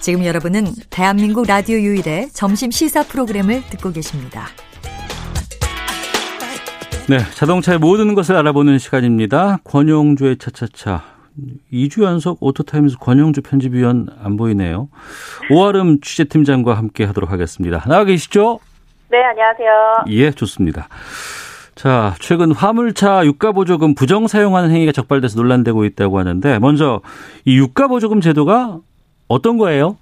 지금 0.00 0.24
여러분은 0.24 0.64
대한민국 0.90 1.46
라디오 1.46 1.78
유일의 1.78 2.30
점심 2.30 2.72
시사 2.72 3.04
프로그램을 3.04 3.62
듣고 3.70 3.92
계십니다. 3.92 4.48
네, 7.08 7.18
자동차의 7.36 7.78
모든 7.78 8.16
것을 8.16 8.34
알아보는 8.34 8.78
시간입니다. 8.78 9.58
권용주의 9.62 10.36
차차차. 10.36 11.04
2주 11.72 12.02
연속 12.02 12.42
오토타임스 12.42 12.98
권용주 12.98 13.42
편집위원 13.42 14.08
안 14.20 14.36
보이네요. 14.36 14.88
오아름 15.52 16.00
취재팀장과 16.00 16.74
함께 16.74 17.04
하도록 17.04 17.30
하겠습니다. 17.30 17.84
나와 17.86 18.02
계시죠? 18.02 18.58
네, 19.12 19.18
안녕하세요. 19.22 20.06
예, 20.08 20.32
좋습니다. 20.32 20.88
자, 21.74 22.14
최근 22.20 22.52
화물차 22.52 23.24
유가 23.24 23.52
보조금 23.52 23.94
부정 23.94 24.26
사용하는 24.26 24.70
행위가 24.70 24.92
적발돼서 24.92 25.40
논란되고 25.40 25.84
있다고 25.84 26.18
하는데, 26.18 26.58
먼저 26.58 27.00
이 27.44 27.56
유가 27.58 27.88
보조금 27.88 28.20
제도가 28.20 28.78
어떤 29.28 29.58
거예요? 29.58 29.96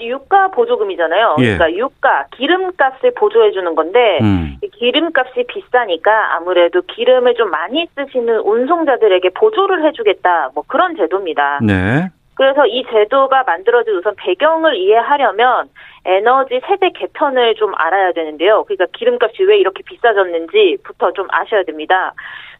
유가 0.00 0.48
보조금이잖아요. 0.48 1.36
예. 1.38 1.56
그러니까 1.56 1.72
유가, 1.72 2.26
기름값을 2.36 3.14
보조해 3.14 3.52
주는 3.52 3.74
건데 3.74 4.18
음. 4.22 4.56
이 4.62 4.68
기름값이 4.68 5.44
비싸니까 5.46 6.34
아무래도 6.34 6.82
기름을 6.82 7.34
좀 7.36 7.50
많이 7.50 7.86
쓰시는 7.94 8.40
운송자들에게 8.40 9.30
보조를 9.30 9.86
해주겠다. 9.86 10.50
뭐 10.54 10.64
그런 10.66 10.96
제도입니다. 10.96 11.60
네. 11.62 12.10
그래서 12.34 12.66
이 12.66 12.84
제도가 12.90 13.44
만들어진 13.44 13.94
우선 13.94 14.14
배경을 14.16 14.76
이해하려면 14.76 15.68
에너지 16.04 16.60
세대 16.66 16.90
개편을 16.90 17.54
좀 17.54 17.72
알아야 17.76 18.12
되는데요. 18.12 18.64
그러니까 18.64 18.86
기름값이 18.92 19.44
왜 19.44 19.58
이렇게 19.58 19.82
비싸졌는지부터 19.84 21.12
좀 21.12 21.26
아셔야 21.30 21.62
됩니다. 21.64 22.12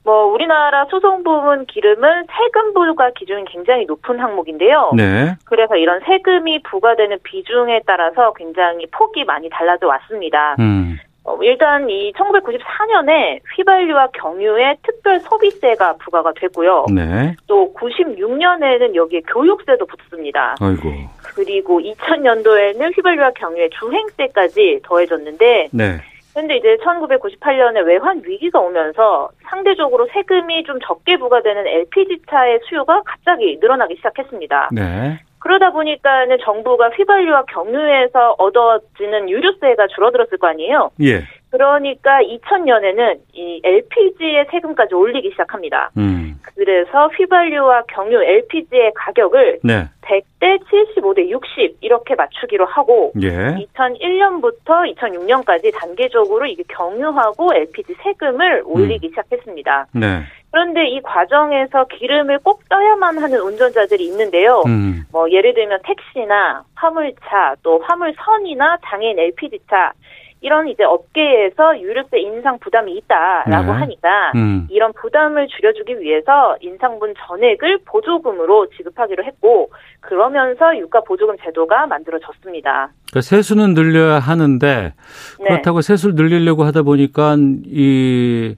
뭐 0.04 0.26
우리나라 0.26 0.84
수송 0.90 1.24
부문 1.24 1.64
기름은 1.66 2.26
세금 2.26 2.74
부과 2.74 3.10
기준이 3.10 3.44
굉장히 3.46 3.86
높은 3.86 4.20
항목인데요. 4.20 4.92
네. 4.94 5.34
그래서 5.46 5.76
이런 5.76 6.00
세금이 6.00 6.62
부과되는 6.62 7.18
비중에 7.22 7.80
따라서 7.86 8.34
굉장히 8.34 8.86
폭이 8.90 9.24
많이 9.24 9.48
달라져 9.48 9.86
왔습니다. 9.86 10.56
음. 10.58 10.98
어, 11.24 11.38
일단 11.42 11.88
이 11.88 12.12
1994년에 12.12 13.40
휘발유와 13.56 14.08
경유에 14.08 14.76
특별 14.82 15.18
소비세가 15.20 15.94
부과가 15.94 16.32
됐고요. 16.38 16.86
네. 16.94 17.34
또 17.46 17.72
96년에는 17.74 18.94
여기에 18.94 19.22
교육세도 19.32 19.86
붙습니다. 19.86 20.54
아이고. 20.60 20.90
그리고 21.34 21.80
2000년도에는 21.80 22.96
휘발유와 22.96 23.30
경유에 23.36 23.70
주행세까지 23.70 24.80
더해졌는데 24.84 25.68
네. 25.72 26.00
근데 26.34 26.56
이제 26.56 26.76
1998년에 26.82 27.86
외환 27.86 28.20
위기가 28.24 28.58
오면서 28.58 29.30
상대적으로 29.44 30.08
세금이 30.12 30.64
좀 30.64 30.78
적게 30.84 31.16
부과되는 31.16 31.66
LPG 31.66 32.22
차의 32.28 32.58
수요가 32.68 33.00
갑자기 33.04 33.56
늘어나기 33.60 33.94
시작했습니다. 33.96 34.70
네. 34.72 35.20
그러다 35.44 35.72
보니까는 35.72 36.38
정부가 36.42 36.88
휘발유와 36.88 37.44
경유에서 37.44 38.36
얻어지는 38.38 39.28
유류세가 39.28 39.88
줄어들었을 39.88 40.38
거 40.38 40.46
아니에요. 40.48 40.90
예. 41.02 41.22
그러니까 41.50 42.20
2000년에는 42.22 43.18
이 43.34 43.60
LPG의 43.62 44.46
세금까지 44.50 44.94
올리기 44.94 45.30
시작합니다. 45.32 45.90
음. 45.98 46.40
그래서 46.56 47.08
휘발유와 47.08 47.82
경유 47.88 48.22
LPG의 48.22 48.92
가격을 48.94 49.60
네. 49.62 49.84
100대 50.00 50.60
75대 50.64 51.28
60 51.28 51.76
이렇게 51.82 52.14
맞추기로 52.14 52.64
하고 52.64 53.12
예. 53.20 53.28
2001년부터 53.76 54.96
2006년까지 54.96 55.72
단계적으로 55.78 56.46
이게 56.46 56.62
경유하고 56.68 57.54
LPG 57.54 57.94
세금을 58.02 58.62
올리기 58.64 59.10
시작했습니다. 59.10 59.88
네. 59.92 60.22
그런데 60.54 60.86
이 60.86 61.02
과정에서 61.02 61.84
기름을 61.86 62.38
꼭 62.44 62.62
써야만 62.68 63.18
하는 63.18 63.40
운전자들이 63.40 64.06
있는데요. 64.06 64.62
음. 64.68 65.02
뭐 65.10 65.28
예를 65.28 65.52
들면 65.52 65.80
택시나 65.82 66.62
화물차 66.76 67.56
또 67.64 67.80
화물선이나 67.80 68.78
장애인 68.86 69.18
LPG차 69.18 69.92
이런 70.40 70.68
이제 70.68 70.84
업계에서 70.84 71.80
유류세 71.80 72.20
인상 72.20 72.60
부담이 72.60 72.92
있다라고 72.98 73.72
네. 73.72 73.78
하니까 73.80 74.32
음. 74.36 74.68
이런 74.70 74.92
부담을 74.92 75.48
줄여주기 75.48 75.98
위해서 75.98 76.56
인상분 76.60 77.14
전액을 77.26 77.78
보조금으로 77.84 78.68
지급하기로 78.76 79.24
했고 79.24 79.72
그러면서 79.98 80.78
유가 80.78 81.00
보조금 81.00 81.36
제도가 81.42 81.88
만들어졌습니다. 81.88 82.90
그러니까 83.10 83.20
세수는 83.22 83.74
늘려야 83.74 84.20
하는데 84.20 84.92
네. 85.40 85.44
그렇다고 85.48 85.80
세수를 85.80 86.14
늘리려고 86.14 86.62
하다 86.62 86.82
보니까 86.82 87.34
이 87.66 88.54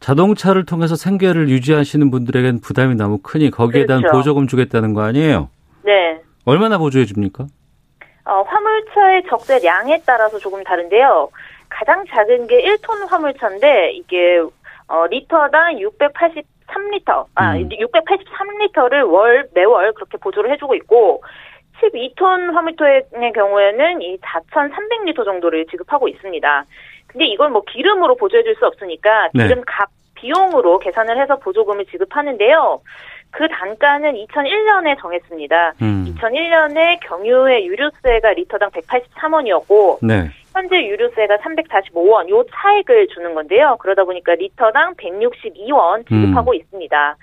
자동차를 0.00 0.64
통해서 0.64 0.96
생계를 0.96 1.48
유지하시는 1.50 2.10
분들에겐 2.10 2.60
부담이 2.60 2.94
너무 2.96 3.18
크니 3.18 3.50
거기에 3.50 3.86
대한 3.86 4.02
그렇죠. 4.02 4.16
보조금 4.16 4.46
주겠다는 4.46 4.94
거 4.94 5.02
아니에요? 5.02 5.50
네. 5.84 6.20
얼마나 6.46 6.78
보조해 6.78 7.04
줍니까? 7.04 7.46
어, 8.24 8.42
화물차의 8.42 9.24
적재량에 9.28 10.02
따라서 10.06 10.38
조금 10.38 10.64
다른데요. 10.64 11.28
가장 11.68 12.04
작은 12.06 12.46
게 12.46 12.62
1톤 12.62 13.08
화물차인데 13.08 13.92
이게 13.92 14.40
어, 14.88 15.06
리터당 15.06 15.76
683리터, 15.76 17.26
아, 17.34 17.56
음. 17.56 17.68
683리터를 17.68 19.08
월 19.08 19.48
매월 19.54 19.92
그렇게 19.92 20.16
보조를 20.18 20.50
해주고 20.52 20.74
있고 20.76 21.22
12톤 21.80 22.52
화물차의 22.52 23.32
경우에는 23.34 24.02
이 24.02 24.18
4,300리터 24.18 25.24
정도를 25.24 25.66
지급하고 25.70 26.08
있습니다. 26.08 26.64
근데 27.10 27.26
이걸 27.26 27.50
뭐 27.50 27.62
기름으로 27.62 28.16
보조해 28.16 28.42
줄 28.42 28.54
수 28.56 28.66
없으니까 28.66 29.30
네. 29.34 29.44
기름 29.46 29.62
값 29.66 29.88
비용으로 30.14 30.78
계산을 30.80 31.20
해서 31.20 31.36
보조금을 31.36 31.86
지급하는데요. 31.86 32.80
그 33.30 33.48
단가는 33.48 34.12
2001년에 34.12 35.00
정했습니다. 35.00 35.74
음. 35.82 36.14
2001년에 36.14 36.98
경유의 37.06 37.66
유류세가 37.66 38.32
리터당 38.34 38.70
183원이었고 38.70 39.98
네. 40.02 40.28
현재 40.52 40.84
유류세가 40.84 41.38
345원 41.38 42.28
요 42.28 42.44
차액을 42.52 43.08
주는 43.14 43.34
건데요. 43.34 43.76
그러다 43.80 44.04
보니까 44.04 44.34
리터당 44.34 44.94
162원 44.96 46.06
지급하고 46.08 46.54
있습니다. 46.54 47.16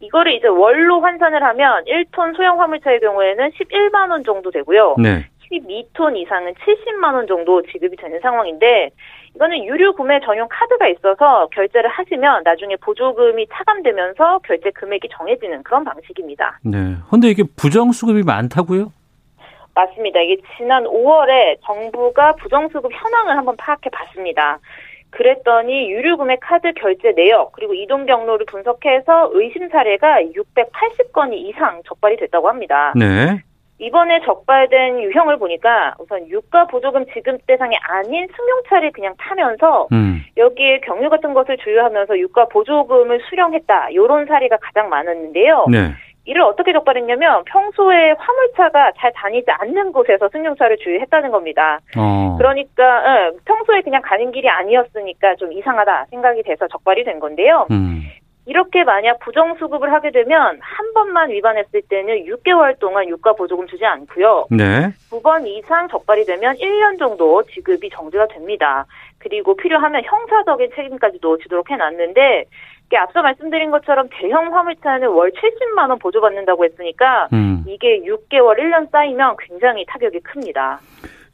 이거를 0.00 0.32
이제 0.32 0.48
월로 0.48 1.00
환산을 1.02 1.42
하면 1.42 1.84
1톤 1.84 2.34
소형 2.36 2.58
화물차의 2.60 3.00
경우에는 3.00 3.50
11만 3.50 4.10
원 4.10 4.24
정도 4.24 4.50
되고요. 4.50 4.96
네. 4.98 5.26
12톤 5.50 6.16
이상은 6.16 6.54
70만 6.54 7.14
원 7.14 7.26
정도 7.26 7.62
지급이 7.62 7.96
되는 7.96 8.18
상황인데 8.20 8.90
이거는 9.34 9.64
유류 9.64 9.94
구매 9.94 10.20
전용 10.20 10.48
카드가 10.50 10.88
있어서 10.88 11.48
결제를 11.52 11.88
하시면 11.88 12.42
나중에 12.44 12.76
보조금이 12.76 13.46
차감되면서 13.52 14.40
결제 14.40 14.70
금액이 14.70 15.08
정해지는 15.12 15.62
그런 15.62 15.84
방식입니다. 15.84 16.58
네. 16.64 16.96
근데 17.10 17.28
이게 17.28 17.44
부정 17.56 17.92
수급이 17.92 18.22
많다고요? 18.22 18.92
맞습니다. 19.74 20.20
이게 20.20 20.36
지난 20.56 20.84
5월에 20.84 21.58
정부가 21.64 22.32
부정수급 22.36 22.90
현황을 22.92 23.36
한번 23.36 23.56
파악해 23.56 23.88
봤습니다. 23.90 24.58
그랬더니 25.10 25.90
유류금액 25.90 26.40
카드 26.40 26.72
결제 26.72 27.12
내역 27.12 27.52
그리고 27.52 27.74
이동 27.74 28.06
경로를 28.06 28.46
분석해서 28.46 29.30
의심 29.32 29.68
사례가 29.68 30.22
680건이 30.22 31.34
이상 31.34 31.82
적발이 31.84 32.16
됐다고 32.16 32.48
합니다. 32.48 32.92
네. 32.96 33.42
이번에 33.80 34.20
적발된 34.20 35.02
유형을 35.02 35.38
보니까 35.38 35.94
우선 35.98 36.28
유가 36.28 36.66
보조금 36.66 37.06
지급 37.14 37.44
대상이 37.46 37.74
아닌 37.82 38.28
승용차를 38.36 38.92
그냥 38.92 39.14
타면서 39.18 39.88
음. 39.92 40.22
여기에 40.36 40.80
경유 40.80 41.08
같은 41.08 41.32
것을 41.32 41.56
주유하면서 41.56 42.18
유가 42.18 42.44
보조금을 42.46 43.20
수령했다. 43.28 43.88
이런 43.90 44.26
사례가 44.26 44.58
가장 44.60 44.90
많았는데요. 44.90 45.66
네. 45.70 45.92
이를 46.26 46.42
어떻게 46.42 46.72
적발했냐면 46.72 47.42
평소에 47.44 48.14
화물차가 48.18 48.92
잘 48.98 49.10
다니지 49.14 49.46
않는 49.50 49.92
곳에서 49.92 50.28
승용차를 50.28 50.76
주유했다는 50.76 51.30
겁니다. 51.30 51.80
어. 51.96 52.36
그러니까 52.38 53.02
예, 53.06 53.30
평소에 53.46 53.80
그냥 53.80 54.02
가는 54.04 54.30
길이 54.30 54.48
아니었으니까 54.48 55.36
좀 55.36 55.52
이상하다 55.52 56.06
생각이 56.10 56.42
돼서 56.42 56.68
적발이 56.68 57.04
된 57.04 57.18
건데요. 57.18 57.66
음. 57.70 57.99
이렇게 58.50 58.82
만약 58.82 59.20
부정수급을 59.20 59.92
하게 59.92 60.10
되면 60.10 60.58
한 60.60 60.92
번만 60.92 61.30
위반했을 61.30 61.82
때는 61.88 62.24
6개월 62.26 62.76
동안 62.80 63.08
유가 63.08 63.32
보조금 63.32 63.68
주지 63.68 63.84
않고요. 63.86 64.46
네. 64.50 64.90
두 65.08 65.20
번 65.22 65.46
이상 65.46 65.86
적발이 65.88 66.24
되면 66.24 66.56
1년 66.56 66.98
정도 66.98 67.44
지급이 67.44 67.88
정지가 67.90 68.26
됩니다. 68.26 68.86
그리고 69.18 69.54
필요하면 69.54 70.02
형사적인 70.04 70.70
책임까지도 70.74 71.38
지도록 71.38 71.70
해놨는데 71.70 72.44
이게 72.86 72.96
앞서 72.96 73.22
말씀드린 73.22 73.70
것처럼 73.70 74.08
대형 74.10 74.52
화물차는 74.52 75.06
월 75.10 75.30
70만 75.30 75.88
원 75.90 75.98
보조받는다고 76.00 76.64
했으니까 76.64 77.28
음. 77.32 77.62
이게 77.68 78.00
6개월 78.00 78.58
1년 78.58 78.90
쌓이면 78.90 79.36
굉장히 79.38 79.84
타격이 79.86 80.18
큽니다. 80.20 80.80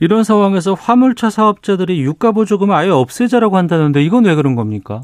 이런 0.00 0.22
상황에서 0.22 0.74
화물차 0.74 1.30
사업자들이 1.30 2.02
유가 2.02 2.32
보조금을 2.32 2.74
아예 2.74 2.90
없애자라고 2.90 3.56
한다는데 3.56 4.02
이건 4.02 4.26
왜 4.26 4.34
그런 4.34 4.54
겁니까? 4.54 5.00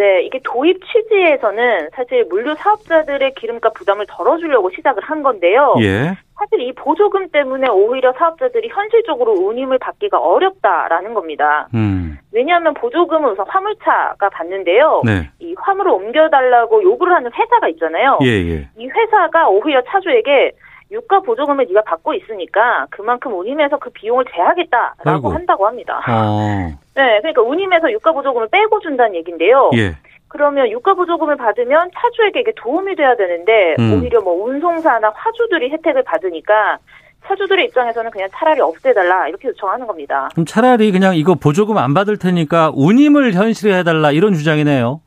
네, 0.00 0.22
이게 0.22 0.40
도입 0.42 0.80
취지에서는 0.86 1.90
사실 1.94 2.24
물류 2.30 2.54
사업자들의 2.54 3.34
기름값 3.34 3.74
부담을 3.74 4.06
덜어주려고 4.08 4.70
시작을 4.70 5.02
한 5.02 5.22
건데요. 5.22 5.74
예. 5.82 6.16
사실 6.38 6.62
이 6.62 6.72
보조금 6.72 7.28
때문에 7.28 7.68
오히려 7.68 8.14
사업자들이 8.14 8.70
현실적으로 8.70 9.32
운임을 9.32 9.78
받기가 9.78 10.18
어렵다라는 10.18 11.12
겁니다. 11.12 11.68
음. 11.74 12.18
왜냐하면 12.32 12.72
보조금은 12.72 13.32
우선 13.32 13.44
화물차가 13.46 14.30
받는데요. 14.30 15.02
네. 15.04 15.28
이 15.38 15.54
화물을 15.58 15.92
옮겨달라고 15.92 16.82
요구를 16.82 17.12
하는 17.12 17.30
회사가 17.34 17.68
있잖아요. 17.68 18.20
예, 18.22 18.28
예. 18.28 18.68
이 18.78 18.88
회사가 18.88 19.50
오히려 19.50 19.82
차주에게 19.82 20.52
유가 20.90 21.20
보조금을 21.20 21.66
네가 21.68 21.82
받고 21.82 22.14
있으니까 22.14 22.86
그만큼 22.90 23.38
운임에서 23.38 23.78
그 23.78 23.90
비용을 23.90 24.24
제하겠다라고 24.34 25.10
아이고. 25.10 25.30
한다고 25.32 25.66
합니다. 25.66 26.00
어. 26.08 26.72
네, 26.94 27.18
그러니까 27.20 27.42
운임에서 27.42 27.90
유가 27.92 28.12
보조금을 28.12 28.48
빼고 28.48 28.80
준다는 28.80 29.14
얘긴데요. 29.16 29.70
예. 29.76 29.96
그러면 30.28 30.70
유가 30.70 30.94
보조금을 30.94 31.36
받으면 31.36 31.90
차주에게 31.94 32.40
이게 32.40 32.52
도움이 32.56 32.94
돼야 32.94 33.16
되는데 33.16 33.74
음. 33.78 34.00
오히려 34.00 34.20
뭐 34.20 34.44
운송사나 34.44 35.12
화주들이 35.14 35.70
혜택을 35.70 36.04
받으니까 36.04 36.78
차주들의 37.26 37.66
입장에서는 37.66 38.10
그냥 38.10 38.28
차라리 38.32 38.60
없애달라 38.60 39.28
이렇게 39.28 39.48
요청하는 39.48 39.86
겁니다. 39.86 40.28
그럼 40.32 40.46
차라리 40.46 40.90
그냥 40.92 41.16
이거 41.16 41.34
보조금 41.34 41.78
안 41.78 41.94
받을 41.94 42.16
테니까 42.16 42.72
운임을 42.74 43.34
현실화해달라 43.34 44.12
이런 44.12 44.34
주장이네요. 44.34 45.00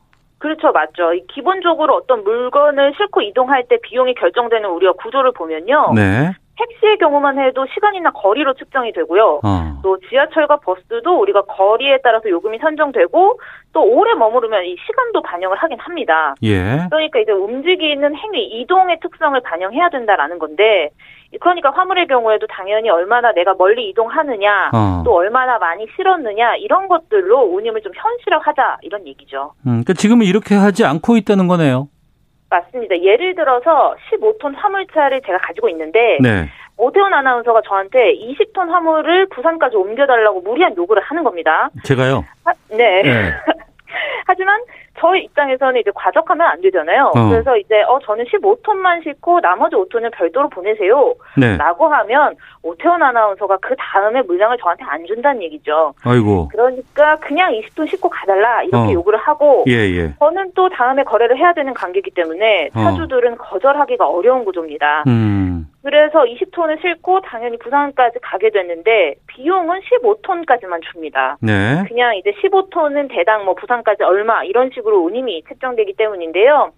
그렇죠, 0.44 0.72
맞죠. 0.72 1.14
이 1.14 1.26
기본적으로 1.26 1.94
어떤 1.94 2.22
물건을 2.22 2.92
싣고 2.98 3.22
이동할 3.22 3.64
때 3.66 3.78
비용이 3.82 4.12
결정되는 4.12 4.68
우리가 4.68 4.92
구조를 4.92 5.32
보면요. 5.32 5.94
네. 5.94 6.32
택시의 6.58 6.98
경우만 6.98 7.38
해도 7.38 7.64
시간이나 7.72 8.10
거리로 8.10 8.52
측정이 8.52 8.92
되고요. 8.92 9.40
어. 9.42 9.80
또 9.82 9.98
지하철과 10.00 10.58
버스도 10.58 11.18
우리가 11.18 11.42
거리에 11.42 12.00
따라서 12.02 12.28
요금이 12.28 12.58
선정되고 12.58 13.40
또 13.72 13.82
오래 13.82 14.12
머무르면 14.12 14.66
이 14.66 14.76
시간도 14.86 15.22
반영을 15.22 15.56
하긴 15.56 15.78
합니다. 15.80 16.34
예. 16.42 16.88
그러니까 16.90 17.20
이제 17.20 17.32
움직이는 17.32 18.14
행위, 18.14 18.44
이동의 18.60 19.00
특성을 19.00 19.40
반영해야 19.40 19.88
된다라는 19.88 20.38
건데, 20.38 20.90
그러니까 21.40 21.70
화물의 21.70 22.06
경우에도 22.06 22.46
당연히 22.46 22.88
얼마나 22.90 23.32
내가 23.32 23.54
멀리 23.56 23.88
이동하느냐, 23.90 24.70
어. 24.72 25.02
또 25.04 25.14
얼마나 25.14 25.58
많이 25.58 25.86
실었느냐 25.96 26.56
이런 26.56 26.88
것들로 26.88 27.40
운임을 27.54 27.80
좀 27.82 27.92
현실화하자 27.94 28.78
이런 28.82 29.06
얘기죠. 29.06 29.52
음, 29.66 29.82
그러니까 29.84 29.92
지금은 29.94 30.26
이렇게 30.26 30.54
하지 30.54 30.84
않고 30.84 31.16
있다는 31.16 31.46
거네요. 31.48 31.88
맞습니다. 32.50 32.96
예를 33.00 33.34
들어서 33.34 33.96
15톤 34.10 34.54
화물차를 34.56 35.22
제가 35.26 35.38
가지고 35.38 35.68
있는데 35.70 36.18
네. 36.20 36.48
오태훈 36.76 37.12
아나운서가 37.12 37.62
저한테 37.66 38.14
20톤 38.16 38.68
화물을 38.68 39.26
부산까지 39.28 39.76
옮겨달라고 39.76 40.40
무리한 40.40 40.76
요구를 40.76 41.02
하는 41.02 41.24
겁니다. 41.24 41.70
제가요. 41.84 42.24
하- 42.44 42.52
네. 42.70 43.02
네. 43.02 43.32
하지만 44.26 44.60
저희 44.98 45.24
입장에서는 45.24 45.80
이제 45.80 45.90
과적하면 45.94 46.46
안 46.46 46.60
되잖아요. 46.60 47.12
어. 47.14 47.28
그래서 47.28 47.56
이제 47.56 47.82
어 47.82 47.98
저는 48.04 48.24
15톤만 48.26 49.02
싣고 49.02 49.40
나머지 49.40 49.76
5톤은 49.76 50.12
별도로 50.12 50.48
보내세요. 50.48 51.14
네. 51.36 51.56
라고 51.56 51.88
하면 51.88 52.36
오태훈 52.62 53.02
아나운서가 53.02 53.58
그 53.60 53.74
다음에 53.76 54.22
물량을 54.22 54.56
저한테 54.58 54.84
안 54.86 55.04
준다는 55.06 55.42
얘기죠. 55.42 55.94
아이고. 56.04 56.48
그러니까 56.48 57.16
그냥 57.16 57.52
20톤 57.52 57.88
싣고 57.88 58.08
가달라 58.08 58.62
이렇게 58.62 58.76
어. 58.76 58.92
요구를 58.92 59.18
하고 59.18 59.64
예, 59.68 59.72
예. 59.72 60.14
저는 60.18 60.52
또 60.54 60.68
다음에 60.68 61.02
거래를 61.02 61.36
해야 61.36 61.52
되는 61.52 61.74
관계이기 61.74 62.12
때문에 62.12 62.70
어. 62.74 62.82
차주들은 62.84 63.36
거절하기가 63.38 64.06
어려운 64.06 64.44
구조입니다. 64.44 65.04
음. 65.06 65.68
그래서 65.84 66.24
20톤을 66.24 66.80
싣고 66.80 67.20
당연히 67.20 67.58
부산까지 67.58 68.18
가게 68.22 68.50
됐는데 68.50 69.16
비용은 69.26 69.80
15톤까지만 69.80 70.82
줍니다. 70.90 71.36
네. 71.42 71.84
그냥 71.86 72.16
이제 72.16 72.32
15톤은 72.42 73.08
대당 73.14 73.44
뭐 73.44 73.54
부산까지 73.54 74.02
얼마 74.02 74.42
이런 74.44 74.70
식으로 74.72 75.04
운임이 75.04 75.44
책정되기 75.46 75.94
때문인데요. 75.98 76.72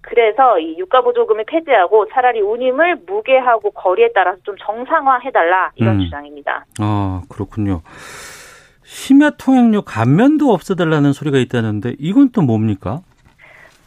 그래서 0.00 0.58
이 0.58 0.76
유가 0.76 1.02
보조금을 1.02 1.44
폐지하고 1.46 2.08
차라리 2.12 2.40
운임을 2.40 3.02
무게하고 3.06 3.70
거리에 3.70 4.10
따라서 4.12 4.38
좀 4.42 4.56
정상화해달라 4.60 5.70
이런 5.76 5.96
음. 5.96 6.00
주장입니다. 6.00 6.66
아, 6.80 7.22
그렇군요. 7.28 7.82
심야 8.82 9.30
통행료 9.38 9.82
감면도 9.82 10.50
없애달라는 10.50 11.12
소리가 11.12 11.38
있다는데 11.38 11.94
이건 12.00 12.30
또 12.32 12.42
뭡니까? 12.42 13.02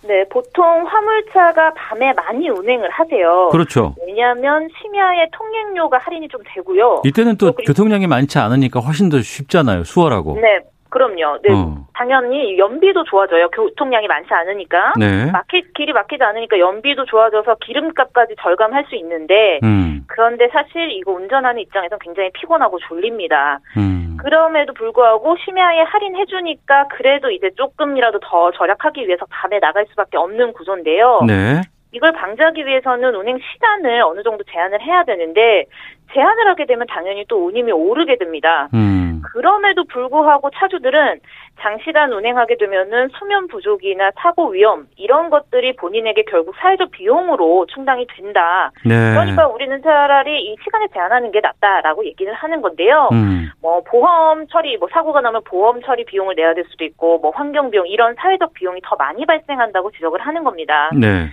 네, 0.03 0.25
보통 0.29 0.85
화물차가 0.85 1.73
밤에 1.75 2.11
많이 2.13 2.49
운행을 2.49 2.89
하세요. 2.89 3.49
그렇죠. 3.51 3.95
왜냐하면 4.05 4.67
심야에 4.81 5.27
통행료가 5.31 5.99
할인이 5.99 6.27
좀 6.27 6.41
되고요. 6.43 7.03
이때는 7.05 7.37
또 7.37 7.53
교통량이 7.53 8.07
많지 8.07 8.39
않으니까 8.39 8.79
훨씬 8.79 9.09
더 9.09 9.21
쉽잖아요. 9.21 9.83
수월하고. 9.83 10.39
네, 10.41 10.59
그럼요. 10.91 11.39
네, 11.41 11.51
어. 11.51 11.85
당연히 11.93 12.57
연비도 12.57 13.05
좋아져요. 13.05 13.49
교통량이 13.49 14.07
많지 14.07 14.31
않으니까. 14.31 14.93
네. 14.99 15.31
막히, 15.31 15.63
길이 15.73 15.93
막히지 15.93 16.21
않으니까 16.21 16.59
연비도 16.59 17.05
좋아져서 17.05 17.55
기름값까지 17.61 18.35
절감할 18.41 18.85
수 18.89 18.95
있는데 18.95 19.59
음. 19.63 20.03
그런데 20.07 20.49
사실 20.49 20.91
이거 20.91 21.13
운전하는 21.13 21.61
입장에서 21.61 21.97
굉장히 21.97 22.29
피곤하고 22.33 22.77
졸립니다. 22.79 23.59
음. 23.77 24.17
그럼에도 24.19 24.73
불구하고 24.73 25.37
심야에 25.37 25.79
할인해주니까 25.79 26.89
그래도 26.89 27.31
이제 27.31 27.49
조금이라도 27.55 28.19
더 28.19 28.51
절약하기 28.51 29.07
위해서 29.07 29.25
밤에 29.29 29.59
나갈 29.59 29.85
수밖에 29.89 30.17
없는 30.17 30.53
구조인데요. 30.53 31.21
네. 31.25 31.61
이걸 31.93 32.11
방지하기 32.13 32.65
위해서는 32.65 33.15
운행 33.15 33.37
시간을 33.37 34.01
어느 34.01 34.23
정도 34.23 34.43
제한을 34.51 34.81
해야 34.81 35.03
되는데 35.03 35.65
제한을 36.13 36.47
하게 36.47 36.65
되면 36.65 36.87
당연히 36.87 37.25
또 37.27 37.45
운임이 37.47 37.71
오르게 37.71 38.17
됩니다. 38.17 38.69
음. 38.73 39.00
그럼에도 39.33 39.83
불구하고 39.85 40.49
차주들은 40.51 41.19
장시간 41.59 42.11
운행하게 42.11 42.57
되면은 42.57 43.09
수면 43.19 43.47
부족이나 43.47 44.11
사고 44.15 44.49
위험 44.49 44.87
이런 44.95 45.29
것들이 45.29 45.75
본인에게 45.75 46.23
결국 46.23 46.55
사회적 46.57 46.91
비용으로 46.91 47.67
충당이 47.67 48.07
된다. 48.07 48.71
네. 48.85 49.11
그러니까 49.11 49.47
우리는 49.47 49.81
차라리 49.81 50.41
이 50.43 50.55
시간을 50.63 50.87
제한하는 50.93 51.31
게 51.31 51.39
낫다라고 51.39 52.05
얘기를 52.05 52.33
하는 52.33 52.61
건데요. 52.61 53.09
음. 53.11 53.49
뭐 53.61 53.81
보험 53.83 54.47
처리, 54.47 54.77
뭐 54.77 54.89
사고가 54.91 55.21
나면 55.21 55.41
보험 55.45 55.81
처리 55.81 56.03
비용을 56.05 56.35
내야 56.35 56.53
될 56.53 56.65
수도 56.69 56.83
있고, 56.83 57.19
뭐 57.19 57.31
환경 57.31 57.69
비용 57.69 57.87
이런 57.87 58.15
사회적 58.15 58.53
비용이 58.53 58.81
더 58.83 58.95
많이 58.95 59.25
발생한다고 59.25 59.91
지적을 59.91 60.19
하는 60.19 60.43
겁니다. 60.43 60.89
네. 60.93 61.29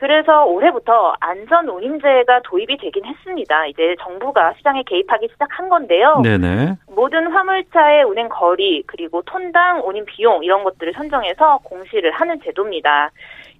그래서 0.00 0.46
올해부터 0.46 1.14
안전 1.20 1.68
운임제가 1.68 2.40
도입이 2.44 2.78
되긴 2.78 3.04
했습니다. 3.04 3.66
이제 3.66 3.94
정부가 4.00 4.54
시장에 4.56 4.82
개입하기 4.84 5.28
시작한 5.30 5.68
건데요. 5.68 6.22
네네. 6.24 6.76
모든 6.88 7.30
화물차의 7.30 8.04
운행 8.04 8.30
거리 8.30 8.82
그리고 8.86 9.20
톤당 9.20 9.82
운임 9.86 10.06
비용 10.06 10.42
이런 10.42 10.64
것들을 10.64 10.94
선정해서 10.94 11.58
공시를 11.64 12.12
하는 12.12 12.40
제도입니다. 12.42 13.10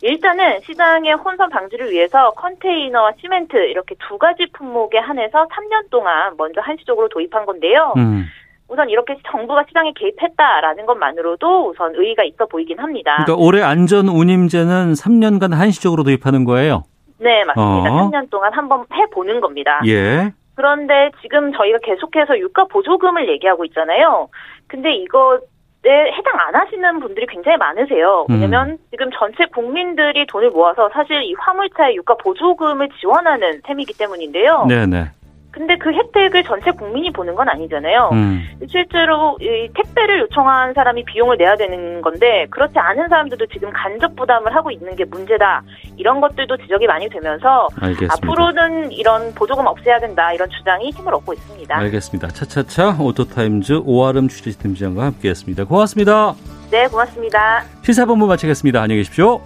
일단은 0.00 0.60
시장의 0.60 1.12
혼선 1.12 1.50
방지를 1.50 1.90
위해서 1.90 2.30
컨테이너와 2.30 3.12
시멘트 3.20 3.56
이렇게 3.68 3.94
두 4.08 4.16
가지 4.16 4.46
품목에 4.54 4.96
한해서 4.96 5.46
3년 5.48 5.90
동안 5.90 6.32
먼저 6.38 6.62
한시적으로 6.62 7.08
도입한 7.10 7.44
건데요. 7.44 7.92
음. 7.98 8.24
우선 8.70 8.88
이렇게 8.88 9.16
정부가 9.28 9.64
시장에 9.66 9.92
개입했다라는 9.96 10.86
것만으로도 10.86 11.70
우선 11.70 11.92
의의가 11.96 12.22
있어 12.22 12.46
보이긴 12.46 12.78
합니다. 12.78 13.24
그러니까 13.24 13.44
올해 13.44 13.62
안전 13.62 14.08
운임제는 14.08 14.92
3년간 14.92 15.52
한시적으로 15.52 16.04
도입하는 16.04 16.44
거예요. 16.44 16.84
네, 17.18 17.44
맞습니다. 17.44 17.92
어. 17.92 18.10
3년 18.10 18.30
동안 18.30 18.52
한번 18.54 18.84
해보는 18.94 19.40
겁니다. 19.40 19.80
예. 19.86 20.32
그런데 20.54 21.10
지금 21.20 21.52
저희가 21.52 21.78
계속해서 21.82 22.38
유가 22.38 22.64
보조금을 22.64 23.28
얘기하고 23.28 23.64
있잖아요. 23.66 24.28
근데 24.68 24.94
이거 24.94 25.40
해당 25.84 26.34
안 26.38 26.54
하시는 26.54 27.00
분들이 27.00 27.26
굉장히 27.26 27.56
많으세요. 27.56 28.26
음. 28.30 28.34
왜냐면 28.34 28.78
지금 28.90 29.10
전체 29.18 29.46
국민들이 29.46 30.26
돈을 30.26 30.50
모아서 30.50 30.88
사실 30.92 31.22
이 31.22 31.34
화물차의 31.38 31.96
유가 31.96 32.14
보조금을 32.14 32.88
지원하는 33.00 33.60
셈이기 33.66 33.96
때문인데요. 33.98 34.66
네네. 34.68 35.10
근데 35.50 35.76
그 35.76 35.92
혜택을 35.92 36.44
전체 36.44 36.70
국민이 36.70 37.10
보는 37.12 37.34
건 37.34 37.48
아니잖아요. 37.48 38.10
음. 38.12 38.42
실제로 38.68 39.36
이 39.40 39.68
택배를 39.74 40.20
요청한 40.20 40.72
사람이 40.74 41.04
비용을 41.04 41.36
내야 41.36 41.56
되는 41.56 42.00
건데 42.02 42.46
그렇지 42.50 42.78
않은 42.78 43.08
사람들도 43.08 43.46
지금 43.46 43.70
간접 43.72 44.14
부담을 44.16 44.54
하고 44.54 44.70
있는 44.70 44.94
게 44.96 45.04
문제다. 45.04 45.62
이런 45.96 46.20
것들도 46.20 46.56
지적이 46.58 46.86
많이 46.86 47.08
되면서 47.08 47.68
알겠습니다. 47.80 48.14
앞으로는 48.14 48.92
이런 48.92 49.34
보조금 49.34 49.66
없애야 49.66 49.98
된다. 50.00 50.32
이런 50.32 50.48
주장이 50.50 50.90
힘을 50.90 51.14
얻고 51.14 51.32
있습니다. 51.32 51.76
알겠습니다. 51.76 52.28
차차차 52.28 52.96
오토타임즈 53.00 53.82
오아름 53.84 54.28
취재팀장과 54.28 55.04
함께했습니다. 55.04 55.64
고맙습니다. 55.64 56.34
네, 56.70 56.86
고맙습니다. 56.86 57.64
시사본부 57.82 58.26
마치겠습니다. 58.26 58.80
안녕히 58.80 59.00
계십시오. 59.00 59.40